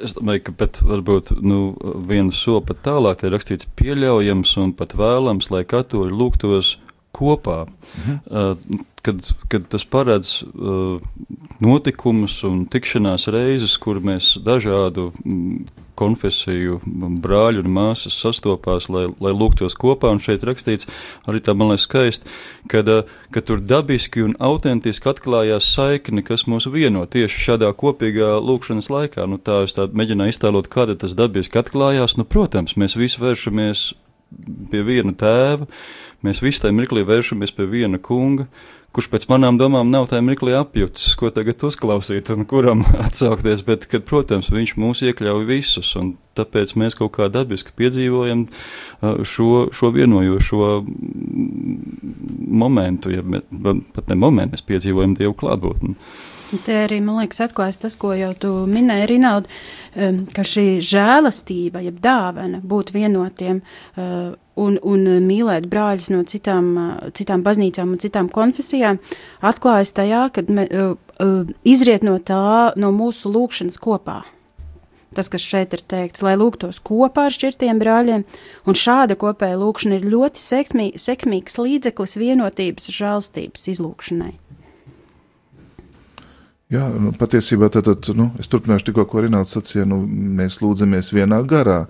Es 0.04 0.16
domāju, 0.18 0.46
ka 0.48 0.56
pat 0.64 0.82
varbūt 0.86 1.36
nu, 1.44 1.76
vienu 2.08 2.36
soli 2.36 2.64
pat 2.68 2.82
tālāk 2.86 3.24
ir 3.24 3.36
rakstīts 3.36 3.70
pieļaujams 3.80 4.56
un 4.64 4.74
pat 4.78 4.96
vēlams, 4.98 5.52
lai 5.52 5.64
katru 5.68 6.08
lūgtos 6.12 6.76
kopā. 7.16 7.64
Mhm. 8.04 8.20
Uh, 8.28 8.84
kad, 9.06 9.22
kad 9.52 9.68
tas 9.70 9.86
paredz 9.86 10.40
uh, 10.44 10.98
notikumus 11.64 12.40
un 12.48 12.64
tikšanās 12.72 13.30
reizes, 13.34 13.78
kur 13.82 14.02
mēs 14.04 14.34
dažādu 14.44 15.12
mm, 15.22 15.84
konfesiju 15.98 16.80
brāļu 17.24 17.64
un 17.64 17.72
māsas 17.76 18.18
sastopās, 18.22 18.90
lai, 18.94 19.08
lai 19.24 19.34
lūgtos 19.36 19.78
kopā. 19.80 20.12
Un 20.14 20.22
šeit 20.24 20.46
rakstīts 20.48 20.90
arī 21.30 21.42
tā, 21.44 21.56
man 21.58 21.72
liekas, 21.72 21.88
skaisti, 21.90 22.32
kad, 22.72 22.90
ka 23.34 23.44
tur 23.46 23.64
dabiski 23.64 24.26
un 24.26 24.38
autentiski 24.44 25.12
atklājās 25.12 25.72
saikni, 25.76 26.26
kas 26.26 26.46
mūs 26.52 26.70
vieno 26.72 27.06
tieši 27.10 27.44
šādā 27.50 27.72
kopīgā 27.78 28.36
lūkšanas 28.44 28.92
laikā. 28.94 29.28
Nu, 29.30 29.40
tā 29.42 29.64
es 29.66 29.76
tā 29.78 29.88
mēģināju 29.92 30.36
iztēlot, 30.36 30.72
kāda 30.72 30.98
tas 31.00 31.18
dabiski 31.18 31.62
atklājās. 31.62 32.18
Nu, 32.20 32.28
protams, 32.28 32.78
mēs 32.80 32.98
visi 33.00 33.22
vēršamies 33.24 33.92
pie 34.72 34.82
viena 34.86 35.14
tēva, 35.16 35.68
mēs 36.26 36.42
visi 36.44 36.64
tajā 36.64 36.76
mirklī 36.76 37.06
vēršamies 37.08 37.54
pie 37.56 37.68
viena 37.70 38.02
kunga 38.02 38.48
kurš 38.96 39.10
pēc 39.12 39.26
manām 39.28 39.58
domām 39.60 39.90
nav 39.92 40.08
tajā 40.12 40.24
mirklī 40.24 40.54
apjutis, 40.56 41.10
ko 41.20 41.28
tagad 41.36 41.64
uzklausīt 41.68 42.32
un 42.32 42.46
kuram 42.48 42.86
atsaukties, 43.06 43.66
bet, 43.68 43.90
kad, 43.92 44.06
protams, 44.08 44.52
viņš 44.54 44.76
mūs 44.80 45.04
iekļauj 45.10 45.48
visus, 45.50 45.92
un 46.00 46.14
tāpēc 46.40 46.76
mēs 46.80 46.96
kaut 47.00 47.14
kā 47.18 47.28
dabiski 47.32 47.76
piedzīvojam 47.76 48.46
šo, 49.28 49.50
šo 49.76 49.92
vienojošo 49.96 50.70
momentu, 52.64 53.12
ja 53.12 53.24
pat 53.96 54.12
ne 54.12 54.20
momentu, 54.20 54.56
mēs 54.56 54.66
piedzīvojam 54.68 55.18
Dievu 55.20 55.36
klātbūtni. 55.44 55.96
Te 56.66 56.76
arī, 56.84 57.00
man 57.02 57.18
liekas, 57.24 57.42
atklājas 57.48 57.80
tas, 57.82 57.96
ko 57.98 58.12
jau 58.14 58.30
tu 58.38 58.52
minēji, 58.70 59.08
Rinaldi, 59.10 59.50
ka 60.36 60.46
šī 60.46 60.78
žēlastība, 60.86 61.82
jeb 61.88 61.98
dāvana 62.04 62.62
būt 62.62 62.94
vienotiem 62.94 63.64
un, 63.98 64.78
un 64.78 65.08
mīlēt 65.26 65.66
brāļus 65.72 66.12
no 66.14 66.22
citām, 66.30 66.70
citām 67.18 67.42
baznīcām 67.46 67.96
un 67.96 68.04
citām 68.04 68.30
konfesijām, 68.30 69.02
atklājas 69.42 69.96
tajā, 69.98 70.28
kad 70.38 70.54
me, 70.54 70.68
izriet 71.66 72.06
no 72.06 72.20
tā, 72.22 72.72
no 72.78 72.94
mūsu 72.94 73.34
lūkšanas 73.34 73.82
kopā. 73.82 74.22
Tas, 75.16 75.30
kas 75.32 75.44
šeit 75.48 75.74
ir 75.74 75.82
teikts, 75.88 76.22
lai 76.26 76.36
lūgtos 76.36 76.82
kopā 76.84 77.30
ar 77.30 77.34
šķirtiem 77.34 77.80
brāļiem, 77.80 78.26
un 78.68 78.78
šāda 78.78 79.16
kopēja 79.18 79.58
lūkšana 79.62 80.02
ir 80.02 80.10
ļoti 80.12 80.42
sekmī, 80.42 80.90
sekmīgs 81.00 81.56
līdzeklis 81.62 82.18
vienotības 82.20 82.92
žēlstības 82.92 83.70
izlūkšanai. 83.78 84.34
Jā, 86.74 86.88
nu, 86.90 87.12
patiesībā 87.14 87.68
tad, 87.70 87.86
tad 87.86 88.08
nu, 88.18 88.32
es 88.42 88.50
turpināšu 88.50 88.88
tikko, 88.88 89.04
ko 89.10 89.22
Rināls 89.22 89.54
sacīja, 89.54 89.84
nu, 89.86 90.00
mēs 90.10 90.64
lūdzamies 90.64 91.12
vienā 91.14 91.44
garā. 91.46 91.84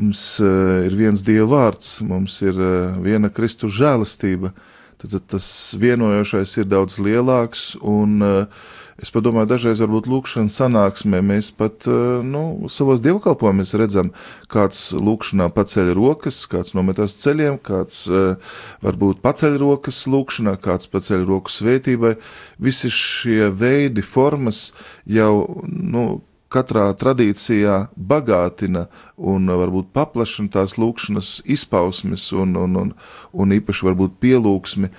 Mums 0.00 0.22
uh, 0.42 0.86
ir 0.86 0.96
viens 0.96 1.20
Dieva 1.22 1.46
vārds, 1.50 1.98
mums 2.08 2.38
ir 2.42 2.56
uh, 2.56 2.96
viena 3.04 3.28
Kristus 3.30 3.76
žēlastība. 3.76 4.54
Tad, 5.02 5.10
tad 5.12 5.26
tas 5.34 5.46
vienojošais 5.76 6.56
ir 6.62 6.70
daudz 6.72 6.96
lielāks 7.04 7.74
un 7.84 8.24
uh, 8.24 8.64
Es 9.02 9.10
padomāju, 9.10 9.48
dažreiz 9.50 9.80
varbūt 9.82 10.06
lūkšanas 10.06 10.54
sanāksmē 10.60 11.18
mēs 11.26 11.48
pat 11.58 11.88
eh, 11.90 11.94
nu, 12.22 12.68
savos 12.70 13.00
dievkalpojumos 13.02 13.74
redzam, 13.80 14.12
kāds 14.50 14.92
lūkšanā 14.94 15.48
paceļ 15.56 15.90
rokas, 15.98 16.44
kāds 16.50 16.76
nometās 16.78 17.16
ceļiem, 17.24 17.58
kāds 17.66 18.04
eh, 18.06 18.52
varbūt 18.86 19.18
paceļ 19.24 19.58
rokas 19.64 20.04
lūkšanā, 20.10 20.54
kāds 20.62 20.86
paceļ 20.92 21.26
roku 21.26 21.50
svētībai. 21.50 22.14
Visi 22.62 22.92
šie 22.94 23.50
veidi, 23.50 24.04
formas 24.06 24.68
jau, 25.10 25.64
nu, 25.66 26.22
katrā 26.54 26.86
tradīcijā 26.94 27.88
bagātina 27.98 28.86
un 29.18 29.50
varbūt 29.50 29.90
paplašina 29.96 30.52
tās 30.54 30.76
lūkšanas 30.78 31.40
izpausmes 31.50 32.28
un, 32.36 32.54
un, 32.60 32.78
un, 32.78 32.94
un 33.34 33.56
īpaši 33.58 33.88
varbūt 33.88 34.20
pielūgsmi, 34.22 34.92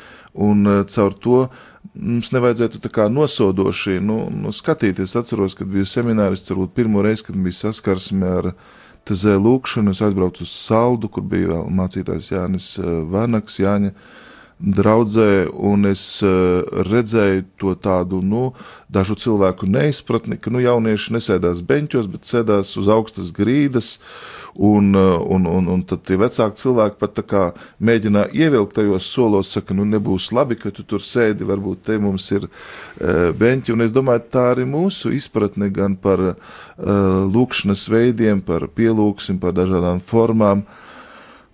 un 0.50 0.68
eh, 0.68 0.84
caur 0.92 1.16
to 1.16 1.40
mums 1.96 2.32
nevajadzētu 2.36 2.92
kā 2.94 3.08
nosodoši 3.12 4.00
nu, 4.04 4.26
nu, 4.34 4.52
skatīties. 4.56 5.12
Es 5.12 5.20
atceros, 5.20 5.56
kad 5.58 5.70
biju 5.72 5.88
seminārists, 5.90 6.52
varbūt 6.52 6.76
pirmo 6.76 7.04
reizi, 7.06 7.28
kad 7.30 7.40
bija 7.40 7.62
saskarsme 7.64 8.36
ar 8.42 8.52
tezē 9.06 9.38
lūkšanu, 9.40 9.94
es 9.94 10.04
aizbraucu 10.06 10.46
uz 10.46 10.54
Saldu, 10.54 11.10
kur 11.12 11.26
bija 11.30 11.54
vēl 11.54 11.74
mācītājs 11.80 12.32
Jānis 12.34 12.70
eh, 12.82 12.94
Vanaks, 13.12 13.60
Jāņa 13.62 13.94
draudzē, 14.56 15.50
un 15.52 15.84
es 15.90 16.02
uh, 16.24 16.62
redzēju 16.88 17.42
to 17.60 17.74
tādu, 17.76 18.22
nu, 18.24 18.54
dažu 18.88 19.18
cilvēku 19.20 19.68
neizpratni, 19.68 20.38
ka, 20.40 20.48
nu, 20.48 20.62
jaunieši 20.64 21.12
nesēdās 21.18 21.60
beņķos, 21.68 22.08
bet 22.14 22.30
sēdās 22.30 22.72
uz 22.80 22.88
augstas 22.88 23.34
grīdas, 23.36 23.98
uh, 23.98 24.45
Un, 24.58 24.94
uh, 24.94 25.26
un, 25.28 25.46
un, 25.46 25.66
un 25.68 25.82
tad 25.84 26.06
tie 26.08 26.16
vecāki 26.16 26.62
cilvēki 26.62 26.96
pat 27.02 27.18
mēģina 27.84 28.30
ievilkt 28.32 28.78
tajos 28.78 29.10
solos, 29.12 29.50
saka, 29.52 29.76
nu 29.76 29.84
nebūs 29.84 30.30
labi, 30.32 30.56
ka 30.56 30.72
tu 30.72 30.86
tur 30.88 31.04
sēdi, 31.04 31.44
varbūt 31.44 31.82
te 31.84 31.98
mums 32.00 32.30
ir 32.32 32.46
uh, 32.48 33.34
beņķi. 33.36 33.74
Un 33.76 33.84
es 33.84 33.92
domāju, 33.92 34.24
tā 34.32 34.46
arī 34.54 34.64
mūsu 34.64 35.12
izpratne 35.12 35.68
gan 35.76 35.98
par 36.00 36.24
uh, 36.30 36.38
lūkšanas 37.28 37.84
veidiem, 37.92 38.40
par 38.48 38.70
pielūksim, 38.72 39.42
par 39.44 39.58
dažādām 39.58 40.00
formām. 40.00 40.64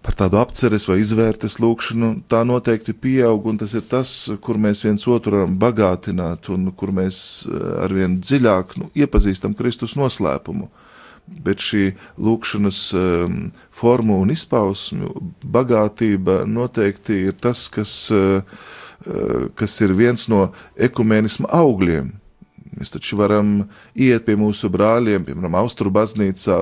Par 0.06 0.14
tādu 0.18 0.38
apceres 0.42 0.86
vai 0.90 1.00
izvērtes 1.02 1.58
lūkšanu, 1.62 2.12
tā 2.30 2.44
noteikti 2.46 2.94
pieaug, 2.94 3.50
un 3.50 3.58
tas 3.62 3.74
ir 3.78 3.86
tas, 3.90 4.14
kur 4.46 4.62
mēs 4.62 4.86
viens 4.86 5.10
otru 5.10 5.40
varam 5.40 5.58
bagātināt, 5.62 6.54
un 6.54 6.70
kur 6.78 6.94
mēs 6.94 7.18
arvien 7.82 8.20
dziļāk 8.22 8.78
nu, 8.82 8.94
iepazīstam 8.98 9.58
Kristus 9.58 9.98
noslēpumu. 9.98 10.70
Uh, 10.70 10.88
bet 11.28 11.64
šī 11.64 11.92
lūkšanas 12.22 12.80
um, 12.98 13.36
formu 13.72 14.20
un 14.22 14.34
izpausmu 14.34 15.12
bagātība 15.44 16.42
noteikti 16.50 17.26
ir 17.30 17.38
tas, 17.40 17.68
kas, 17.72 17.94
uh, 18.14 18.42
kas 19.58 19.78
ir 19.82 19.96
viens 19.98 20.28
no 20.32 20.50
ekumēnisma 20.78 21.50
augļiem. 21.62 22.12
Mēs 22.72 22.94
taču 22.94 23.18
varam 23.20 23.66
iet 24.00 24.24
pie 24.26 24.38
mūsu 24.40 24.70
brāļiem, 24.72 25.26
piemēram, 25.28 25.58
Austru 25.60 25.92
baznīcā, 25.92 26.56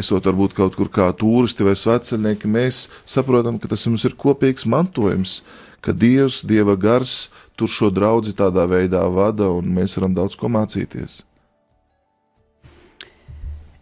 esot 0.00 0.24
varbūt 0.30 0.56
kaut 0.56 0.78
kur 0.78 0.88
kā 0.92 1.10
turisti 1.18 1.66
vai 1.66 1.74
sveceļnieki, 1.76 2.48
mēs 2.48 2.86
saprotam, 3.04 3.60
ka 3.60 3.68
tas 3.68 3.84
mums 3.90 4.06
ir 4.08 4.16
kopīgs 4.16 4.64
mantojums, 4.64 5.42
ka 5.84 5.92
Dievs, 5.92 6.40
Dieva 6.48 6.78
gars 6.80 7.28
tur 7.58 7.68
šo 7.68 7.92
draudzi 7.92 8.32
tādā 8.36 8.64
veidā 8.70 9.04
vada, 9.12 9.50
un 9.52 9.68
mēs 9.76 9.98
varam 9.98 10.16
daudz 10.16 10.40
ko 10.40 10.48
mācīties. 10.48 11.20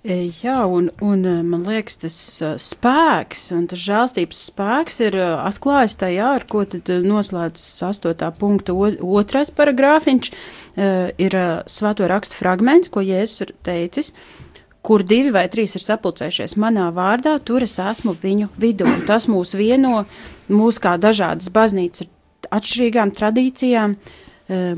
E, 0.02 0.32
jā, 0.42 0.56
un, 0.66 0.88
un 0.98 1.20
e, 1.22 1.32
man 1.46 1.60
liekas, 1.62 2.00
tas 2.02 2.14
e, 2.42 2.48
spēks 2.58 3.44
un 3.54 3.68
tas 3.70 3.78
žēlstības 3.78 4.38
spēks 4.48 4.96
ir 5.06 5.16
atklājis 5.22 5.94
tajā, 6.00 6.30
ar 6.40 6.46
ko 6.50 6.64
tad 6.66 6.90
noslēdz 7.06 7.62
8. 7.86 8.24
punkta 8.40 8.74
otrais 8.74 9.52
paragrāfiņš, 9.54 10.30
ir 11.22 11.36
svēto 11.70 12.08
rakstu 12.10 12.40
fragments, 12.40 12.90
ko 12.90 13.04
Jēzus 13.04 13.44
ir 13.44 13.52
teicis, 13.62 14.10
kur 14.82 15.04
divi 15.06 15.30
vai 15.30 15.44
trīs 15.52 15.76
ir 15.78 15.84
sapulcējušies 15.84 16.56
manā 16.58 16.88
vārdā, 16.96 17.36
tur 17.38 17.62
es 17.62 17.76
esmu 17.78 18.16
viņu 18.18 18.50
vidū. 18.58 18.88
Un 18.88 19.06
tas 19.06 19.28
mūs 19.30 19.54
vieno, 19.54 20.02
mūs 20.50 20.82
kā 20.82 20.96
dažādas 20.98 21.52
baznīcas 21.54 22.08
ar 22.08 22.58
atšķirīgām 22.58 23.14
tradīcijām, 23.14 23.94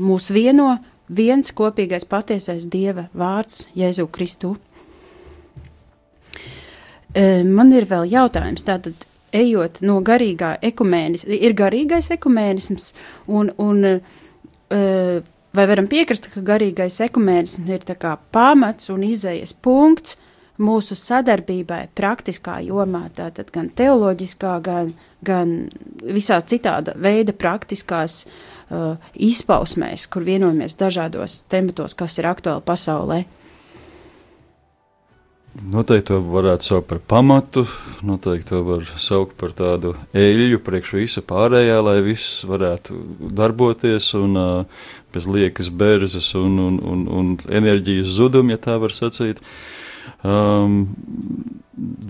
mūs 0.05 0.29
vieno 0.35 0.75
viens 1.09 1.49
kopīgais 1.55 2.05
patiesais 2.11 2.69
Dieva 2.69 3.07
vārds 3.15 3.65
Jēzu 3.73 4.05
Kristu. 4.11 4.57
Man 7.15 7.71
ir 7.71 7.87
vēl 7.87 8.09
jautājums. 8.11 8.65
Tātad, 8.67 9.05
ejot 9.35 9.81
no 9.83 10.01
garīgā 10.03 10.55
ekumēnisma, 10.63 11.35
ir 11.35 11.55
garīgais 11.55 12.11
ekumēnisms, 12.15 12.89
un, 13.27 13.51
un 13.59 13.81
vai 15.55 15.65
varam 15.69 15.87
piekrist, 15.91 16.29
ka 16.33 16.43
garīgais 16.45 16.99
ekumēnisms 17.03 17.71
ir 17.71 17.83
pamats 18.35 18.91
un 18.93 19.03
izējas 19.07 19.53
punkts 19.53 20.17
mūsu 20.61 20.95
sadarbībai 20.95 21.89
praktiskā 21.95 22.59
jomā, 22.63 23.09
tātad 23.15 23.51
gan 23.51 23.69
teoloģiskā, 23.75 24.53
gan, 24.63 24.93
gan 25.25 25.55
visās 26.01 26.47
citāda 26.47 26.95
veida 26.95 27.35
praktiskās 27.35 28.23
uh, 28.25 28.95
izpausmēs, 29.13 30.07
kur 30.07 30.23
vienojamies 30.23 30.77
dažādos 30.79 31.43
tematos, 31.51 31.97
kas 31.97 32.19
ir 32.21 32.29
aktuāli 32.31 32.63
pasaulē. 32.65 33.25
Noteikti 35.55 36.09
to 36.09 36.17
varētu 36.19 36.67
saukt 36.67 36.89
par 36.89 36.99
pamatu, 36.99 37.61
noteikti 38.03 38.49
to 38.49 38.57
var 38.67 38.81
saukt 38.99 39.37
par 39.39 39.53
tādu 39.55 39.93
eļļu 40.11 40.59
priekš 40.65 40.91
visa 40.97 41.23
pārējā, 41.23 41.77
lai 41.79 42.01
viss 42.03 42.41
varētu 42.43 42.97
darboties 43.37 44.09
un 44.19 44.35
uh, 44.35 44.89
bez 45.15 45.29
liekas 45.31 45.69
bērzes 45.71 46.33
un, 46.35 46.59
un, 46.59 46.81
un, 46.83 47.05
un 47.07 47.31
enerģijas 47.47 48.11
zuduma, 48.17 48.51
ja 48.57 48.59
tā 48.67 48.75
var 48.83 48.91
sacīt. 48.95 49.39
Um, 50.25 50.81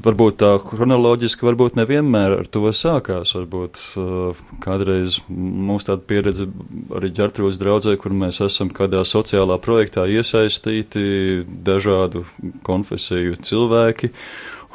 varbūt 0.05 0.38
tā 0.43 0.51
chronoloģiski, 0.62 1.45
varbūt 1.47 1.77
nevienmēr 1.79 2.38
ar 2.39 2.49
to 2.51 2.69
sākās. 2.75 3.34
Varbūt 3.38 3.81
uh, 3.99 4.41
kādreiz 4.63 5.17
mums 5.29 5.88
tāda 5.88 6.05
pieredze 6.05 6.47
arī 6.95 7.12
ģērtrūdas 7.17 7.60
draudzē, 7.62 7.95
kur 8.01 8.13
mēs 8.15 8.41
esam 8.45 8.69
kādā 8.73 9.03
sociālā 9.08 9.58
projektā 9.62 10.05
iesaistīti 10.12 11.45
dažādu 11.45 12.25
konfesiju 12.67 13.39
cilvēki. 13.41 14.12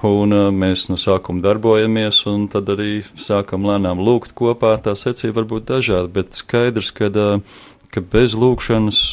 Un 0.06 0.33
uh, 0.33 0.48
mēs 0.54 0.88
no 0.90 0.96
sākuma 1.00 1.44
darbojamies, 1.44 2.22
un 2.30 2.48
tad 2.50 2.70
arī 2.72 3.02
sākam 3.20 3.66
lēnām 3.68 4.00
lūgt 4.02 4.35
kopā. 4.38 4.74
Tā 4.83 4.96
secība 4.98 5.42
var 5.42 5.50
būt 5.54 5.68
dažāda, 5.70 6.09
bet 6.20 6.38
skaidrs, 6.38 6.90
ka, 6.96 7.12
uh, 7.12 7.66
ka 7.92 8.02
bez 8.02 8.35
lūkšanas 8.38 9.04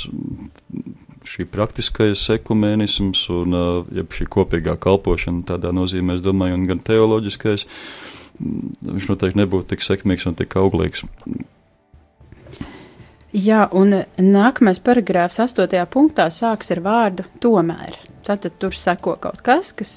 šī 1.28 1.46
praktiskais 1.52 2.24
ekumēnisms 2.38 3.26
un 3.36 3.58
ja 3.96 4.06
šī 4.18 4.28
kopīgā 4.32 4.78
kalpošana 4.82 5.46
tādā 5.50 5.74
nozīmē, 5.76 6.18
es 6.18 6.24
domāju, 6.26 6.58
un 6.58 6.66
gan 6.70 6.82
teoloģiskais, 6.88 7.68
viņš 8.40 9.12
noteikti 9.12 9.42
nebūtu 9.42 9.74
tik 9.74 9.86
sekmīgs 9.86 10.28
un 10.30 10.38
tik 10.40 10.56
auglīgs. 10.60 11.04
Jā, 13.38 13.66
un 13.76 13.92
nākamais 14.24 14.80
paragrāfs, 14.82 15.42
astotajā 15.44 15.84
punktā, 15.92 16.30
sāks 16.34 16.72
ar 16.74 16.82
vārdu 16.86 17.28
tomēr. 17.44 17.98
Tātad 18.26 18.56
tur 18.60 18.76
seko 18.76 19.18
kaut 19.22 19.44
kas, 19.46 19.74
kas 19.78 19.92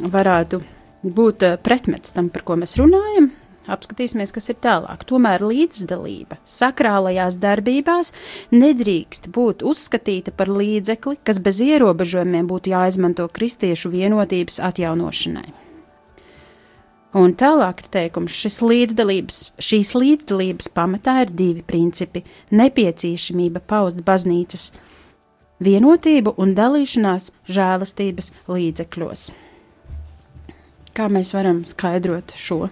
varētu 0.00 0.62
būt 1.02 1.44
pretmets 1.66 2.14
tam, 2.14 2.30
par 2.32 2.46
ko 2.46 2.56
mēs 2.60 2.78
runājam, 2.80 3.32
Apskatīsimies, 3.70 4.32
kas 4.34 4.50
ir 4.50 4.56
tālāk. 4.58 5.04
Tomēr 5.06 5.44
līdzdalība 5.46 6.40
sakrālajās 6.42 7.36
darbībās 7.38 8.10
nedrīkst 8.50 9.28
būt 9.30 9.62
uzskatīta 9.62 10.34
par 10.34 10.50
līdzekli, 10.50 11.20
kas 11.22 11.38
bez 11.38 11.60
ierobežojumiem 11.62 12.48
būtu 12.50 12.74
jāizmanto 12.74 13.28
kristiešu 13.30 13.92
vienotības 13.94 14.58
atjaunošanai. 14.66 15.52
Un 17.12 17.34
tālāk 17.36 17.84
ir 17.84 17.88
teikums, 17.92 18.34
līdzdalības, 18.64 19.38
šīs 19.60 19.92
līdzdalības 19.94 20.70
pamatā 20.72 21.20
ir 21.22 21.30
divi 21.30 21.62
principi- 21.62 22.24
nepieciešamība 22.60 23.60
paust 23.60 24.02
baznīcas 24.02 24.72
vienotību 25.60 26.34
un 26.36 26.54
dalīšanās 26.56 27.30
žēlastības 27.46 28.32
līdzekļos. 28.48 29.30
Kā 30.92 31.08
mēs 31.08 31.32
varam 31.32 31.64
skaidrot 31.64 32.32
šo? 32.34 32.70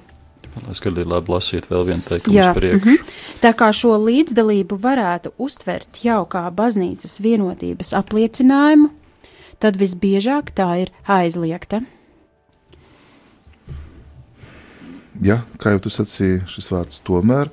Es 0.70 0.80
gribēju 0.82 1.08
labi 1.10 1.32
lasīt 1.32 1.68
vēl 1.70 1.84
vienu 1.86 2.02
teikumu 2.06 2.42
priekšu. 2.56 2.78
Mm 2.78 2.96
-hmm. 2.96 3.12
Tā 3.42 3.52
kā 3.54 3.70
šo 3.72 3.94
līdzdalību 3.98 4.78
varētu 4.82 5.32
uztvert 5.38 6.02
jau 6.02 6.24
kā 6.26 6.50
baznīcas 6.50 7.20
vienotības 7.20 7.94
apliecinājumu, 7.94 8.90
tad 9.58 9.76
visbiežāk 9.76 10.50
tā 10.54 10.82
ir 10.82 10.90
aizliegta. 11.06 11.82
Ja, 15.22 15.42
kā 15.58 15.70
jau 15.70 15.78
tu 15.78 15.90
sacīji, 15.92 16.46
šis 16.48 16.70
vārds 16.72 17.02
tomēr, 17.04 17.50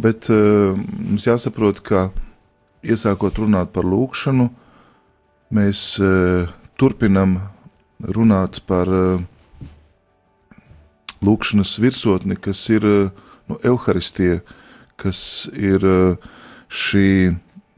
bet 0.00 0.28
uh, 0.30 0.76
mums 0.76 1.26
jāsaprot, 1.26 1.80
ka 1.80 2.10
iesākot 2.82 3.38
runāt 3.38 3.72
par 3.72 3.84
lūkšanu, 3.84 4.50
mēs 5.50 6.00
uh, 6.00 6.48
turpinam 6.76 7.38
runāt 8.00 8.60
par 8.66 8.88
uh, 8.88 9.20
lūkšanas 11.22 11.76
virsotni, 11.82 12.36
kas 12.36 12.64
ir 12.72 12.86
eh, 12.86 13.22
nu, 13.48 13.58
evaharistija, 13.62 14.40
kas 15.00 15.48
ir 15.54 15.86
eh, 15.86 16.28
šī 16.72 17.08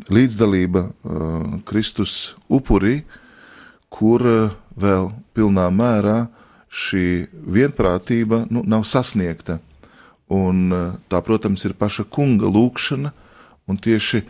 līdzdalība 0.04 0.80
uh, 0.84 1.44
Kristus 1.64 2.34
upurī, 2.52 2.98
kur 3.94 4.20
vēl 4.76 5.06
pilnā 5.32 5.64
mērā 5.72 6.26
šī 6.68 7.04
vienprātība 7.56 8.42
nu, 8.52 8.64
nav 8.68 8.84
sasniegta. 8.90 9.60
Un, 10.34 10.68
tā, 11.08 11.22
protams, 11.24 11.64
ir 11.64 11.76
paša 11.78 12.04
kunga 12.12 12.50
lūkšana, 12.52 13.14
un 13.70 13.80
tieši 13.80 14.20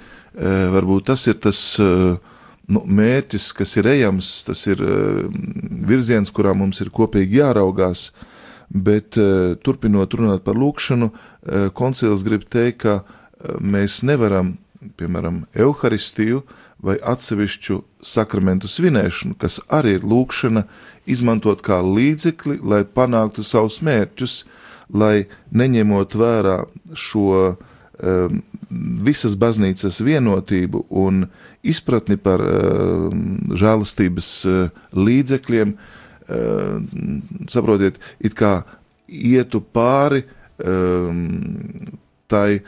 varbūt 0.77 1.09
tas 1.11 1.27
ir 1.33 1.41
tas 1.43 1.61
nu, 1.81 2.85
mērķis, 2.85 3.51
kas 3.57 3.75
ir 3.81 3.89
ejams, 3.97 4.31
tas 4.47 4.63
ir 4.71 4.85
virziens, 5.91 6.31
kurā 6.31 6.55
mums 6.55 6.85
ir 6.85 6.93
kopīgi 6.95 7.41
jāraugās. 7.41 8.13
Uh, 8.13 8.31
Bet 8.69 9.19
eh, 9.21 9.55
turpinot 9.63 10.15
runāt 10.17 10.45
par 10.45 10.57
lūkšanu, 10.59 11.11
eh, 11.11 11.69
koncils 11.77 12.25
grib 12.25 12.47
teikt, 12.49 12.85
ka 12.85 12.95
eh, 13.03 13.57
mēs 13.61 14.03
nevaram, 14.07 14.57
piemēram, 14.99 15.45
evaharistiju 15.55 16.43
vai 16.85 16.97
atsevišķu 17.01 17.79
sakramentu 18.05 18.69
svinēšanu, 18.69 19.37
kas 19.41 19.61
arī 19.73 19.99
ir 19.99 20.09
lūkšana, 20.09 20.67
izmantot 21.09 21.63
kā 21.65 21.81
līdzekli, 21.85 22.59
lai 22.65 22.85
panāktu 22.85 23.45
savus 23.45 23.81
mērķus, 23.85 24.43
lai 24.93 25.27
neņemot 25.57 26.17
vērā 26.21 26.59
šo 26.93 27.55
um, 27.57 28.43
visas 29.05 29.39
baznīcas 29.41 30.03
vienotību 30.05 30.85
un 30.93 31.25
izpratni 31.65 32.19
par 32.21 32.45
um, 32.45 33.25
žēlastības 33.57 34.31
uh, 34.45 34.85
līdzekļiem, 34.93 35.73
uh, 35.73 36.04
saprotiet, 37.51 37.99
it 38.25 38.37
kā 38.39 38.63
ietu 39.09 39.61
pāri 39.61 40.25
um, 40.65 41.27
tai 42.31 42.61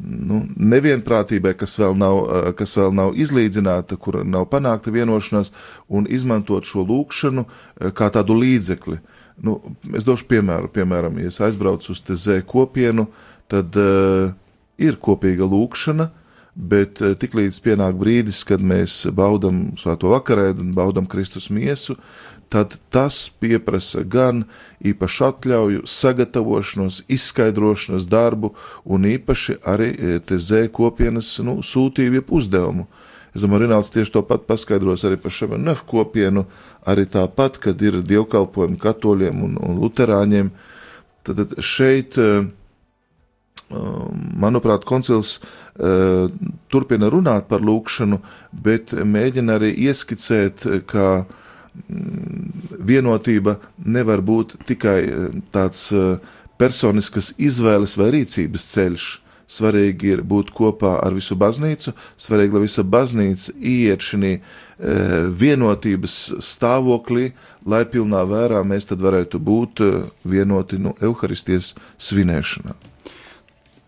nu, 0.00 0.40
nevienprātībai, 0.56 1.54
kas 1.60 1.76
vēl, 1.80 1.96
nav, 1.98 2.20
uh, 2.22 2.48
kas 2.56 2.74
vēl 2.78 2.94
nav 2.96 3.12
izlīdzināta, 3.20 3.98
kur 4.00 4.22
nav 4.24 4.48
panākta 4.52 4.94
vienošanās, 4.94 5.52
un 5.88 6.08
izmantot 6.08 6.66
šo 6.68 6.86
lūkšanu 6.88 7.44
uh, 7.44 7.92
kā 7.96 8.10
tādu 8.14 8.38
līdzekli. 8.40 9.00
Nu, 9.44 9.58
es 9.96 10.06
došu 10.06 10.28
piemēru, 10.30 10.70
piemēram, 10.72 11.18
ja 11.20 11.30
es 11.32 11.40
aizbraucu 11.42 11.92
uz 11.92 12.02
Tezē 12.06 12.40
kopienu, 12.46 13.08
tad 13.50 13.76
uh, 13.76 14.30
ir 14.80 14.96
kopīga 15.02 15.46
lūkšana, 15.50 16.08
bet 16.54 17.02
uh, 17.02 17.16
tiklīdz 17.18 17.58
pienāk 17.60 17.98
brīdis, 17.98 18.44
kad 18.46 18.62
mēs 18.64 19.02
baudam 19.12 19.66
svēto 19.80 20.14
vakarēdu 20.14 20.64
un 20.64 20.70
baudam 20.76 21.10
Kristus 21.10 21.50
miesu, 21.52 21.98
uh, 21.98 22.33
tad 22.48 22.76
tas 22.90 23.30
prasa 23.64 24.02
gan 24.02 24.44
īpašu 24.84 25.24
atļauju, 25.28 25.86
sagatavošanos, 25.88 27.02
izskaidrošanas 27.08 28.06
darbu 28.10 28.54
un 28.84 29.06
īpaši 29.08 29.58
arī 29.64 29.90
e, 29.94 30.18
TZ 30.20 30.68
kopienas 30.72 31.38
nu, 31.44 31.60
sūtību, 31.62 32.20
jeb 32.20 32.32
uzdevumu. 32.32 32.86
Es 33.34 33.42
domāju, 33.42 33.64
Rināls 33.64 33.90
tieši 33.90 34.14
to 34.14 34.22
pat 34.22 34.44
paskaidros 34.46 35.02
arī 35.04 35.18
par 35.18 35.34
šo 35.34 35.48
NF 35.58 35.82
kopienu, 35.90 36.44
arī 36.86 37.06
tāpat, 37.10 37.58
kad 37.58 37.80
ir 37.82 38.02
dievkalpojumi 38.06 38.78
katoļiem 38.78 39.42
un, 39.42 39.56
un 39.58 39.80
luterāņiem. 39.82 40.52
Tad, 41.24 41.40
tad 41.40 41.56
šeit, 41.64 42.18
e, 42.20 42.44
e, 42.44 43.84
manuprāt, 44.38 44.86
koncils 44.86 45.40
turpina 46.70 47.08
runāt 47.10 47.48
par 47.50 47.64
lūkšanu, 47.66 48.20
bet 48.62 48.92
mēģina 48.94 49.56
arī 49.58 49.72
ieskicēt, 49.88 50.68
ka 50.86 51.24
vienotība 52.84 53.58
nevar 53.84 54.22
būt 54.22 54.56
tikai 54.68 55.00
eh, 55.02 55.28
tāds 55.54 55.90
eh, 55.92 56.16
personiskas 56.60 57.32
izvēles 57.38 57.98
vai 58.00 58.10
rīcības 58.18 58.70
ceļš. 58.74 59.10
Svarīgi 59.54 60.14
ir 60.14 60.22
būt 60.24 60.54
kopā 60.56 60.94
ar 61.04 61.12
visu 61.12 61.36
baznīcu, 61.36 61.92
svarīgi, 62.16 62.56
lai 62.56 62.62
visa 62.62 62.80
baznīca 62.80 63.52
iet 63.60 64.00
šī 64.00 64.30
e, 64.32 64.38
vienotības 65.36 66.14
stāvoklī, 66.40 67.26
lai 67.68 67.82
pilnā 67.84 68.22
vērā 68.24 68.64
mēs 68.64 68.88
tad 68.88 69.04
varētu 69.04 69.42
būt 69.44 69.84
vienoti 70.24 70.80
no 70.80 70.94
nu, 70.94 70.96
evaharistijas 71.04 71.74
svinēšanā 72.00 72.83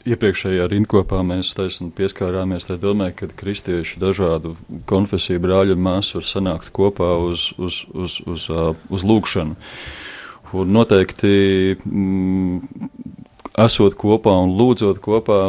iepriekšējā 0.07 0.69
rindkopā 0.71 1.21
mēs 1.27 1.53
pieskārāmies 1.97 2.69
tai 2.69 2.79
domai, 2.83 3.11
ka 3.17 3.29
kristieši 3.29 4.01
dažādu 4.03 4.55
konfesiju 4.89 5.43
brāļu 5.43 5.77
un 5.77 5.85
māsu 5.87 6.21
var 6.21 6.29
sanākt 6.29 6.73
kopā 6.77 7.13
uz, 7.27 7.51
uz, 7.59 7.85
uz, 7.95 8.21
uz, 8.27 8.49
uz, 8.91 9.07
lūkšanu. 9.07 9.57
Un 10.57 10.71
noteikti 10.73 11.75
mm, 11.83 12.91
esot 13.67 13.97
kopā 13.99 14.35
un 14.45 14.55
lūdzot 14.57 15.01
kopā, 15.03 15.41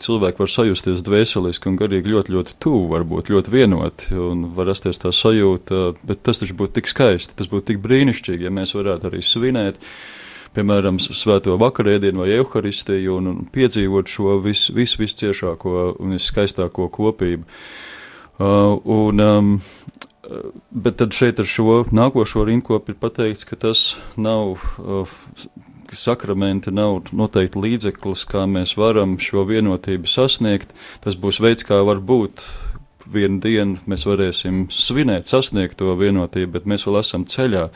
cilvēki 0.00 0.42
var 0.42 0.50
sajusties 0.50 1.02
dvēseliski 1.06 1.70
un 1.70 1.78
garīgi 1.80 2.12
ļoti, 2.12 2.34
ļoti 2.36 2.56
tuvu, 2.62 2.86
varbūt 2.92 3.32
ļoti 3.32 3.54
vienoti, 3.54 4.14
un 4.18 4.48
var 4.56 4.70
rasties 4.70 5.02
tā 5.02 5.12
sajūta, 5.14 5.94
bet 6.06 6.22
tas 6.26 6.42
taču 6.42 6.56
būtu 6.58 6.78
tik 6.78 6.90
skaisti, 6.90 7.36
tas 7.38 7.50
būtu 7.50 7.72
tik 7.72 7.82
brīnišķīgi, 7.84 8.46
ja 8.46 8.54
mēs 8.54 8.76
varētu 8.76 9.10
arī 9.10 9.22
svinēt 9.26 9.80
piemēram, 10.56 10.98
svēto 11.00 11.56
vakarēdienu 11.60 12.24
vai 12.24 12.32
evaharistiju 12.38 13.16
un, 13.20 13.30
un 13.32 13.46
piedzīvot 13.52 14.10
šo 14.10 14.38
vis, 14.44 14.68
vis, 14.74 14.96
visciešāko 15.00 15.94
un 16.00 16.16
viskaistāko 16.18 16.90
kopību. 16.94 17.46
Uh, 18.40 18.78
un, 18.88 19.20
um, 19.20 19.56
Bet 20.70 21.00
tad 21.00 21.14
šeit 21.16 21.40
ar 21.42 21.48
šo 21.48 21.80
nākošo 21.90 22.44
rinkopu 22.46 22.92
ir 22.92 22.98
pateikts, 23.02 23.46
ka 23.48 23.56
tas 23.58 23.80
nav 24.14 24.60
ka 25.90 25.98
sakramenti 25.98 26.70
nav 26.70 27.10
noteikti 27.10 27.58
līdzeklis, 27.58 28.22
kā 28.30 28.44
mēs 28.46 28.76
varam 28.78 29.16
šo 29.18 29.42
vienotību 29.48 30.06
sasniegt. 30.10 30.70
Tas 31.02 31.18
būs 31.18 31.40
veids, 31.42 31.66
kā 31.66 31.80
var 31.86 31.98
būt. 31.98 32.44
Vienu 33.10 33.40
dienu 33.42 33.80
mēs 33.90 34.06
varēsim 34.06 34.68
svinēt, 34.70 35.26
sasniegt 35.26 35.80
to 35.80 35.96
vienotību, 35.98 36.52
bet 36.54 36.68
mēs 36.70 36.86
vēl 36.86 37.00
esam 37.00 37.26
ceļā. 37.26 37.66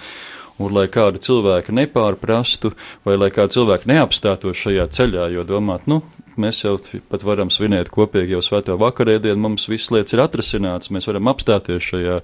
Un 0.62 0.70
lai 0.70 0.84
kādi 0.86 1.18
cilvēki 1.18 1.74
nepārprastu, 1.74 2.70
vai 3.06 3.16
lai 3.18 3.32
kādi 3.34 3.56
cilvēki 3.56 3.90
neapstātos 3.90 4.60
šajā 4.60 4.86
ceļā, 4.94 5.26
jo 5.34 5.42
domāt, 5.48 5.88
nu, 5.90 5.98
mēs 6.38 6.60
jau 6.62 6.76
pat 7.10 7.24
varam 7.26 7.50
svinēt 7.50 7.90
kopīgi 7.94 8.36
jau 8.36 8.42
svēto 8.42 8.76
vakarēdienu, 8.78 9.40
mums 9.42 9.66
viss 9.70 9.90
lietas 9.94 10.14
ir 10.14 10.22
atrasināts, 10.22 10.92
mēs 10.94 11.08
varam 11.10 11.30
apstāties 11.32 11.90
šajā 11.90 12.20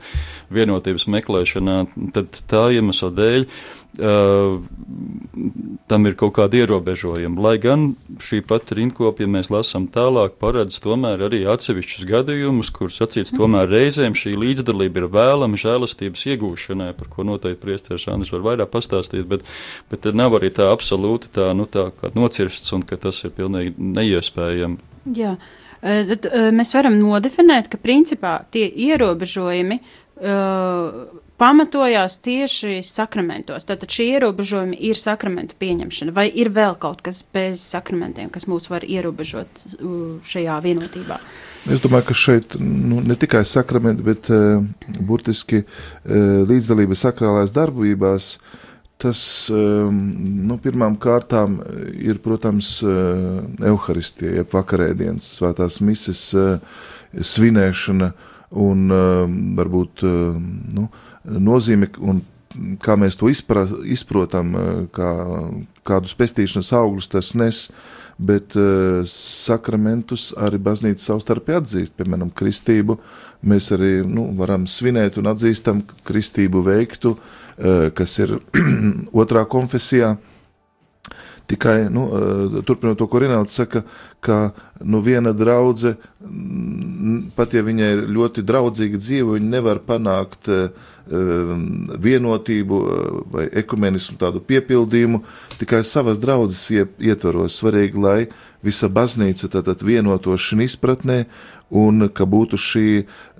vienotības 0.54 1.08
meklēšanā, 1.10 1.76
tad 2.14 2.42
tā 2.50 2.68
iemesla 2.78 3.10
dēļ 3.18 3.46
Uh, 3.46 3.79
tam 5.90 6.06
ir 6.06 6.14
kaut 6.18 6.34
kādi 6.36 6.60
ierobežojumi. 6.62 7.40
Lai 7.42 7.56
gan 7.60 7.94
šī 8.22 8.40
pati 8.46 8.76
rinkopja, 8.78 9.26
ja 9.26 9.32
mēs 9.34 9.50
lasām 9.50 9.88
tālāk, 9.90 10.36
paredz 10.40 10.78
tomēr 10.84 11.24
arī 11.26 11.42
atsevišķus 11.50 12.06
gadījumus, 12.08 12.70
kurus 12.74 13.00
acīts 13.02 13.34
tomēr 13.34 13.66
reizēm 13.70 14.14
šī 14.14 14.36
līdzdalība 14.38 15.02
ir 15.02 15.08
vēlama 15.12 15.58
žēlastības 15.60 16.26
iegūšanai, 16.34 16.92
par 16.98 17.10
ko 17.10 17.26
noteikti 17.26 17.62
priesteris 17.64 18.06
Andris 18.12 18.32
var 18.34 18.44
vairāk 18.46 18.70
pastāstīt, 18.72 19.26
bet, 19.30 19.42
bet 19.90 20.06
nav 20.14 20.38
arī 20.38 20.52
tā 20.54 20.70
absolūti 20.70 21.32
tā, 21.34 21.50
nu, 21.56 21.66
tā 21.66 21.90
nocirsts 22.14 22.76
un 22.76 22.86
ka 22.86 23.00
tas 23.00 23.24
ir 23.26 23.34
pilnīgi 23.34 23.74
neiespējami. 23.74 24.78
Jā. 25.16 25.34
Tad 25.80 26.26
mēs 26.52 26.74
varam 26.76 26.98
nodefinēt, 27.00 27.70
ka 27.72 27.80
principā 27.80 28.34
tie 28.52 28.66
ierobežojumi 28.68 29.80
uh, 29.80 31.20
pamatojās 31.40 32.18
tieši 32.20 32.80
sakramentos. 32.84 33.64
Tātad 33.68 33.90
šie 33.92 34.10
ierobežojumi 34.16 34.76
ir 34.90 34.98
sakramentu 35.00 35.56
pieņemšana, 35.60 36.12
vai 36.16 36.28
ir 36.28 36.52
vēl 36.52 36.76
kaut 36.80 37.00
kas 37.06 37.22
bez 37.34 37.62
sakramentiem, 37.64 38.28
kas 38.32 38.46
mūs 38.50 38.68
var 38.72 38.84
ierobežot 38.84 39.64
šajā 40.28 40.58
vienotībā? 40.66 41.20
Es 41.70 41.82
domāju, 41.84 42.10
ka 42.10 42.16
šeit 42.16 42.56
nu, 42.60 43.00
ne 43.04 43.16
tikai 43.20 43.42
sakramenti, 43.48 44.04
bet 44.04 44.30
uh, 44.32 44.64
burtiski 45.00 45.62
uh, 45.64 46.40
līdzdalība 46.48 46.96
sakrālās 46.96 47.52
darbībās. 47.56 48.34
Tas 49.00 49.20
um, 49.48 50.00
nu, 50.44 50.58
pirmām 50.60 50.98
kārtām 51.00 51.60
ir, 51.96 52.20
protams, 52.20 52.78
uh, 52.84 53.40
evaharistija, 53.64 54.40
jeb 54.42 54.56
vakarēdienas, 54.56 55.28
svētās 55.38 55.80
mises 55.84 56.26
uh, 56.36 56.58
svinēšana 57.16 58.10
un 58.60 58.90
uh, 58.92 59.22
varbūt 59.60 60.04
uh, 60.04 60.36
nu, 60.76 60.88
uh, 60.88 61.09
nozīme 61.24 61.90
un 62.00 62.22
kā 62.82 62.96
mēs 62.98 63.18
to 63.20 63.30
izpra, 63.30 63.64
izprotam, 63.84 64.54
eh, 64.56 64.68
kā, 64.94 65.10
kādus 65.86 66.14
pestīšanas 66.18 66.72
augļus 66.76 67.10
tas 67.12 67.34
nes, 67.38 67.68
bet 68.20 68.52
uh, 68.52 69.00
sakramentus 69.08 70.26
arī 70.36 70.58
baznīca 70.60 71.00
savstarpēji 71.00 71.56
atzīst, 71.56 71.94
piemēram, 71.96 72.28
kristību. 72.36 72.98
Mēs 73.48 73.70
arī 73.72 74.02
nu, 74.04 74.26
varam 74.36 74.66
svinēt 74.68 75.16
un 75.16 75.30
atzīstam 75.30 75.80
kristību 76.04 76.60
veiktu, 76.66 77.14
uh, 77.16 77.86
kas 77.96 78.18
ir 78.20 78.34
otrā 79.22 79.46
konfesijā. 79.48 80.18
Tikai, 81.50 81.88
nu, 81.90 82.04
turpinot 82.62 82.98
to, 83.00 83.08
ko 83.10 83.18
Rinalds 83.18 83.56
saka, 83.58 83.82
ka 84.22 84.52
nu, 84.86 85.00
viena 85.02 85.32
draudzene, 85.34 85.96
pat 87.34 87.56
ja 87.56 87.64
viņai 87.66 87.88
ir 87.96 88.04
ļoti 88.14 88.44
draudzīga 88.46 89.00
dzīve, 89.02 89.34
viņa 89.34 89.50
nevar 89.56 89.80
panākt 89.82 90.46
uh, 90.52 90.68
Um, 91.10 91.88
vienotību 91.98 92.76
vai 93.32 93.48
ekumenismu 93.58 94.14
tādu 94.20 94.38
piepildījumu 94.46 95.18
tikai 95.58 95.80
savas 95.82 96.20
draudzes 96.22 96.68
ietvaros. 97.02 97.56
Svarīgi, 97.58 97.98
lai 97.98 98.28
visa 98.62 98.86
baznīca 98.86 99.48
tātad 99.50 99.82
vienotos 99.82 100.44
šī 100.46 100.68
izpratnē 100.68 101.24
un 101.74 102.06
ka 102.14 102.28
būtu 102.30 102.60
šī 102.62 102.84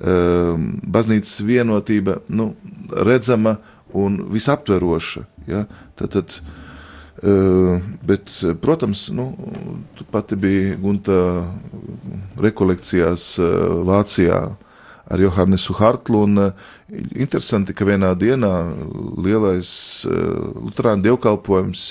baznīcas 0.03 1.37
vienotība 1.47 2.17
nu, 2.27 2.49
redzama 2.91 3.61
un 3.95 4.19
visaptveroša. 4.35 5.23
Ja? 5.47 5.63
Tātad, 6.01 6.41
bet, 8.03 8.31
protams, 8.61 9.09
nu, 9.09 9.33
tu 9.95 10.05
pati 10.09 10.37
biji 10.37 10.77
Gunta 10.81 11.47
rekolekcijās 12.41 13.35
uh, 13.39 13.49
Vācijā 13.85 14.41
ar 15.11 15.21
Johannesu 15.21 15.77
Hartlu. 15.77 16.23
Uh, 16.25 16.53
interesanti, 17.13 17.75
ka 17.77 17.85
vienā 17.85 18.15
dienā 18.17 18.55
lielais 19.21 19.71
uh, 20.09 20.15
Lutāņu 20.65 21.05
dievkalpojums 21.11 21.91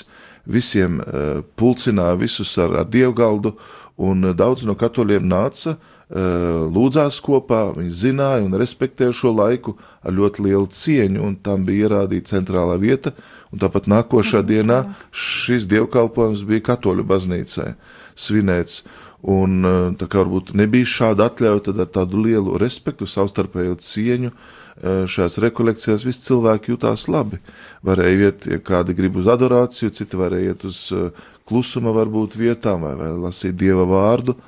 visiem 0.50 0.98
uh, 0.98 1.44
pulcināja 1.54 2.18
visus 2.18 2.56
ar, 2.58 2.80
ar 2.82 2.90
dievgaldu, 2.90 3.54
un 4.00 4.32
daudz 4.34 4.64
no 4.66 4.74
katoļiem 4.74 5.26
nāca, 5.28 5.76
uh, 5.76 6.66
lūdzās 6.72 7.20
kopā, 7.22 7.68
viņi 7.76 7.92
zināja 8.02 8.46
un 8.46 8.56
respektēja 8.58 9.14
šo 9.14 9.34
laiku 9.36 9.76
ar 10.02 10.16
ļoti 10.16 10.48
lielu 10.48 10.66
cieņu, 10.66 11.22
un 11.22 11.36
tam 11.44 11.68
bija 11.68 11.86
ierādīta 11.86 12.34
centrālā 12.34 12.80
vieta, 12.80 13.14
un 13.50 13.62
tāpat 13.62 13.88
nākošā 13.90 14.42
dienā 14.46 14.82
šis 15.10 15.66
dievkalpojums 15.70 16.44
bija 16.48 16.70
katoļu 16.72 17.06
baznīcai 17.06 17.72
svinēts. 18.18 18.82
Un 19.20 19.64
eh, 19.68 19.80
tā 20.00 20.06
kā 20.08 20.22
varbūt 20.22 20.54
nebija 20.56 20.88
šāda 20.88 21.26
atļauja, 21.28 21.64
tad 21.66 21.82
ar 21.84 21.90
tādu 21.92 22.22
lielu 22.24 22.56
respektu, 22.60 23.08
savstarpējo 23.08 23.76
cieņu 23.84 24.30
eh, 24.30 25.02
šajās 25.04 25.36
rekolekcijās 25.44 26.06
visi 26.08 26.24
cilvēki 26.24 26.72
jutās 26.72 27.04
labi. 27.12 27.40
Varēja 27.84 28.30
iet, 28.30 28.46
ja 28.48 28.60
kādi 28.64 28.96
grib 28.96 29.18
uz 29.20 29.28
adorāciju, 29.28 29.92
citi 29.92 30.20
varēja 30.20 30.54
iet 30.54 30.64
uz 30.68 30.86
eh, 30.96 31.10
klusuma 31.50 31.92
varbūt 31.92 32.38
vietām 32.40 32.86
vai, 32.86 32.94
vai 32.96 33.10
lasīt 33.26 33.58
dieva 33.60 33.84
vārdu, 33.90 34.38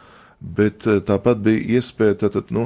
bet 0.41 0.87
tāpat 1.07 1.39
bija 1.43 1.77
iespēja 1.79 2.17
tātad, 2.25 2.49
nu, 2.51 2.65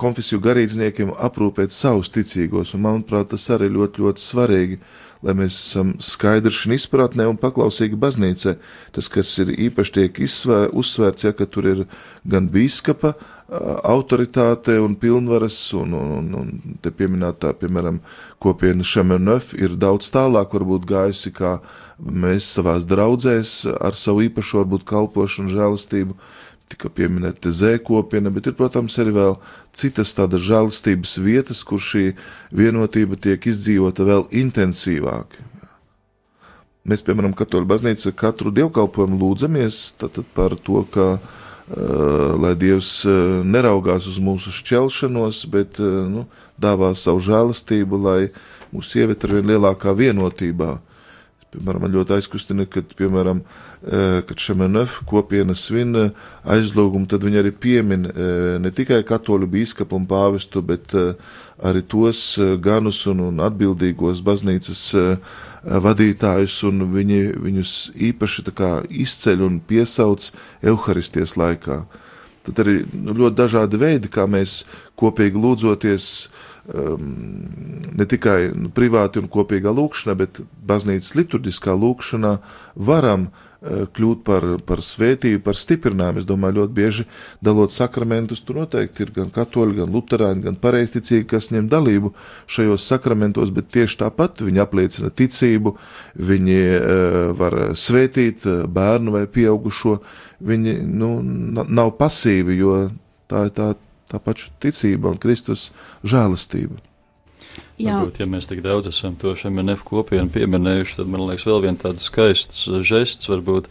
konfesiju 0.00 0.40
garīdzniekiem 0.44 1.14
aprūpēt 1.16 1.72
savus 1.72 2.10
ticīgos, 2.12 2.74
un 2.76 2.82
manuprāt, 2.84 3.30
tas 3.30 3.46
arī 3.54 3.70
ļoti, 3.72 4.02
ļoti 4.04 4.24
svarīgi 4.24 4.80
lai 5.26 5.34
mēs 5.36 5.56
esam 5.58 5.92
skaidri 6.00 6.52
šī 6.54 6.78
izpratnē 6.78 7.26
un 7.28 7.38
paklausīgi 7.40 7.98
baznīcai. 8.00 8.56
Tas, 8.96 9.10
kas 9.12 9.32
ir 9.42 9.52
īpaši 9.68 9.96
tiek 9.98 10.22
izsvēr, 10.24 10.70
uzsvērts, 10.76 11.26
ja, 11.28 11.34
ka 11.36 11.46
tur 11.46 11.68
ir 11.68 11.84
gan 12.24 12.48
bīskapa 12.52 13.14
autoritāte 13.50 14.76
un 14.78 14.94
pilnvaras, 14.94 15.58
un, 15.74 15.94
un, 15.98 16.10
un, 16.20 16.34
un 16.38 16.76
te 16.82 16.92
pieminētā, 16.94 17.52
piemēram, 17.58 17.98
kopiena 18.42 18.86
Šemenef 18.86 19.52
ir 19.58 19.74
daudz 19.80 20.12
tālāk 20.14 20.54
varbūt 20.54 20.86
gājusi, 20.88 21.32
kā 21.34 21.56
mēs 21.98 22.46
savās 22.54 22.86
draudzēs 22.88 23.64
ar 23.74 23.98
savu 23.98 24.24
īpašo 24.28 24.62
varbūt 24.62 24.86
kalpošanu, 24.88 25.50
žēlastību, 25.52 26.16
tika 26.70 26.90
pieminēta 26.94 27.50
zēkopiena, 27.54 28.30
bet 28.34 28.50
ir, 28.50 28.56
protams, 28.58 28.96
arī 29.02 29.14
vēl 29.16 29.36
citas 29.76 30.14
tādas 30.16 30.44
žēlastības 30.46 31.16
vietas, 31.24 31.62
kur 31.66 31.82
šī 31.82 32.12
vienotība 32.54 33.18
tiek 33.18 33.50
izdzīvota 33.50 34.06
vēl 34.06 34.26
intensīvāk. 34.42 35.38
Mēs, 36.88 37.04
piemēram, 37.04 37.34
Katoļu 37.36 37.68
baznīca 37.68 38.14
katru 38.16 38.52
dievkalpojumu 38.56 39.18
lūdzamies 39.20 39.80
par 40.34 40.56
to, 40.64 40.84
ka, 40.94 41.08
uh, 41.18 41.74
lai 42.40 42.54
Dievs 42.58 43.02
neraugās 43.44 44.08
uz 44.08 44.16
mūsu 44.22 44.54
šķelšanos, 44.54 45.42
bet 45.52 45.82
uh, 45.82 46.06
nu, 46.08 46.24
dāvā 46.60 46.94
savu 46.96 47.20
žēlastību, 47.26 48.00
lai 48.06 48.20
mūs 48.72 48.94
ieviet 48.96 49.26
ar 49.26 49.36
vien 49.36 49.52
lielākā 49.52 49.92
vienotībā. 49.96 50.78
Piemēram, 51.50 51.82
man 51.82 51.90
ļoti 51.90 52.14
aizkustina, 52.14 52.62
kad, 52.70 52.92
piemēram, 52.94 53.40
eh, 53.82 54.20
kad 54.26 54.38
Šemenef 54.38 55.00
kopiena 55.10 55.56
svin 55.58 55.96
eh, 55.98 56.10
aizlūgumu, 56.46 57.08
tad 57.10 57.24
viņi 57.26 57.40
arī 57.40 57.50
piemin 57.50 58.06
eh, 58.06 58.58
ne 58.62 58.70
tikai 58.70 59.00
katoļu 59.06 59.48
bīskapu 59.50 59.98
un 59.98 60.06
pāvestu, 60.06 60.62
bet 60.62 60.94
arī 61.58 61.82
tos 61.82 62.38
ganus 62.62 63.02
un, 63.10 63.24
un 63.26 63.42
atbildīgos 63.42 64.22
baznīcas 64.24 64.84
vadītājus, 65.86 66.60
un 66.70 66.86
viņi 66.94 67.18
viņus 67.42 67.72
īpaši 68.10 68.44
kā, 68.54 68.70
izceļ 69.02 69.42
un 69.48 69.58
piesauc 69.58 70.30
evaharisties 70.62 71.34
laikā. 71.36 71.82
Tad 72.46 72.62
arī 72.62 72.78
nu, 72.94 73.12
ļoti 73.18 73.36
dažādi 73.42 73.82
veidi, 73.82 74.08
kā 74.08 74.24
mēs 74.30 74.62
kopīgi 74.96 75.42
lūdzoties, 75.42 76.06
uh, 76.30 76.49
ne 76.68 78.06
tikai 78.06 78.50
nu, 78.54 78.70
privāti 78.74 79.22
un 79.22 79.30
kopīgā 79.32 79.72
lūkšanā, 79.74 80.16
bet 80.18 80.42
baznīcas 80.66 81.14
liturģiskā 81.16 81.72
lūkšanā 81.72 82.34
varam 82.76 83.28
uh, 83.28 83.46
kļūt 83.60 84.22
par, 84.24 84.44
par 84.64 84.80
svētību, 84.84 85.42
par 85.44 85.58
stiprinājumu. 85.58 86.22
Es 86.22 86.28
domāju, 86.28 86.60
ļoti 86.60 86.76
bieži 86.76 87.06
dalot 87.44 87.72
sakramentus, 87.74 88.40
tur 88.44 88.62
noteikti 88.62 89.04
ir 89.04 89.12
gan 89.16 89.32
katoļi, 89.34 89.76
gan 89.82 89.92
luterāņi, 89.92 90.44
gan 90.46 90.56
pareizticīgi, 90.60 91.26
kas 91.28 91.50
ņem 91.52 91.68
dalību 91.72 92.14
šajos 92.50 92.88
sakramentos, 92.88 93.52
bet 93.56 93.68
tieši 93.74 94.00
tāpat 94.04 94.44
viņi 94.46 94.64
apliecina 94.64 95.12
ticību, 95.12 95.74
viņi 96.30 96.58
uh, 96.78 97.20
var 97.40 97.60
svētīt 97.76 98.48
uh, 98.48 98.64
bērnu 98.70 99.16
vai 99.18 99.26
pieaugušo, 99.28 99.98
viņi 100.40 100.80
nu, 100.88 101.14
nav 101.68 101.94
pasīvi, 102.00 102.56
jo 102.62 102.82
tā 103.30 103.48
ir 103.50 103.56
tā 103.56 103.72
tā 104.10 104.20
paša 104.22 104.52
ticība 104.62 105.14
un 105.14 105.20
Kristus 105.22 105.70
žēlastība. 106.04 106.80
Jā. 107.80 107.96
Varbūt, 107.96 108.18
ja 108.20 108.26
mēs 108.28 108.48
tik 108.50 108.60
daudz 108.64 108.90
esam 108.90 109.14
to 109.18 109.32
šemenef 109.38 109.80
kopienu 109.88 110.28
pieminējuši, 110.32 110.98
tad 110.98 111.08
man 111.10 111.24
liekas 111.30 111.46
vēl 111.48 111.62
viens 111.64 111.80
tāds 111.80 112.04
skaists 112.10 112.66
žests, 112.86 113.30
varbūt, 113.30 113.70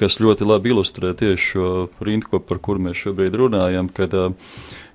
kas 0.00 0.16
ļoti 0.22 0.48
labi 0.48 0.72
ilustrē 0.72 1.12
tieši 1.18 1.50
šo 1.50 1.68
rindkopu, 2.04 2.46
par 2.48 2.62
kur 2.64 2.80
mēs 2.80 3.02
šobrīd 3.02 3.36
runājam, 3.36 3.90
kad, 3.92 4.16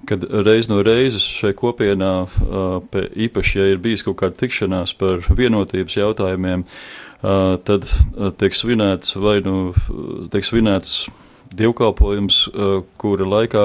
kad 0.10 0.26
reiz 0.48 0.70
no 0.72 0.82
reizes 0.86 1.28
šai 1.30 1.54
kopienā, 1.58 2.14
īpaši, 3.30 3.62
ja 3.62 3.70
ir 3.70 3.84
bijis 3.84 4.06
kaut 4.08 4.18
kāda 4.24 4.42
tikšanās 4.42 4.98
par 4.98 5.30
vienotības 5.30 6.00
jautājumiem, 6.02 6.66
tad 7.22 7.88
tiek 8.42 8.58
svinēts 8.58 9.18
vai 9.22 9.40
nu 9.46 9.60
tiek 10.34 10.48
svinēts 10.48 11.04
dievkalpojums, 11.58 12.42
kura 13.02 13.26
laikā 13.26 13.64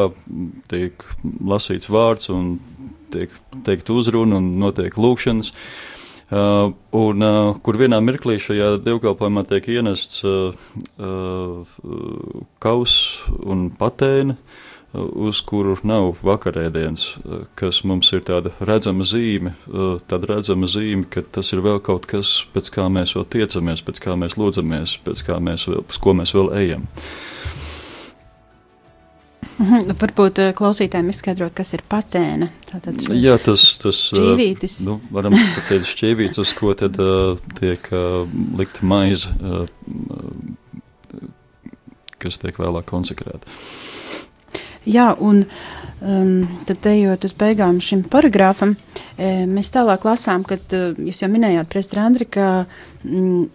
tiek 0.73 1.05
lasīts 1.45 1.91
vārds 1.93 2.31
un 2.33 2.55
tiek 3.15 3.35
teikt 3.67 3.91
uzruna 3.95 4.41
un 4.41 4.55
notiek 4.63 4.97
lūkšanas. 4.99 5.53
Uh, 6.35 6.73
un 6.97 7.23
uh, 7.23 7.51
kur 7.63 7.77
vienā 7.79 7.99
mirklī 8.03 8.39
šajā 8.41 8.79
dievkalpojumā 8.83 9.45
tiek 9.47 9.67
ienests 9.69 10.25
uh, 10.25 10.57
uh, 10.97 11.75
kaus 12.65 12.95
un 13.45 13.67
patēna, 13.77 14.39
uh, 14.39 15.05
uz 15.29 15.43
kuru 15.45 15.77
nav 15.85 16.25
vakarēdienas, 16.25 17.07
uh, 17.21 17.45
kas 17.61 17.83
mums 17.85 18.09
ir 18.17 18.25
tāda 18.27 18.55
redzama 18.65 19.05
zīme, 19.07 19.53
uh, 19.69 20.01
tāda 20.11 20.33
redzama 20.33 20.71
zīme, 20.71 21.05
ka 21.13 21.23
tas 21.29 21.53
ir 21.53 21.63
vēl 21.63 21.85
kaut 21.85 22.09
kas, 22.11 22.39
pēc 22.57 22.73
kā 22.73 22.89
mēs 22.89 23.15
vēl 23.19 23.29
tiecamies, 23.37 23.85
pēc 23.85 24.03
kā 24.09 24.17
mēs 24.19 24.41
lūdzamies, 24.41 24.97
pēc 25.05 25.27
kā 25.29 25.39
mēs 25.45 25.69
vēl, 25.69 25.85
uz 25.85 26.01
ko 26.01 26.17
mēs 26.17 26.35
vēl 26.35 26.55
ejam. 26.65 26.89
Uh, 26.89 27.44
Mhm, 29.55 29.93
varbūt 30.01 30.41
eh, 30.43 30.51
klausītājiem 30.57 31.13
izskaidrot, 31.13 31.53
kas 31.55 31.77
ir 31.77 31.85
patēna. 31.87 32.49
Tātad 32.67 32.99
Jā, 33.15 33.37
tas 33.43 33.63
ir 33.63 33.87
eh, 33.87 33.95
šķīvītis. 34.01 34.81
Nu, 34.87 34.99
varam 35.15 35.37
sacīt 35.55 35.87
šķīvītis, 35.87 36.41
uz 36.43 36.53
ko 36.59 36.73
tad 36.79 36.99
uh, 37.03 37.39
tiek 37.61 37.87
uh, 37.95 38.25
likt 38.59 38.83
maize, 38.83 39.31
uh, 39.39 39.69
kas 42.19 42.41
tiek 42.43 42.59
vēlāk 42.59 42.89
konsekrēta. 42.91 43.47
Jā, 44.91 45.13
un 45.23 45.45
um, 45.47 46.35
tad 46.67 46.91
ejot 46.91 47.31
uz 47.31 47.39
beigām 47.39 47.79
šim 47.81 48.03
paragrāfam, 48.11 48.75
e, 49.17 49.47
mēs 49.49 49.71
tālāk 49.73 50.03
lasām, 50.05 50.43
kad 50.45 50.75
uh, 50.77 50.99
jūs 50.99 51.23
jau 51.23 51.31
minējāt, 51.31 51.71
prezidents 51.71 52.05
Andri, 52.05 52.27
ka, 52.29 52.51
mm, 53.07 53.47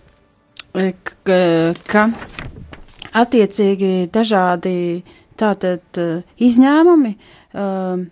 ka, 1.28 1.40
ka 1.92 2.08
attiecīgi 3.20 3.94
dažādi 4.16 4.76
uh, 5.04 5.16
Tātad 5.40 6.02
eh, 6.02 6.22
izņēmumi, 6.50 7.16
um, 7.56 8.06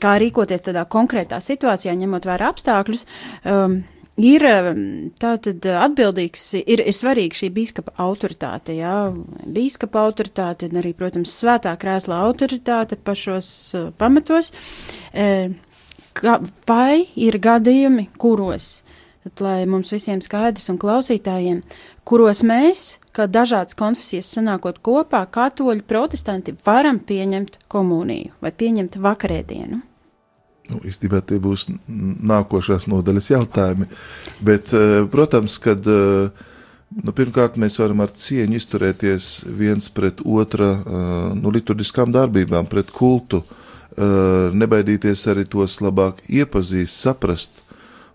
kā 0.00 0.14
rīkoties 0.20 0.64
tādā 0.68 0.84
konkrētā 0.90 1.40
situācijā, 1.44 1.94
ņemot 2.00 2.28
vērā 2.28 2.52
apstākļus, 2.52 3.04
um, 3.50 3.78
ir 4.20 4.46
tātad 5.20 5.66
atbildīgs, 5.74 6.46
ir, 6.60 6.84
ir 6.84 6.94
svarīga 6.94 7.40
šī 7.40 7.50
bīskapa 7.56 7.96
autoritāte, 8.04 8.76
jā, 8.78 8.94
bīskapa 9.56 10.04
autoritāte, 10.06 10.70
un 10.70 10.80
arī, 10.82 10.94
protams, 10.96 11.34
svētā 11.40 11.74
krēsla 11.80 12.20
autoritāte 12.28 12.96
pašos 12.96 13.48
pamatos, 13.98 14.52
ka, 16.14 16.38
vai 16.68 17.04
ir 17.18 17.40
gadījumi, 17.42 18.08
kuros, 18.20 18.83
tad, 19.24 19.40
lai 19.44 19.64
mums 19.66 19.92
visiem 19.94 20.20
skaidrs 20.24 20.68
un 20.72 20.78
klausītājiem, 20.80 21.62
kuros 22.04 22.44
mēs, 22.46 22.84
ka 23.16 23.26
dažādas 23.30 23.76
konfesijas 23.78 24.28
sanākot 24.36 24.82
kopā, 24.84 25.24
katoļi, 25.30 25.86
protestanti 25.88 26.56
varam 26.66 27.00
pieņemt 27.00 27.58
komuniju 27.72 28.34
vai 28.44 28.52
pieņemt 28.52 29.00
vakarēdienu. 29.00 29.80
Nu, 30.70 30.80
īstenībā 30.80 31.20
tie 31.28 31.36
būs 31.44 31.66
nākošās 32.24 32.86
nodaļas 32.88 33.30
jautājumi. 33.34 33.88
Bet, 34.40 34.72
eh, 34.72 35.02
protams, 35.12 35.58
kad 35.60 35.84
eh, 35.84 36.30
nu, 37.04 37.12
pirmkārt 37.12 37.58
mēs 37.60 37.76
varam 37.82 38.00
ar 38.00 38.14
cieņu 38.16 38.56
izturēties 38.56 39.26
viens 39.44 39.90
pret 39.92 40.22
otra 40.24 40.70
eh, 40.78 41.34
nu, 41.36 41.52
liturgiskām 41.52 42.14
darbībām, 42.14 42.68
pret 42.70 42.92
kultu, 42.92 43.44
nebaidīties 43.94 45.20
arī 45.30 45.44
tos 45.46 45.76
labāk 45.78 46.16
iepazīst, 46.26 46.96
saprast 47.04 47.60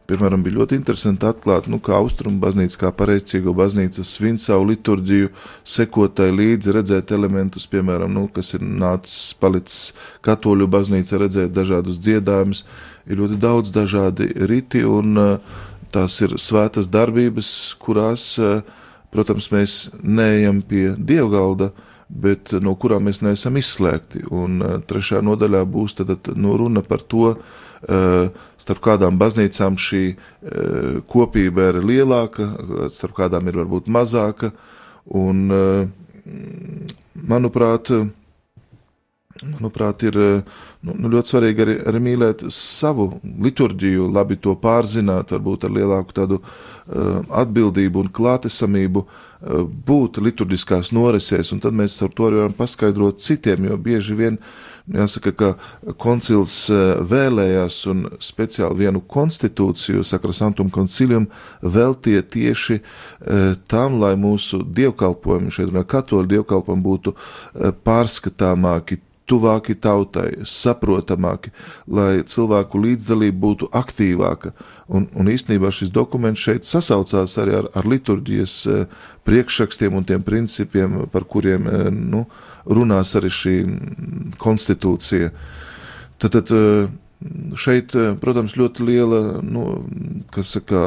Piemēram, 0.09 0.41
bija 0.41 0.57
ļoti 0.57 0.77
interesanti 0.79 1.27
atklāt, 1.29 1.67
nu, 1.69 1.77
kā 1.85 1.93
austrumu 1.99 2.39
baznīca, 2.41 2.79
kā 2.81 2.89
pareizcīgo 2.97 3.51
baznīca 3.53 4.01
svin 4.07 4.39
savu 4.41 4.71
liturģiju, 4.71 5.29
sekotai 5.69 6.31
līdzi, 6.33 6.73
redzēt 6.73 7.13
elementus, 7.13 7.67
piemēram, 7.69 8.15
nu, 8.17 8.23
kas 8.33 8.55
ir 8.57 8.65
nācis, 8.65 9.35
palicis 9.37 9.91
katoļu 10.25 10.65
baznīca, 10.73 11.19
redzēt 11.21 11.53
dažādus 11.53 12.01
dziedājumus, 12.01 12.63
ir 13.05 13.21
ļoti 13.21 13.37
daudz 13.43 13.75
dažādi 13.75 14.31
riti, 14.49 14.81
un 14.81 15.13
uh, 15.21 15.61
tās 15.93 16.17
ir 16.25 16.33
svētas 16.41 16.89
darbības, 16.89 17.53
kurās, 17.77 18.31
uh, 18.41 18.65
protams, 19.13 19.51
mēs 19.53 19.77
neejam 20.01 20.65
pie 20.65 20.87
dievgalda, 20.97 21.69
bet 22.09 22.57
no 22.65 22.73
kurām 22.81 23.05
mēs 23.05 23.21
neesam 23.21 23.61
izslēgti. 23.61 24.25
Un 24.33 24.57
trešā 24.89 25.21
nodaļā 25.21 25.67
būs 25.69 25.99
tad, 26.01 26.31
nu, 26.33 26.57
runa 26.57 26.81
par 26.81 27.05
to, 27.05 27.35
Eh, 27.37 27.67
starp 27.83 28.81
kādām 28.83 29.19
baznīcām 29.19 29.77
šī 29.79 30.03
eh, 30.11 31.01
kopība 31.09 31.71
ir 31.71 31.81
lielāka, 31.85 32.51
starp 32.93 33.17
kādām 33.21 33.47
ir 33.49 33.59
varbūt 33.63 33.89
mazāka. 33.91 34.51
Un, 35.09 35.47
eh, 35.49 35.87
manuprāt, 37.29 37.89
manuprāt, 39.39 40.03
ir 40.03 40.17
nu, 40.19 40.93
nu, 40.93 41.09
ļoti 41.09 41.33
svarīgi 41.33 41.63
arī, 41.63 41.75
arī 41.89 42.01
mīlēt 42.03 42.43
savu 42.53 43.09
liturģiju, 43.23 44.09
labi 44.11 44.37
to 44.37 44.53
pārzināt, 44.59 45.31
varbūt 45.33 45.65
ar 45.65 45.73
lielāku 45.75 46.15
tādu 46.15 46.39
uh, 46.39 47.23
atbildību 47.41 48.03
un 48.03 48.11
klātesamību 48.13 49.03
uh, 49.03 49.63
būt 49.63 50.21
liturģiskās 50.23 50.91
norisēs, 50.95 51.53
un 51.55 51.63
tad 51.63 51.75
mēs 51.75 51.97
ar 52.03 52.13
to 52.15 52.29
varam 52.29 52.55
paskaidrot 52.55 53.23
citiem, 53.23 53.69
jo 53.71 53.79
bieži 53.79 54.17
vien 54.19 54.37
uh, 54.37 54.68
Jāsaka, 54.89 55.31
ka 55.37 55.93
koncils 56.01 56.53
eh, 56.73 56.97
vēlējās 57.05 57.75
un 57.91 58.07
speciāli 58.23 58.87
vienu 58.87 59.03
konstitūciju, 59.05 60.01
Sakrasantum 60.07 60.71
koncilium, 60.73 61.27
veltīja 61.61 62.23
tieši 62.25 62.79
eh, 62.79 63.53
tam, 63.69 63.99
lai 64.01 64.15
mūsu 64.17 64.63
dievkalpojumi, 64.65 65.53
šeit 65.53 65.69
runā 65.69 65.85
katoļu 65.85 66.31
dievkalpojumi, 66.33 66.85
būtu 66.87 67.13
eh, 67.13 67.69
pārskatāmāki, 67.85 68.97
tuvāki 69.29 69.75
tautai, 69.77 70.39
saprotamāki, 70.41 71.53
lai 71.85 72.23
cilvēku 72.25 72.81
līdzdalība 72.81 73.37
būtu 73.45 73.69
aktīvāka. 73.77 74.55
Un, 74.89 75.05
un 75.13 75.29
īstenībā 75.29 75.69
šis 75.69 75.93
dokuments 75.93 76.41
šeit 76.41 76.65
sasaucās 76.65 77.37
arī 77.37 77.59
ar, 77.59 77.69
ar 77.77 77.85
liturģijas 77.85 78.55
priekšrakstiem 79.29 80.01
un 80.01 80.09
tiem 80.09 80.25
principiem, 80.25 81.03
par 81.13 81.29
kuriem 81.29 81.69
nu, 81.93 82.25
runās 82.65 83.15
arī 83.19 83.31
šī 83.33 83.55
konstitūcija. 84.41 85.29
Tad, 86.19 86.35
tad 86.35 86.51
eh, 86.51 86.89
šeit, 87.59 87.95
eh, 87.95 88.13
protams, 88.19 88.57
ļoti 88.59 88.85
liela 88.87 89.21
nu, 89.43 89.65
saka, 90.43 90.81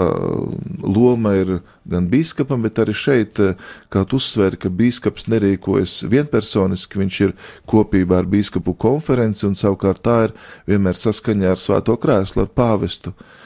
loma 0.82 1.34
ir 1.40 1.54
gan 1.88 2.08
biskupam, 2.12 2.62
bet 2.64 2.80
arī 2.82 2.96
šeit, 2.96 3.40
eh, 3.40 3.54
kā 3.92 4.04
tu 4.08 4.20
uzsver, 4.20 4.56
ka 4.60 4.68
biskups 4.68 5.28
nerīkojas 5.32 6.02
vienpersoniski, 6.12 7.00
viņš 7.02 7.20
ir 7.26 7.36
kopībā 7.68 8.22
ar 8.22 8.28
biskupu 8.28 8.76
konferenci 8.76 9.46
un 9.48 9.56
savukārt 9.58 10.04
tā 10.04 10.18
ir 10.28 10.36
vienmēr 10.68 11.00
saskaņā 11.00 11.54
ar 11.54 11.62
svēto 11.62 11.96
krēslu, 12.00 12.44
ar 12.44 12.52
pāvestu. 12.52 13.16
Uh, 13.16 13.38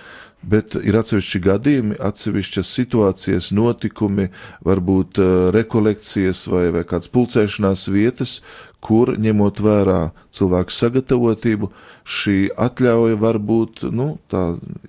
bet 0.47 0.77
ir 0.79 0.97
atsevišķi 1.01 1.41
gadījumi, 1.45 1.99
atsevišķas 2.09 2.71
situācijas, 2.79 3.51
notikumi, 3.57 4.29
varbūt 4.67 5.21
uh, 5.23 5.35
rekolekcijas 5.57 6.47
vai, 6.53 6.69
vai 6.75 6.87
kādas 6.89 7.11
pulcēšanās 7.13 7.87
vietas, 7.93 8.39
kur, 8.87 9.17
ņemot 9.19 9.61
vērā 9.65 10.01
cilvēku 10.35 10.75
sagatavotību, 10.75 11.71
šī 12.07 12.39
atļauja 12.55 13.19
var 13.19 13.41
būt 13.43 13.87
nu, 13.91 14.13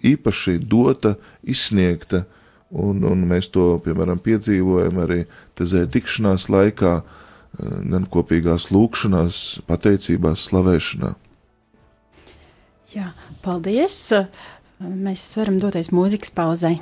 īpaši 0.05 0.59
dota, 0.61 1.15
izsniegta. 1.41 2.25
Un, 2.67 2.99
un 3.07 3.21
mēs 3.29 3.47
to, 3.53 3.77
piemēram, 3.85 4.19
piedzīvojam 4.19 4.99
arī 5.05 5.21
tezē 5.57 5.85
tikšanās 5.89 6.49
laikā, 6.51 6.97
uh, 6.99 7.23
gan 7.57 8.05
kopīgās 8.11 8.69
lūkšanās, 8.75 9.63
pateicībās, 9.69 10.45
slavēšanā. 10.49 11.13
Jā, 12.93 13.09
paldies! 13.43 13.97
Mēs 14.81 15.23
varam 15.39 15.57
doties 15.61 15.89
mūzikas 15.93 16.33
pauzai. 16.37 16.75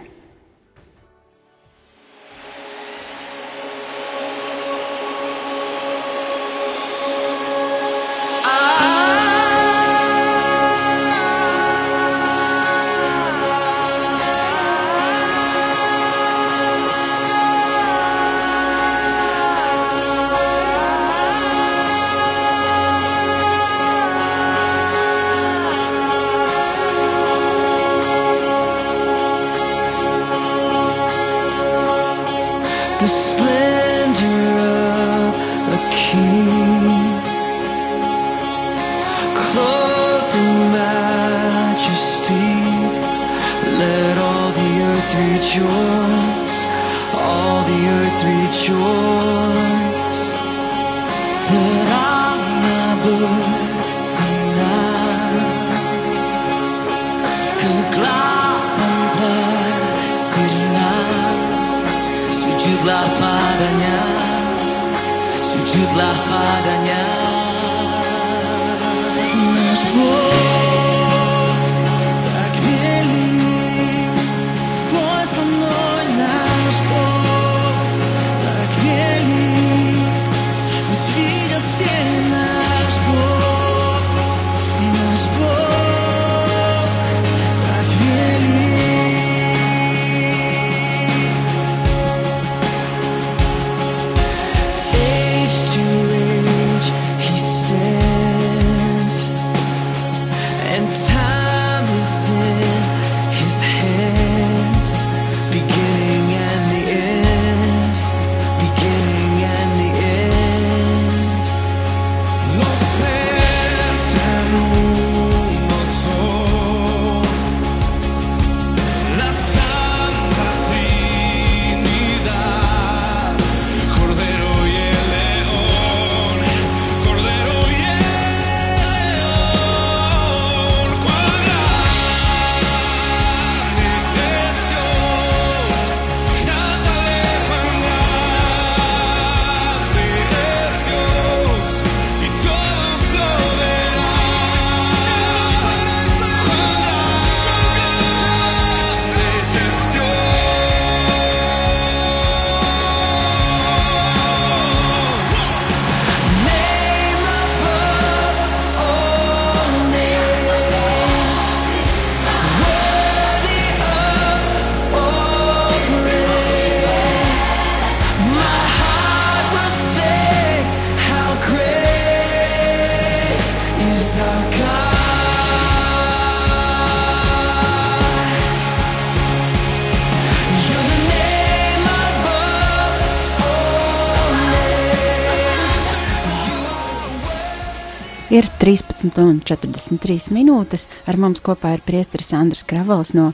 13 189.10 189.22
un 189.30 189.40
43 189.46 190.32
minūtes. 190.34 190.88
Ar 191.06 191.18
mums 191.22 191.42
kopā 191.44 191.76
ir 191.76 191.84
priesteris 191.86 192.32
Andris 192.34 192.64
Kravals 192.68 193.14
no 193.14 193.32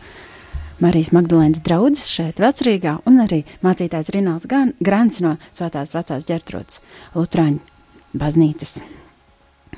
Marijas 0.82 1.12
Magdalēnas 1.16 1.62
draudzes 1.64 2.10
šeit, 2.12 2.40
Vecrīgā, 2.42 2.98
un 3.08 3.22
arī 3.24 3.44
mācītājs 3.64 4.10
Rināls 4.16 4.48
Gan- 4.50 4.74
Grants 4.82 5.22
no 5.22 5.36
Svētās 5.54 5.94
vecās 5.94 6.26
ģertrūdas 6.28 6.82
Lutrāņu 7.16 7.60
baznīcas. 8.18 8.82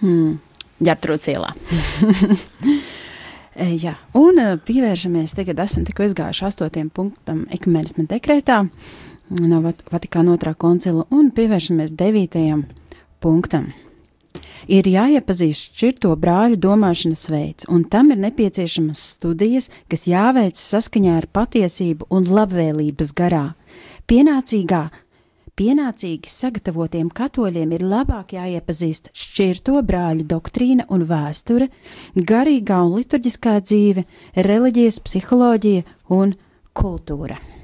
Hmm, 0.01 0.39
ģertrūdas 0.81 1.29
ielā. 1.35 1.53
E, 3.53 3.67
Jā, 3.77 3.91
un 4.17 4.39
e, 4.41 4.45
pievēršamies 4.65 5.35
tagad, 5.37 5.59
esam 5.61 5.83
tikko 5.85 6.07
izgājuši 6.07 6.47
astotajam 6.47 6.87
punktam 6.89 7.43
ekumenisma 7.53 8.07
dekrētā 8.09 8.63
no 9.29 9.59
Vat- 9.61 9.83
Vatikāna 9.93 10.33
otrā 10.33 10.55
koncila 10.57 11.03
un 11.13 11.27
pievēršamies 11.37 11.93
devītajam 11.93 12.63
punktam. 13.21 13.67
Ir 14.71 14.87
jāiepazīst 14.87 15.73
šķirto 15.73 16.13
brāļu 16.19 16.59
domāšanas 16.63 17.23
veids, 17.31 17.67
un 17.67 17.83
tam 17.83 18.11
ir 18.13 18.21
nepieciešamas 18.23 19.01
studijas, 19.15 19.69
kas 19.91 20.07
jāveic 20.07 20.59
saskaņā 20.59 21.15
ar 21.19 21.27
patiesību 21.27 22.07
un 22.13 22.27
labvēlības 22.29 23.11
garā. 23.17 23.45
Pienācīgā, 24.07 24.83
pienācīgi 25.59 26.31
sagatavotiem 26.31 27.09
katoļiem 27.13 27.75
ir 27.77 27.87
labāk 27.87 28.35
jāiepazīst 28.37 29.11
šķirto 29.15 29.79
brāļu 29.87 30.27
doktrīna 30.29 30.87
un 30.93 31.07
vēsture, 31.09 31.69
garīgā 32.15 32.83
un 32.85 32.95
liturģiskā 32.99 33.57
dzīve, 33.63 34.05
reliģijas, 34.35 35.03
psiholoģija 35.07 35.83
un 36.19 36.37
kultūra. 36.73 37.62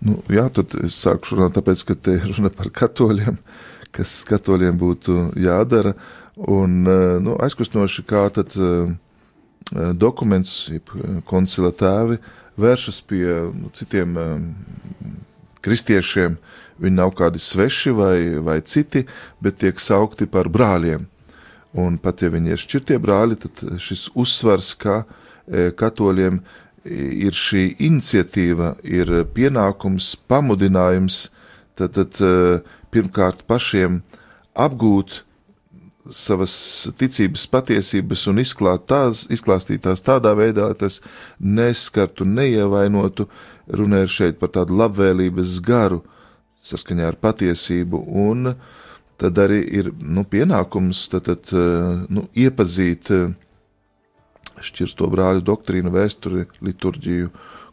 Nu, 0.00 0.16
jā, 0.32 0.46
tad 0.56 0.74
es 0.80 0.96
sāku 0.96 1.36
runāt, 1.36 1.54
tāpēc, 1.58 1.84
ka 1.88 1.96
te 1.96 2.16
ir 2.16 2.30
runa 2.30 2.50
par 2.54 2.70
katoļiem, 2.72 3.36
kas 3.92 4.14
katoļiem 4.28 4.78
būtu 4.80 5.18
jādara. 5.40 5.94
Un 6.40 6.80
eh, 6.88 7.16
nu, 7.20 7.36
aizkustinoši, 7.44 8.06
kā 8.08 8.24
tad 8.32 8.56
dokuments, 10.00 10.70
jeb 10.72 10.94
eh, 10.96 11.18
koncila 11.28 11.72
tēvi, 11.76 12.16
vēršas 12.60 13.02
pie 13.08 13.26
nu, 13.54 13.68
citiem 13.76 14.16
kristiešiem. 15.64 16.38
Viņi 16.80 16.96
nav 16.96 17.12
kādi 17.16 17.40
sveši 17.42 17.92
vai, 17.92 18.16
vai 18.40 18.60
citi, 18.64 19.04
bet 19.40 19.60
tiek 19.60 19.80
saukti 19.80 20.24
par 20.30 20.48
brāļiem. 20.48 21.04
Un 21.78 21.98
pat 22.02 22.24
ja 22.24 22.30
viņi 22.32 22.54
ir 22.54 22.60
šķirtie 22.60 22.96
brāļi, 22.98 23.36
tad 23.44 23.60
šis 23.78 24.08
uzsvars, 24.18 24.72
ka 24.80 25.02
eh, 25.04 25.70
katoļiem 25.76 26.40
ir 26.40 26.48
šī 26.84 27.64
iniciatīva, 27.82 28.74
ir 28.84 29.10
pienākums, 29.34 30.14
pamudinājums, 30.28 31.28
tad, 31.76 31.92
tad 31.96 32.20
eh, 32.24 32.60
pirmkārt 32.90 33.44
pašiem 33.48 34.00
apgūt 34.54 35.22
savas 36.10 36.52
ticības 36.98 37.44
patiesības 37.52 38.26
un 38.30 38.40
izklāt 38.42 38.86
tās, 38.90 39.26
izklāstīt 39.30 39.84
tās 39.84 40.02
tādā 40.02 40.32
veidā, 40.34 40.70
lai 40.70 40.78
tas 40.78 41.00
neskartu, 41.38 42.24
neievainotu. 42.24 43.28
Runa 43.70 44.02
ir 44.02 44.10
šeit 44.10 44.40
par 44.40 44.50
tādu 44.56 44.74
labvēlības 44.80 45.60
garu, 45.62 46.00
saskaņā 46.66 47.06
ar 47.12 47.18
patiesību, 47.20 48.00
un 48.24 48.54
tad 49.20 49.38
arī 49.38 49.60
ir 49.78 49.92
nu, 50.00 50.24
pienākums 50.24 51.06
tad, 51.12 51.28
tad, 51.28 51.52
eh, 51.52 52.04
nu, 52.08 52.26
iepazīt 52.34 53.12
eh, 53.14 53.28
šķirsto 54.64 55.08
brāļu 55.10 55.44
doktrīnu, 55.46 55.92
vēsturi, 55.94 56.46
liturģiju, 56.64 57.30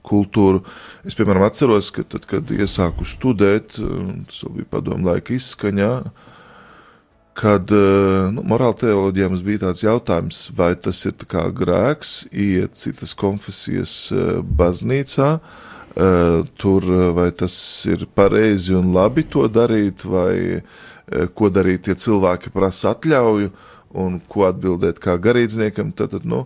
kultūru. 0.08 0.64
Es, 1.08 1.16
piemēram, 1.18 1.46
atceros, 1.48 1.92
ka 1.96 2.06
tad, 2.08 2.28
kad 2.30 2.50
iesāku 2.54 3.08
studēt, 3.08 3.78
tas 3.78 4.42
bija 4.56 4.72
padomu 4.72 5.12
laika 5.12 5.36
izskaņā, 5.36 5.92
kad 7.38 7.72
nu, 8.34 8.44
morāla 8.50 8.78
teoloģijā 8.82 9.30
mums 9.30 9.46
bija 9.46 9.68
tāds 9.68 9.84
jautājums, 9.86 10.42
vai 10.58 10.72
tas 10.80 11.04
ir 11.06 11.18
grēks 11.60 12.14
iet 12.32 12.80
citas 12.80 13.14
konfesijas 13.18 13.96
baznīcā, 14.58 15.32
tur 16.58 16.88
vai 17.18 17.30
tas 17.38 17.58
ir 17.90 18.08
pareizi 18.18 18.74
un 18.78 18.94
labi 18.96 19.26
to 19.30 19.46
darīt, 19.50 20.06
vai 20.06 20.64
ko 21.38 21.50
darīt, 21.54 21.88
ja 21.88 21.96
cilvēki 21.98 22.52
prasa 22.54 22.96
atļauju, 22.96 23.54
un 23.98 24.18
ko 24.30 24.48
atbildēt 24.50 25.00
kā 25.02 25.16
garīdzniekam, 25.22 25.94
tad, 25.96 26.12
tad 26.16 26.26
nu, 26.28 26.44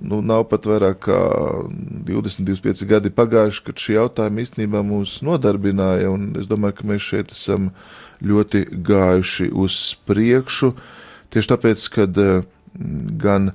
nu, 0.00 0.20
nav 0.22 0.44
pat 0.50 0.66
vairāk 0.68 1.00
kā 1.08 1.18
20, 2.06 2.44
25 2.46 2.86
gadi 2.90 3.12
pagājuši, 3.14 3.64
kad 3.66 3.82
šie 3.82 3.96
jautājumi 3.98 4.44
īstenībā 4.44 4.82
mūs 4.86 5.18
nodarbināja, 5.26 6.12
es 6.38 6.48
domāju, 6.50 6.78
ka 6.78 6.88
mēs 6.92 7.08
šeit 7.08 7.34
esam 7.34 7.72
ļoti 8.24 8.64
gājuši 8.86 9.50
uz 9.54 9.78
priekšu, 10.08 10.72
tieši 11.34 11.52
tāpēc, 11.54 11.84
kad 11.94 12.22
eh, 12.22 12.40
gan 13.22 13.52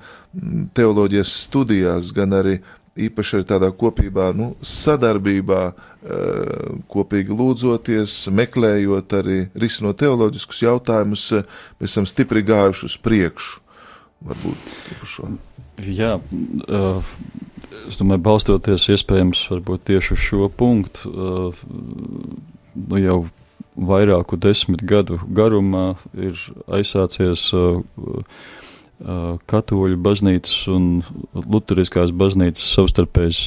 teoloģijas 0.76 1.34
studijās, 1.48 2.12
gan 2.16 2.36
arī 2.40 2.58
īpaši 2.94 3.40
arī 3.40 3.48
tādā 3.50 3.72
kopībā, 3.74 4.30
nu, 4.38 4.52
sadarbībā, 4.62 5.62
eh, 5.72 6.68
kopīgi 6.92 7.34
lūdzoties, 7.40 8.18
meklējot 8.36 9.18
arī 9.22 9.40
risinot 9.56 9.98
teoloģiskus 10.04 10.64
jautājumus, 10.68 11.26
eh, 11.40 11.50
mēs 11.80 11.96
esam 11.96 12.10
stipri 12.10 12.46
gājuši 12.46 12.92
uz 12.92 12.98
priekšu. 12.98 13.60
Varbūt 14.24 15.04
šo. 15.04 15.32
Jā, 15.82 16.18
uh, 16.22 17.14
es 17.90 17.98
domāju, 17.98 18.22
balstoties 18.28 18.86
iespējams 18.94 19.48
tieši 19.88 20.14
uz 20.14 20.22
šo 20.22 20.50
punktu, 20.54 21.10
uh, 21.10 21.64
nu 22.78 23.00
jau 23.02 23.18
vairāku 23.74 24.38
desmit 24.38 24.84
gadu 24.86 25.18
garumā 25.34 25.96
ir 26.14 26.38
aizsācies 26.70 27.48
uh, 27.58 27.82
katoļu 29.50 29.98
baznīcas 30.00 30.68
un 30.72 30.86
luteriskās 31.34 32.14
baznīcas 32.16 32.68
savstarpējs 32.76 33.40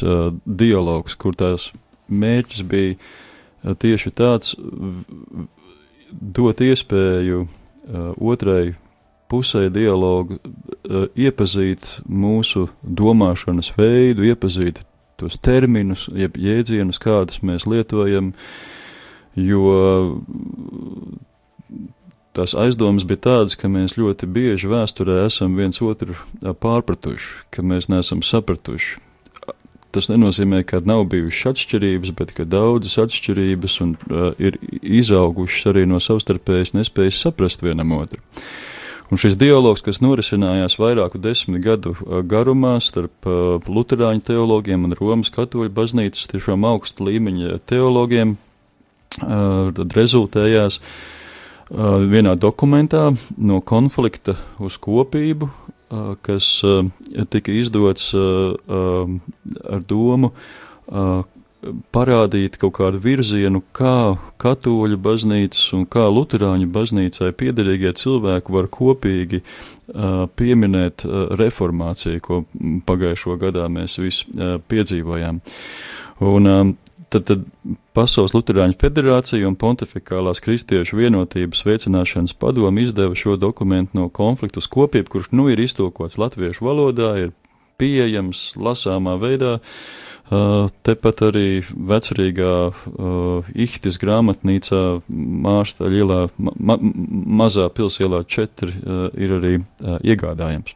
dialogs, 0.44 1.14
kur 1.14 1.38
tās 1.38 1.70
mērķis 2.10 2.66
bija 2.66 3.76
tieši 3.80 4.12
tāds 4.18 4.52
dot 6.10 6.60
iespēju 6.60 7.46
otrai 8.18 8.74
pusē 9.30 9.66
dialogu, 9.72 10.38
uh, 10.38 11.06
iepazīt 11.16 11.98
mūsu 12.06 12.68
domāšanas 12.82 13.72
veidu, 13.78 14.26
iepazīt 14.26 14.82
tos 15.16 15.38
terminus, 15.40 16.06
jeb 16.12 16.36
jēdzienus, 16.36 17.00
kādus 17.00 17.40
mēs 17.46 17.64
lietojam, 17.68 18.34
jo 19.36 19.72
tās 22.36 22.52
aizdomas 22.56 23.06
bija 23.08 23.22
tādas, 23.30 23.56
ka 23.56 23.70
mēs 23.72 23.96
ļoti 23.96 24.28
bieži 24.28 24.68
vēsturē 24.70 25.22
esam 25.24 25.56
viens 25.56 25.80
otru 25.84 26.16
ā, 26.44 26.52
pārpratuši, 26.52 27.46
ka 27.52 27.64
mēs 27.64 27.88
neesam 27.92 28.22
sapratuši. 28.24 29.02
Tas 29.96 30.10
nenozīmē, 30.12 30.60
ka 30.68 30.82
nav 30.84 31.06
bijušas 31.08 31.54
atšķirības, 31.54 32.12
bet 32.18 32.34
ka 32.36 32.44
daudzas 32.44 32.98
atšķirības 33.06 33.78
un, 33.84 33.94
uh, 34.10 34.28
ir 34.36 34.58
izaugušas 34.82 35.70
arī 35.72 35.86
no 35.88 36.00
savstarpējas 36.02 36.74
nespējas 36.76 37.22
saprast 37.24 37.64
vienam 37.64 37.94
otru. 37.96 38.20
Un 39.06 39.20
šis 39.22 39.36
dialogs, 39.38 39.84
kas 39.86 40.00
norisinājās 40.02 40.78
vairāku 40.82 41.20
desmit 41.22 41.62
gadu 41.62 41.92
uh, 41.94 42.22
garumā 42.26 42.76
starp 42.82 43.28
uh, 43.30 43.62
Lutāņu 43.70 44.24
teologiem 44.26 44.88
un 44.88 44.96
Romas 44.98 45.30
katoļu 45.34 45.70
baznīcas 45.74 46.26
tiešām 46.32 46.66
augsta 46.66 47.06
līmeņa 47.06 47.60
teologiem, 47.70 48.34
uh, 48.34 49.70
tad 49.76 49.94
rezultējās 49.96 50.80
vienā 51.66 52.36
dokumentā 52.38 53.08
no 53.42 53.56
konflikta 53.58 54.36
uz 54.62 54.76
kopību, 54.78 55.48
kas 56.22 56.62
tika 57.26 57.50
izdots 57.50 58.12
ar 58.14 59.82
domu 59.90 60.30
parādīt 61.94 62.56
kaut 62.60 62.76
kādu 62.78 63.00
virzienu, 63.02 63.62
kā 63.76 64.16
katoļu 64.42 64.98
baznīcas 65.02 65.62
un 65.76 65.84
kā 65.90 66.06
luterāņu 66.12 66.68
baznīcai 66.72 67.32
piederīgie 67.36 67.92
cilvēki 67.96 68.54
var 68.56 68.68
kopīgi 68.72 69.42
uh, 69.42 70.26
pieminēt 70.38 71.06
uh, 71.06 71.28
reformāciju, 71.40 72.22
ko 72.24 72.40
pagājušo 72.88 73.38
gadā 73.42 73.68
mēs 73.72 73.98
visi 74.02 74.26
uh, 74.36 74.56
piedzīvojām. 74.68 75.40
Un, 76.26 76.50
tad, 77.12 77.26
tad 77.28 77.44
Pasaules 77.96 78.32
Lutāņu 78.32 78.78
federācija 78.80 79.48
un 79.48 79.56
Pontificālās 79.60 80.40
Kristiešu 80.44 80.96
vienotības 81.00 81.64
veicināšanas 81.68 82.36
padome 82.40 82.86
izdeva 82.86 83.16
šo 83.18 83.36
dokumentu 83.40 84.00
no 84.00 84.08
konfliktu 84.08 84.62
uz 84.64 84.70
kopību, 84.72 85.12
kurš 85.12 85.30
nu 85.36 85.50
ir 85.52 85.60
iztulkots 85.60 86.16
latviešu 86.20 86.64
valodā, 86.64 87.12
ir 87.26 87.36
pieejams 87.76 88.54
lasāmā 88.56 89.18
veidā. 89.20 89.58
Uh, 89.60 90.05
tepat 90.26 91.22
arī 91.28 91.48
vecerīgā 91.70 92.54
uh, 92.66 93.50
Ihtis 93.54 93.98
grāmatnīcā 94.02 94.82
Mārsta 95.06 95.86
ielā, 95.86 96.26
ma, 96.38 96.54
ma, 96.58 96.76
mazā 97.44 97.68
pilsēlā 97.70 98.24
4 98.26 98.66
uh, 98.66 99.06
ir 99.14 99.36
arī 99.38 99.52
uh, 99.60 99.98
iegādājams. 100.02 100.74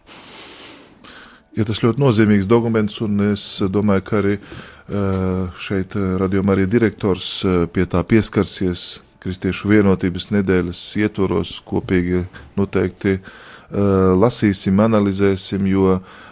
Ja 1.58 1.66
tas 1.66 1.82
ļoti 1.82 1.98
nozīmīgs 1.98 2.46
dokuments, 2.46 3.00
un 3.02 3.32
es 3.32 3.44
domāju, 3.74 4.06
ka 4.06 4.18
arī 4.20 4.36
uh, 4.38 5.50
šeit 5.58 5.98
radījumā 5.98 6.54
arī 6.54 6.68
direktors 6.70 7.40
uh, 7.42 7.64
pie 7.66 7.88
tā 7.90 8.04
pieskarsies 8.06 9.00
Kristiešu 9.20 9.68
vienotības 9.68 10.30
nedēļas 10.32 10.78
ietvaros 11.02 11.58
kopīgi 11.68 12.22
noteikti 12.56 13.18
uh, 13.18 14.14
lasīsim, 14.16 14.78
analizēsim, 14.80 15.66
jo 15.68 15.98
mm, 15.98 16.29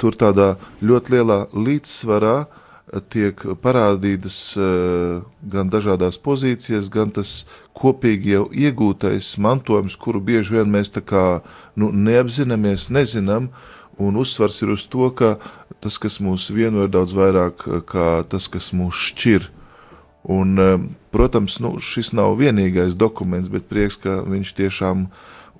tur 0.00 0.16
tādā 0.18 0.54
ļoti 0.82 1.16
lielā 1.16 1.38
līdzsvarā 1.54 2.36
tiek 3.10 3.42
parādītas 3.62 4.38
uh, 4.58 5.20
gan 5.46 5.70
dažādas 5.70 6.18
pozīcijas, 6.18 6.90
gan 6.90 7.12
tas 7.14 7.44
kopīgi 7.78 8.34
jau 8.34 8.46
iegūtais 8.50 9.36
mantojums, 9.38 9.96
kuru 9.96 10.20
bieži 10.20 10.58
vien 10.58 10.72
mēs 10.72 10.90
tā 10.94 11.02
kā 11.06 11.24
nu, 11.78 11.92
neapzināmies, 11.94 12.88
nezinām, 12.90 13.50
un 14.00 14.18
uzsvars 14.18 14.58
ir 14.64 14.74
uz 14.74 14.88
to, 14.90 15.10
ka 15.14 15.36
tas, 15.80 16.00
kas 16.02 16.18
mūs 16.24 16.50
vieno, 16.50 16.82
ir 16.84 16.90
daudz 16.90 17.14
vairāk 17.14 17.66
uh, 17.68 17.80
kā 17.86 18.10
tas, 18.28 18.50
kas 18.50 18.72
mūs 18.74 19.06
šķir. 19.10 19.50
Un, 20.30 20.58
protams, 21.14 21.54
nu, 21.64 21.78
šis 21.80 22.10
nav 22.12 22.34
vienīgais 22.36 22.92
dokuments, 22.92 23.48
bet 23.48 23.70
prieks, 23.70 23.96
ka 23.96 24.18
viņš 24.20 24.50
tiešām 24.58 25.06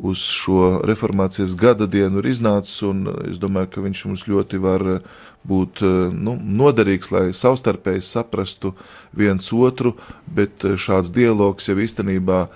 uz 0.03 0.19
šo 0.19 0.81
reformācijas 0.85 1.55
gada 1.57 1.87
dienu 1.87 2.23
ir 2.23 2.31
iznācis, 2.33 2.81
un 2.87 3.05
es 3.29 3.41
domāju, 3.41 3.71
ka 3.75 3.85
viņš 3.85 4.05
mums 4.09 4.27
ļoti 4.31 4.61
var 4.63 4.85
uh, 4.97 4.99
būt 5.47 5.83
uh, 5.85 5.93
nu, 6.15 6.37
noderīgs, 6.41 7.13
lai 7.13 7.25
savstarpēji 7.37 8.05
saprastu 8.05 8.73
viens 9.17 9.51
otru, 9.53 9.95
bet 10.27 10.65
uh, 10.65 10.77
šāds 10.81 11.13
dialogs 11.15 11.71
jau 11.71 11.79
īstenībā 11.79 12.47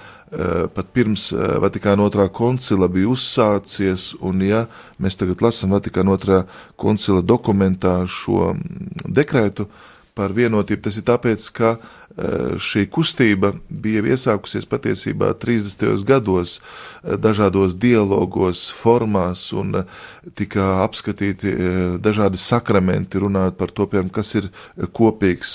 pat 0.75 0.89
pirms 0.91 1.29
Vatikāna 1.63 2.09
otrā 2.09 2.25
koncila 2.35 2.89
bija 2.91 3.07
uzsācies, 3.13 4.17
un 4.19 4.41
ja 4.43 4.65
mēs 4.99 5.15
tagad 5.21 5.45
lasām 5.45 5.77
Vatikāna 5.77 6.11
otrā 6.17 6.41
koncila 6.75 7.23
dokumentā 7.23 8.01
šo 8.11 8.49
mm, 8.51 9.13
dekrētu 9.15 9.69
par 10.19 10.35
vienotību, 10.35 10.83
tas 10.83 10.99
ir 10.99 11.07
tāpēc, 11.07 11.47
ka 11.55 11.71
uh, 11.77 12.04
šī 12.15 12.85
kustība 12.95 13.53
bija 13.69 14.05
iesākusies 14.15 14.69
patiesībā 14.71 15.33
30. 15.43 16.05
gados 16.07 16.61
uh, 16.61 16.95
dažādos 17.05 17.75
dialogos, 17.77 18.71
formās, 18.73 19.49
un 19.53 19.81
uh, 19.81 19.85
tika 20.39 20.85
apskatīti 20.85 21.53
dažādi 22.03 22.41
sakramenti, 22.41 23.21
runājot 23.21 23.59
par 23.59 23.73
to, 23.75 23.87
piemēram, 23.91 24.13
kas 24.15 24.35
ir 24.39 24.49
kopīgs, 24.97 25.53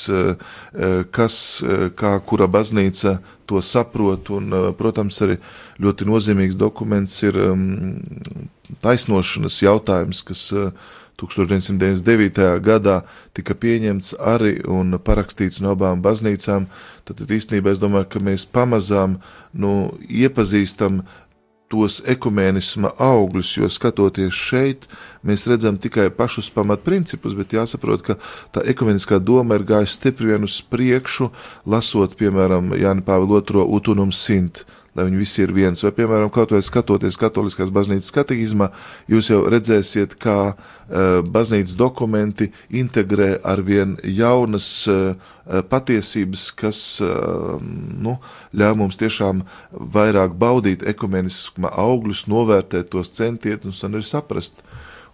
kas, 1.16 1.38
kā 1.98 2.12
kura 2.26 2.48
baznīca 2.52 3.18
to 3.50 3.62
saprot, 3.66 4.30
un, 4.36 4.54
protams, 4.78 5.18
arī 5.26 5.40
ļoti 5.82 6.08
nozīmīgs 6.10 6.58
dokuments 6.60 7.18
ir 7.26 7.40
um, 7.42 7.66
taisnošanas 8.84 9.58
jautājums, 9.66 10.22
kas 10.28 10.46
uh, 10.54 10.70
1999. 11.20 12.60
gadā 12.64 13.02
tika 13.36 13.56
pieņemts 13.56 14.16
arī 14.20 14.60
un 14.68 14.98
parakstīts 15.04 15.62
no 15.64 15.76
abām 15.76 16.04
baznīcām, 16.06 16.70
tad 17.08 17.24
īstenībā 17.26 17.76
es 17.76 17.82
domāju, 17.82 18.10
ka 18.14 18.24
mēs 18.24 18.48
pamazām 18.48 19.20
nu, 19.54 19.92
iepazīstam 20.08 21.04
tos 21.70 22.00
ekumēnisma 22.10 22.96
augļus, 22.98 23.52
jo 23.60 23.70
skatoties 23.70 24.34
šeit, 24.34 24.88
mēs 25.26 25.46
redzam 25.50 25.78
tikai 25.78 26.08
pašus 26.16 26.50
pamatprincipus, 26.54 27.36
bet 27.38 27.54
jāsaprot, 27.54 28.04
ka 28.06 28.18
tā 28.56 28.64
ekumeniskā 28.74 29.20
doma 29.22 29.60
ir 29.60 29.68
gājusi 29.70 30.00
stipri 30.00 30.32
vien 30.32 30.48
uz 30.48 30.58
priekšu, 30.66 31.30
lasot, 31.70 32.18
piemēram, 32.18 32.74
Jāni 32.80 33.06
Pāvila 33.06 33.44
II 33.46 33.68
utunum 33.78 34.14
sint, 34.16 34.66
lai 34.98 35.06
viņi 35.08 35.20
visi 35.22 35.44
ir 35.44 35.54
viens, 35.56 35.84
vai, 35.84 35.92
piemēram, 35.96 36.32
kaut 36.34 36.54
vai 36.56 36.62
skatoties 36.66 37.20
katoliskās 37.20 37.72
baznīcas 37.74 38.14
katehismā, 38.16 38.70
jūs 39.12 39.32
jau 39.32 39.42
redzēsiet, 39.52 40.16
kā 40.22 40.38
uh, 40.52 41.20
baznīcas 41.26 41.78
dokumenti 41.80 42.50
integrē 42.70 43.36
arvien 43.48 43.98
jaunas 44.04 44.70
uh, 44.90 45.14
patiesības, 45.50 46.44
kas 46.54 46.80
nu, 47.02 48.12
ļauj 48.54 48.76
mums 48.78 49.00
tiešām 49.02 49.42
vairāk 49.96 50.36
baudīt 50.38 50.86
ekumeniskuma 50.92 51.72
augļus, 51.74 52.28
novērtēt 52.30 52.92
tos 52.94 53.10
centienus 53.18 53.82
un 53.84 53.98
arī 53.98 54.06
saprast. 54.06 54.62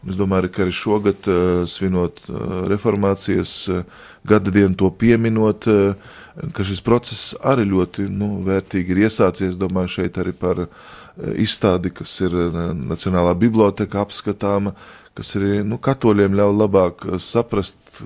Un 0.04 0.12
es 0.12 0.20
domāju, 0.20 0.52
ka 0.54 0.66
arī 0.66 0.74
šogad, 0.76 1.28
svinot 1.72 2.20
reformācijas 2.70 3.54
uh, 3.74 4.04
gada 4.28 4.52
dienu, 4.54 4.76
to 4.78 4.92
pieminot, 4.94 5.66
uh, 5.72 6.20
ka 6.54 6.66
šis 6.68 6.82
process 6.84 7.34
arī 7.46 7.66
ļoti 7.70 8.08
nu, 8.12 8.40
vērtīgi 8.46 8.96
ir 8.96 9.06
iesācies. 9.08 9.60
Domāju, 9.60 9.94
šeit 10.00 10.20
arī 10.22 10.34
par 10.36 10.66
uh, 10.66 10.70
izstādi, 11.40 11.94
kas 11.96 12.14
ir 12.26 12.36
uh, 12.36 12.60
Nacionālā 12.76 13.36
biblioteka 13.40 14.04
apskatāma, 14.04 14.76
kas 15.16 15.36
arī 15.40 15.62
nu, 15.68 15.80
katoļiem 15.80 16.36
ļauj 16.36 16.56
labāk 16.60 17.08
uh, 17.08 17.20
saprast 17.22 18.04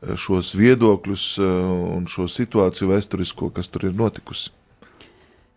šos 0.00 0.54
viedokļus 0.56 1.24
un 1.44 2.06
šo 2.08 2.24
situāciju 2.24 2.86
vēsturisko, 2.88 3.50
kas 3.52 3.68
tur 3.68 3.84
ir 3.84 3.92
notikusi. 3.92 4.48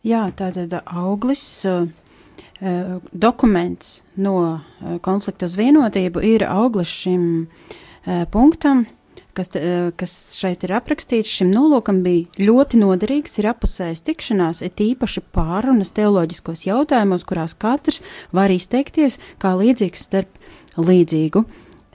Jā, 0.04 0.26
tātad 0.36 0.74
auglis, 0.84 1.64
dokuments 3.16 3.94
no 4.20 4.34
konflikta 5.00 5.48
uz 5.48 5.56
vienotību 5.56 6.26
ir 6.28 6.44
auglis 6.44 6.92
šim 6.92 7.24
punktam, 8.36 8.84
kas, 9.38 9.52
te, 9.54 9.62
uh, 9.62 9.90
kas 10.00 10.14
šeit 10.40 10.66
ir 10.66 10.76
aprakstīts. 10.78 11.32
Šim 11.32 11.52
nolūkam 11.54 12.04
bija 12.06 12.44
ļoti 12.44 12.80
noderīgs, 12.82 13.38
ir 13.42 13.50
apusējas 13.52 14.04
tikšanās, 14.08 14.64
ir 14.66 14.74
tīpaši 14.78 15.26
pārunas 15.36 15.94
teoloģiskos 15.98 16.66
jautājumos, 16.70 17.28
kurās 17.28 17.58
katrs 17.60 18.04
var 18.36 18.54
izteikties 18.54 19.20
kā 19.42 19.56
līdzīgs 19.60 20.08
starp 20.10 20.42
līdzīgu. 20.78 21.46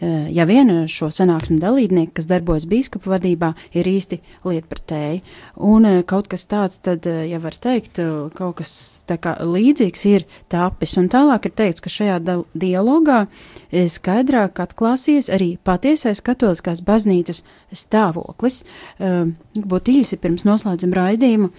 Eh, 0.01 0.29
Ja 0.31 0.45
viena 0.47 0.85
šo 0.87 1.09
sanāksmu 1.11 1.59
dalībnieki, 1.59 2.13
kas 2.15 2.29
darbojas 2.31 2.69
biskupa 2.71 3.17
vadībā, 3.17 3.51
ir 3.75 3.89
īsti 3.89 4.21
lietpratēji, 4.47 5.23
un 5.67 5.87
eh, 5.89 6.03
kaut 6.07 6.29
kas 6.31 6.47
tāds, 6.47 6.79
tad, 6.85 7.07
eh, 7.09 7.25
ja 7.33 7.41
var 7.43 7.57
teikt, 7.59 7.99
kaut 8.39 8.61
kas 8.61 8.71
kā 9.09 9.35
līdzīgs 9.43 10.05
ir 10.07 10.27
tapis, 10.53 10.95
un 11.01 11.09
tālāk 11.11 11.49
ir 11.49 11.55
teikts, 11.59 11.83
ka 11.83 11.91
šajā 11.91 12.19
dialogā 12.55 13.25
skaidrāk 13.73 14.61
atklāsies 14.63 15.31
arī 15.35 15.57
patiesais 15.65 16.23
katoliskās 16.25 16.83
baznīcas 16.85 17.43
stāvoklis. 17.75 18.63
Būtu 18.99 19.95
īsi 20.01 20.19
pirms 20.21 20.47
noslēdzam 20.49 20.95
raidījumu, 20.97 21.51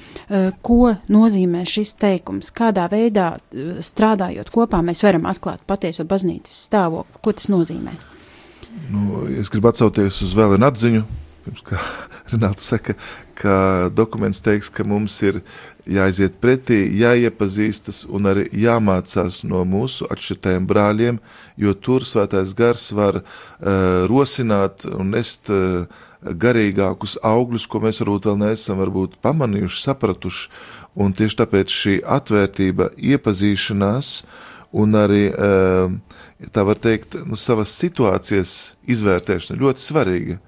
ko 0.65 0.93
nozīmē 1.11 1.65
šis 1.67 1.95
teikums, 2.01 2.53
kādā 2.55 2.87
veidā 2.91 3.33
strādājot 3.51 4.53
kopā 4.53 4.81
mēs 4.85 5.03
varam 5.05 5.27
atklāt 5.29 5.65
patieso 5.67 6.07
baznīcas 6.07 6.63
stāvokli, 6.69 7.21
ko 7.21 7.35
tas 7.35 7.51
nozīmē. 7.51 7.97
Nu, 8.89 9.25
es 9.39 9.49
gribu 9.49 9.69
atsaukties 9.71 10.21
uz 10.25 10.35
vēl 10.37 10.55
vienu 10.55 10.69
atziņu. 10.69 11.03
Kā 11.65 11.79
Renāts 12.29 12.67
saka, 12.69 12.93
ka 13.39 13.53
dokuments 13.95 14.41
teiks, 14.45 14.69
ka 14.69 14.83
mums 14.85 15.15
ir 15.25 15.39
jāiziet 15.89 16.35
pretī, 16.43 16.83
jāiepazīstas 16.99 18.03
un 18.13 18.29
arī 18.29 18.45
jāmācās 18.53 19.41
no 19.49 19.63
mūsu 19.65 20.05
atšķirtajiem 20.13 20.67
brāļiem, 20.69 21.17
jo 21.57 21.73
tur 21.73 22.05
svētais 22.05 22.53
gars 22.57 22.89
var 22.93 23.21
uh, 23.21 23.25
rosināt 24.11 24.85
un 24.91 25.15
nest 25.15 25.49
uh, 25.53 25.87
garīgākus 26.21 27.17
augļus, 27.25 27.65
ko 27.71 27.81
mēs 27.85 28.03
varbūt 28.03 28.29
vēl 28.29 28.39
neesam 28.43 28.81
varbūt 28.83 29.17
pamanījuši, 29.23 29.81
sapratuši. 29.87 30.51
Un 30.99 31.13
tieši 31.15 31.37
tāpēc 31.39 31.73
šī 31.73 31.97
atvērtība, 32.17 32.89
iepazīšanās 32.97 34.13
un 34.77 34.97
arī 34.99 35.29
uh, 35.31 35.93
tā 36.47 36.63
var 36.67 36.79
teikt, 36.79 37.17
nu, 37.27 37.37
savas 37.39 37.73
situācijas 37.75 38.55
izvērtēšana 38.87 39.59
ļoti 39.59 39.83
svarīga. 39.83 40.39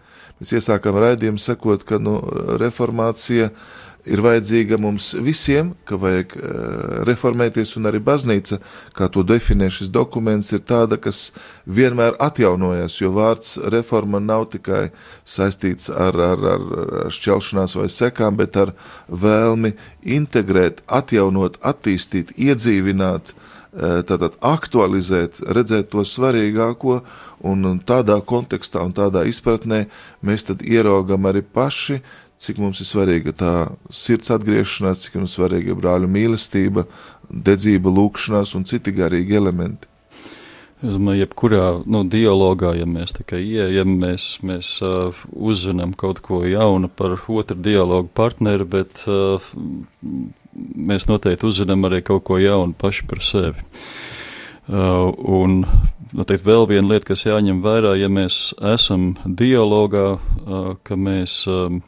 Mēs 0.41 0.55
iesākām 0.57 0.97
raidījumu 1.03 1.41
sakot, 1.41 1.83
ka 1.85 1.99
nu, 2.01 2.17
reformācija 2.57 3.51
ir 4.09 4.21
vajadzīga 4.25 4.79
mums 4.81 5.11
visiem, 5.21 5.75
ka 5.85 5.99
vajag 6.01 6.31
uh, 6.37 6.47
reformēties, 7.05 7.75
un 7.77 7.89
arī 7.91 7.99
baznīca, 8.01 8.57
kā 8.97 9.09
to 9.13 9.21
definē 9.27 9.67
šis 9.69 9.91
dokuments, 9.93 10.49
ir 10.55 10.63
tāda, 10.65 10.97
kas 10.97 11.27
vienmēr 11.69 12.17
atjaunojas, 12.23 12.97
jo 13.03 13.11
vārds 13.13 13.59
reforma 13.75 14.23
nav 14.23 14.47
tikai 14.55 14.87
saistīts 15.21 15.91
ar, 15.93 16.17
ar, 16.17 16.47
ar, 16.55 16.65
šķelšanās 17.13 17.77
vai 17.77 17.91
sekām, 17.93 18.39
bet 18.41 18.57
ar 18.57 18.73
vēlmi 19.07 19.75
integrēt, 20.17 20.81
atjaunot, 20.89 21.61
attīstīt, 21.61 22.33
iedzīvināt, 22.41 23.35
tātad 23.71 24.35
aktualizēt, 24.43 25.39
redzēt 25.47 25.91
to 25.93 26.03
svarīgāko, 26.07 27.01
un 27.47 27.65
un 27.65 27.79
tādā 27.79 28.17
kontekstā 28.21 28.83
un 28.83 28.91
tādā 28.95 29.23
izpratnē 29.29 29.85
mēs 30.21 30.43
tad 30.49 30.65
ieraugam 30.67 31.29
arī 31.29 31.41
paši, 31.41 32.01
cik 32.41 32.59
mums 32.61 32.81
ir 32.81 32.89
svarīga 32.89 33.33
tā 33.37 33.53
sirds 33.93 34.33
atgriešanās, 34.33 35.05
cik 35.05 35.21
mums 35.21 35.37
svarīga 35.37 35.77
brāļu 35.77 36.09
mīlestība, 36.11 36.87
dedzība, 37.29 37.93
lūkšanās 37.93 38.55
un 38.57 38.67
citi 38.67 38.93
garīgi 38.97 39.37
elementi. 39.37 39.87
Es 40.81 40.95
domāju, 40.97 41.21
jebkurā 41.21 41.65
nu, 41.85 42.01
dialogā, 42.09 42.71
ja 42.73 42.87
mēs 42.89 43.13
tikai 43.13 43.37
ieejam, 43.45 43.91
mēs, 44.01 44.39
mēs 44.41 44.79
uh, 44.81 45.19
uzzinām 45.29 45.93
kaut 45.93 46.23
ko 46.25 46.41
jaunu 46.49 46.89
par 46.89 47.19
otru 47.21 47.57
dialogu 47.61 48.09
partneri, 48.17 48.65
bet 48.65 49.03
uh, 49.05 49.45
mēs 50.55 51.07
noteikti 51.09 51.47
uzzinām 51.49 51.87
arī 51.89 52.01
kaut 52.05 52.25
ko 52.27 52.39
jaunu 52.41 52.75
paši 52.77 53.07
par 53.09 53.23
sevi. 53.25 53.65
Uh, 54.71 55.09
un 55.17 55.63
noteikti 56.15 56.47
vēl 56.47 56.67
viena 56.69 56.93
lieta, 56.93 57.11
kas 57.11 57.25
jāņem 57.25 57.63
vērā, 57.63 57.95
ja 57.99 58.07
mēs 58.11 58.51
esam 58.73 59.15
dialogā, 59.25 60.05
uh, 60.17 60.73
ka 60.85 60.95
mēs 60.95 61.41
um, 61.49 61.81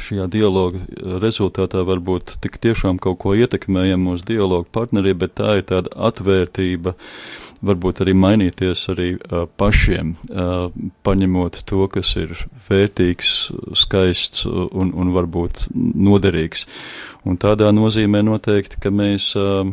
šajā 0.00 0.26
dialoga 0.30 0.80
rezultātā 1.22 1.82
varbūt 1.88 2.36
tik 2.44 2.58
tiešām 2.62 3.00
kaut 3.02 3.20
ko 3.22 3.34
ietekmējam 3.38 4.04
mūsu 4.10 4.28
dialogu 4.34 4.68
partneriem, 4.72 5.18
bet 5.22 5.38
tā 5.40 5.56
ir 5.60 5.66
tāda 5.70 5.92
atvērtība, 6.10 6.94
varbūt 7.66 8.00
arī 8.04 8.14
mainīties 8.16 8.86
arī 8.92 9.08
uh, 9.16 9.44
pašiem, 9.60 10.14
uh, 10.32 10.70
paņemot 11.06 11.60
to, 11.68 11.84
kas 11.92 12.14
ir 12.20 12.32
vērtīgs, 12.68 13.34
skaists 13.76 14.46
un, 14.48 14.92
un 14.96 15.12
varbūt 15.16 15.68
noderīgs. 15.74 16.66
Un 17.28 17.36
tādā 17.40 17.70
nozīmē 17.76 18.22
noteikti, 18.24 18.80
ka 18.80 18.92
mēs, 18.94 19.32
uh, 19.38 19.68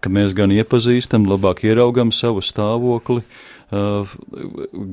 ka 0.00 0.12
mēs 0.12 0.34
gan 0.36 0.54
iepazīstam, 0.54 1.28
labāk 1.28 1.64
ieraugam 1.68 2.12
savu 2.14 2.44
stāvokli, 2.44 3.20
uh, 3.22 4.16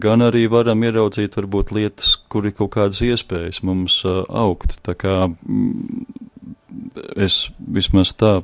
gan 0.04 0.28
arī 0.28 0.46
varam 0.52 0.84
ieraudzīt 0.84 1.40
varbūt 1.40 1.76
lietas, 1.80 2.18
kur 2.28 2.50
ir 2.50 2.58
kaut 2.60 2.76
kādas 2.76 3.02
iespējas 3.08 3.64
mums 3.64 4.02
uh, 4.04 4.26
augt. 4.28 4.82
Tā 4.84 5.00
kā 5.00 5.20
mm, 5.32 6.08
es 7.16 7.46
vismaz 7.58 8.12
tā 8.20 8.42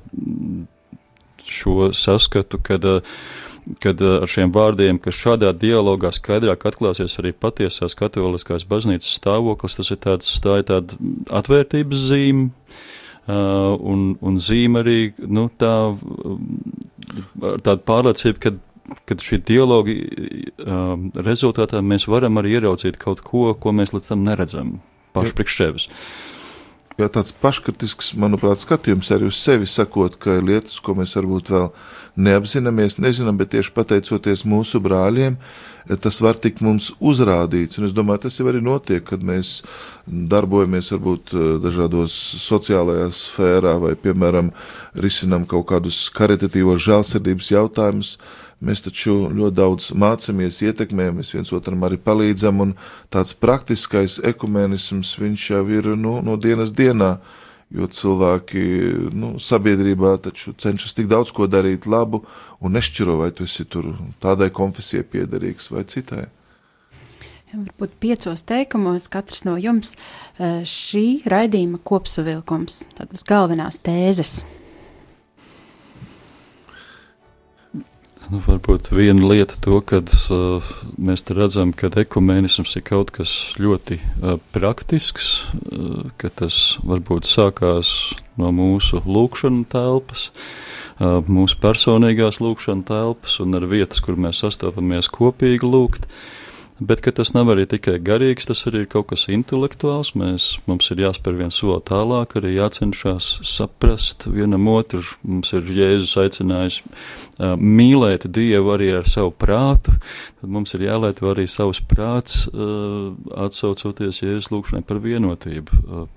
šo 1.44 1.92
saskatu, 1.92 2.64
kad 2.64 2.86
uh, 2.88 3.18
kad 3.84 4.02
uh, 4.04 4.20
ar 4.24 4.32
šiem 4.32 4.52
vārdiem, 4.56 5.00
ka 5.02 5.14
šādā 5.14 5.54
dialogā 5.58 6.12
skaidrāk 6.16 6.66
atklāsies 6.70 7.18
arī 7.22 7.34
patiesās 7.36 7.96
katoliskās 8.00 8.68
baznīcas 8.70 9.16
stāvoklis, 9.20 9.78
tas 9.80 9.94
ir 9.94 10.02
tāds, 10.04 10.34
tā 10.44 10.60
ir 10.62 10.68
tāda 10.70 11.00
atvērtības 11.40 12.04
zīme, 12.12 12.50
uh, 13.28 13.74
un, 13.80 14.14
un 14.22 14.38
zīme 14.42 14.84
arī, 14.84 15.00
nu, 15.24 15.48
tā, 15.62 15.74
tāda 17.40 17.80
pārliecība, 17.88 18.40
ka 18.48 18.56
kad 19.08 19.24
šī 19.24 19.40
dialoga 19.48 19.94
um, 19.96 21.08
rezultātā 21.26 21.80
mēs 21.84 22.06
varam 22.12 22.40
arī 22.42 22.58
ieraudzīt 22.58 23.00
kaut 23.02 23.24
ko, 23.26 23.54
ko 23.56 23.72
mēs 23.76 23.94
līdz 23.96 24.12
tam 24.12 24.26
neredzam 24.28 24.76
paši 25.16 25.36
priekš 25.38 25.58
sevis. 25.60 25.88
Jā, 26.94 27.08
tāds 27.10 27.34
paškritisks, 27.42 28.12
manuprāt, 28.22 28.62
skatījums 28.62 29.08
arī 29.16 29.26
uz 29.32 29.40
sevi, 29.42 29.66
sakot, 29.66 30.14
ka 30.22 30.36
ir 30.38 30.44
lietas, 30.46 30.76
ko 30.78 30.94
mēs 31.00 31.16
varbūt 31.18 31.50
vēl 31.50 31.72
neapzināmies, 32.22 33.00
nezinām, 33.02 33.40
bet 33.40 33.50
tieši 33.56 33.74
pateicoties 33.74 34.44
mūsu 34.46 34.78
brāļiem, 34.84 35.40
tas 36.04 36.20
var 36.22 36.38
tikt 36.38 36.62
mums 36.62 36.92
uzrādīts. 37.02 37.80
Un 37.82 37.88
es 37.88 37.96
domāju, 37.98 38.28
tas 38.28 38.38
jau 38.38 38.46
arī 38.52 38.62
notiek, 38.62 39.02
kad 39.08 39.26
mēs 39.26 39.64
darbojamies 40.06 40.94
varbūt 40.94 41.34
dažādos 41.66 42.14
sociālajā 42.46 43.10
sfērā 43.18 43.74
vai, 43.82 43.96
piemēram, 43.98 44.54
risinam 44.94 45.50
kaut 45.50 45.72
kādus 45.74 46.06
karitatīvos 46.14 46.86
žēlsirdības 46.86 47.52
jautājumus. 47.56 48.16
Mēs 48.64 48.84
taču 48.86 49.14
ļoti 49.28 49.56
daudz 49.58 49.90
mācāmies, 50.00 50.62
ietekmējamies, 50.64 51.34
viens 51.36 51.52
otram 51.56 51.84
arī 51.84 51.98
palīdzam, 52.00 52.62
un 52.64 52.76
tāds 53.12 53.36
praktiskais 53.36 54.22
ekumenisms 54.24 55.18
viņš 55.20 55.48
jau 55.52 55.64
ir 55.68 55.90
nu, 56.00 56.20
no 56.24 56.38
dienas 56.40 56.72
dienā, 56.76 57.18
jo 57.74 57.90
cilvēki 57.90 58.64
nu, 59.18 59.34
sabiedrībā 59.42 60.16
taču 60.24 60.54
cenšas 60.56 60.96
tik 60.96 61.10
daudz 61.12 61.34
ko 61.36 61.50
darīt 61.50 61.90
labu 61.90 62.24
un 62.64 62.78
nešķiro, 62.78 63.18
vai 63.20 63.34
tu 63.36 63.50
esi 63.50 63.66
tur 63.66 63.92
tādai 64.24 64.48
konfesijai 64.54 65.04
piederīgs 65.12 65.72
vai 65.74 65.84
citai. 65.90 66.30
Varbūt 67.54 68.00
piecos 68.02 68.42
teikumos 68.50 69.06
katrs 69.14 69.44
no 69.46 69.60
jums 69.62 69.94
eh, 69.94 70.64
šī 70.66 71.22
raidījuma 71.30 71.84
kopsavilkums, 71.86 72.80
tādas 72.98 73.28
galvenās 73.28 73.78
tēzes. 73.84 74.40
Nu, 78.32 78.40
varbūt 78.40 78.88
viena 78.96 79.26
lieta 79.28 79.58
to, 79.60 79.82
ka 79.84 80.00
uh, 80.00 80.68
mēs 80.96 81.26
te 81.28 81.36
redzam, 81.36 81.74
ka 81.76 81.90
ekumēnisms 82.00 82.78
ir 82.80 82.84
kaut 82.88 83.12
kas 83.12 83.34
ļoti 83.60 83.98
uh, 84.00 84.38
praktisks, 84.56 85.28
uh, 85.52 86.06
ka 86.22 86.32
tas 86.32 86.78
varbūt 86.88 87.28
sākās 87.28 87.92
no 88.40 88.54
mūsu 88.56 89.02
lūkšana 89.04 89.68
telpas, 89.74 90.30
uh, 90.32 91.20
mūsu 91.28 91.60
personīgās 91.64 92.40
lūkšana 92.40 92.88
telpas 92.88 93.42
un 93.44 93.60
ar 93.60 93.68
vietas, 93.68 94.00
kur 94.00 94.16
mēs 94.16 94.40
sastopamies 94.46 95.12
kopīgi 95.12 95.68
lūgt. 95.68 96.08
Bet 96.80 97.04
tas 97.06 97.30
nav 97.36 97.52
arī 97.54 97.68
tikai 97.70 98.00
garīgs, 98.02 98.48
tas 98.50 98.64
arī 98.66 98.80
ir 98.82 98.88
kaut 98.90 99.12
kas 99.12 99.28
intelektuāls. 99.30 100.16
Mēs, 100.18 100.58
mums 100.66 100.90
ir 100.90 101.04
jāspēr 101.04 101.36
viens 101.38 101.60
soli 101.62 101.78
tālāk, 101.86 102.34
arī 102.40 102.56
jācenšas 102.56 103.28
saprast 103.46 104.26
vienam 104.26 104.66
otru. 104.72 105.04
Mums 105.22 105.54
ir 105.54 105.70
Jēzus 105.70 106.18
aicinājis 106.24 106.80
uh, 106.82 107.54
mīlēt 107.62 108.26
Dievu 108.34 108.74
arī 108.74 108.90
ar 108.98 109.06
savu 109.06 109.30
prātu. 109.38 109.94
Tad 110.42 110.50
mums 110.56 110.74
ir 110.74 110.88
jālieto 110.88 111.30
arī 111.30 111.46
savs 111.46 111.78
prāts, 111.86 112.48
uh, 112.50 113.14
atsaucoties 113.46 114.24
Jēzus 114.26 114.50
lūgšanai 114.56 114.82
par 114.90 114.98
vienotību. 115.04 115.78
Uh, 115.86 116.10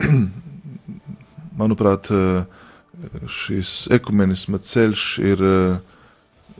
Manuprāt, 1.60 2.08
eh, 2.10 2.44
šis 3.30 3.92
ekumenisma 3.94 4.58
ceļš 4.64 5.04
ir 5.24 5.44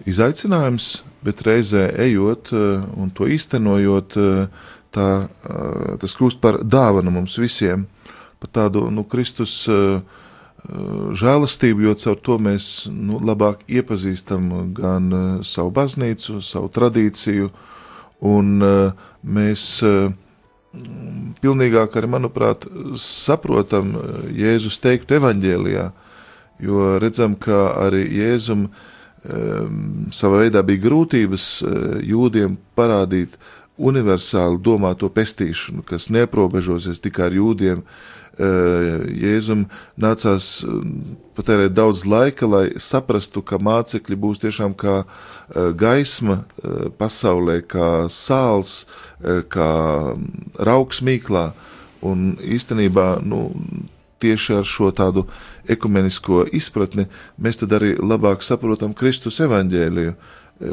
izaicinājums, 0.08 0.86
bet 1.24 1.42
reizē 1.46 1.88
ejot 2.06 2.52
eh, 2.52 2.84
un 3.00 3.12
to 3.14 3.28
īstenojot, 3.30 4.18
tā, 4.94 5.08
tas 5.98 6.12
kļūst 6.14 6.38
par 6.38 6.60
dāvanu 6.62 7.10
mums 7.16 7.34
visiem, 7.40 7.88
par 8.38 8.52
tādu 8.54 8.86
nu, 8.94 9.02
Kristus 9.10 9.64
žēlastību, 11.18 11.82
jo 11.88 11.94
caur 11.98 12.20
to 12.22 12.36
mēs 12.40 12.68
nu, 12.88 13.18
labāk 13.18 13.64
iepazīstam 13.66 14.52
gan 14.76 15.10
savu 15.44 15.72
baznīcu, 15.74 16.38
savu 16.38 16.70
tradīciju, 16.72 17.50
un 18.24 18.62
mēs 19.26 19.64
pilnīgāk 21.42 21.98
arī, 21.98 22.10
manuprāt, 22.14 22.64
saprotam 23.00 23.92
Jēzus 24.34 24.80
teiktu 24.82 25.18
evaņģēlijā, 25.18 25.84
jo 26.64 26.88
redzam, 27.02 27.36
ka 27.36 27.66
arī 27.84 28.04
Jēzum 28.22 28.68
um, 28.68 28.74
savā 29.24 30.42
veidā 30.42 30.60
bija 30.66 30.84
grūtības 30.84 31.44
uh, 31.64 31.76
jūdiem 32.04 32.58
parādīt 32.76 33.38
universāli 33.80 34.60
domāto 34.62 35.08
pestīšanu, 35.10 35.82
kas 35.88 36.10
neaprobežosies 36.12 37.00
tikai 37.04 37.30
ar 37.30 37.38
jūdiem. 37.38 37.80
Uh, 38.34 39.06
Jēzum 39.14 39.68
nācās 39.96 40.66
patērēt 41.38 41.72
daudz 41.72 42.02
laika, 42.04 42.48
lai 42.50 42.64
saprastu, 42.82 43.40
ka 43.46 43.60
mācekļi 43.62 44.18
būs 44.18 44.42
tiešām 44.42 44.74
kā 44.76 45.04
uh, 45.04 45.70
gaisma 45.72 46.42
pasaulē, 46.98 47.60
kā 47.64 48.10
sāls, 48.12 48.84
kā 49.22 49.70
rauks 50.58 51.00
mīklā. 51.00 51.52
Un 52.04 52.34
īstenībā 52.42 53.22
nu, 53.24 53.46
tieši 54.22 54.58
ar 54.60 54.64
šo 54.68 54.90
tādu 54.94 55.26
ekumenisko 55.70 56.44
izpratni 56.54 57.06
mēs 57.40 57.60
tad 57.62 57.74
arī 57.76 57.94
labāk 57.98 58.44
saprotam 58.44 58.94
Kristus 58.96 59.40
evaņģēliju. 59.44 60.14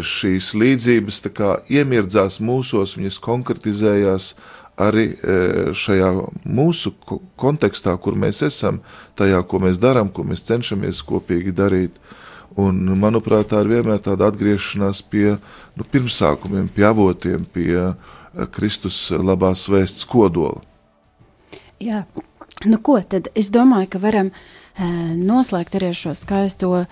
Šīs 0.05 0.51
līdzības 0.61 1.23
kā, 1.33 1.55
iemirdzās 1.73 2.37
mūsos, 2.43 2.93
viņas 2.99 3.17
konkretizējās 3.23 4.27
arī 4.81 5.07
e, 5.09 5.37
šajā 5.75 6.11
mūsu 6.45 6.93
kontekstā, 7.39 7.95
kur 7.97 8.15
mēs 8.15 8.43
esam, 8.45 8.79
tajā, 9.19 9.41
ko 9.49 9.59
mēs 9.65 9.81
darām, 9.81 10.11
ko 10.13 10.23
mēs 10.27 10.45
cenšamies 10.47 11.01
kopīgi 11.07 11.53
darīt. 11.57 11.97
Un, 12.59 12.83
manuprāt, 12.99 13.49
tā 13.51 13.61
ir 13.63 13.71
vienmēr 13.77 14.01
tāda 14.03 14.27
atgriešanās 14.27 15.01
pie 15.07 15.37
nu, 15.77 15.85
pirmsākumiem, 15.87 16.67
pie 16.75 16.83
avotiem, 16.83 17.45
pie 17.47 17.77
uh, 17.79 17.93
Kristus 18.51 18.97
labās 19.11 19.65
vēsts 19.71 20.05
kodola. 20.07 20.61
Jā, 21.81 22.03
nu 22.65 22.77
ko 22.83 22.99
tad 23.01 23.29
es 23.35 23.51
domāju, 23.53 23.89
ka 23.93 23.99
varam 24.01 24.29
e, 24.31 24.33
noslēgt 25.17 25.75
arī 25.79 25.91
šo 25.97 26.13
skaisto 26.17 26.85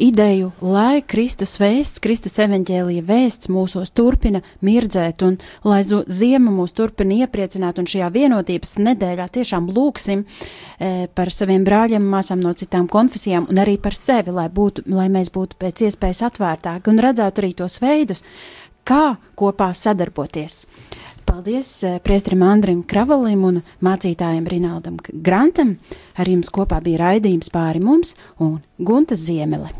ideju, 0.00 0.50
lai 0.64 1.02
Kristus 1.06 1.56
vēsts, 1.60 2.00
Kristus 2.04 2.38
evaņģēlija 2.40 3.04
vēsts 3.06 3.50
mūsos 3.52 3.92
turpina 3.96 4.42
mirdzēt 4.64 5.24
un 5.26 5.38
lai 5.66 5.82
ziema 5.84 6.52
mūs 6.54 6.74
turpina 6.76 7.20
iepriecināt 7.24 7.80
un 7.80 7.88
šajā 7.90 8.10
vienotības 8.14 8.76
nedēļā 8.80 9.28
tiešām 9.36 9.68
lūksim 9.74 10.24
e, 10.24 11.08
par 11.14 11.32
saviem 11.34 11.66
brāļiem 11.68 12.06
māsām 12.14 12.42
no 12.44 12.54
citām 12.56 12.88
konfesijām 12.90 13.50
un 13.50 13.60
arī 13.62 13.76
par 13.82 13.96
sevi, 13.96 14.34
lai, 14.34 14.48
būtu, 14.48 14.86
lai 14.94 15.10
mēs 15.12 15.32
būtu 15.34 15.60
pēc 15.60 15.86
iespējas 15.90 16.24
atvērtāki 16.30 16.92
un 16.92 17.02
redzētu 17.02 17.44
arī 17.44 17.54
tos 17.62 17.80
veidus, 17.82 18.24
kā 18.88 19.16
kopā 19.38 19.72
sadarboties. 19.76 20.64
Paldies 21.30 21.84
eh, 21.84 22.00
priestrim 22.02 22.40
Andrim 22.42 22.80
Kravalim 22.82 23.44
un 23.46 23.58
mācītājiem 23.86 24.48
Rinaldam 24.50 24.96
Grantam. 25.22 25.76
Ar 26.18 26.26
jums 26.26 26.50
kopā 26.50 26.80
bija 26.82 27.04
raidījums 27.04 27.52
pāri 27.54 27.78
mums 27.78 28.16
un 28.42 28.56
Gunta 28.82 29.14
Ziemele. 29.14 29.70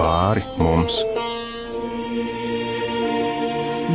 Pāri 0.00 0.46
mums, 0.56 1.02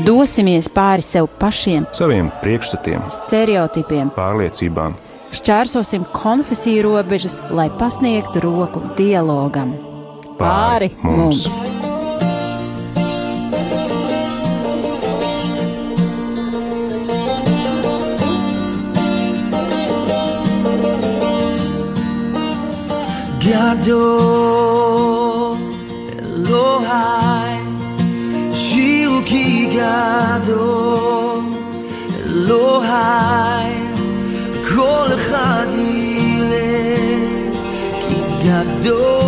Dosimies 0.05 0.69
pāri 0.69 1.01
sev 1.01 1.25
pašiem, 1.41 1.89
saviem 1.97 2.29
priekšstatiem, 2.45 3.09
stereotipiem, 3.17 4.13
pārliecībām, 4.13 4.93
šķērsosim 5.35 6.05
konfesiju 6.15 6.85
robežas, 6.89 7.39
lai 7.51 7.69
pasniegtu 7.79 8.43
roku 8.43 8.83
dialogam. 8.97 9.75
Pāri 10.39 10.91
mums! 11.03 11.71
Gadol 23.41 24.50
כל 38.83 39.20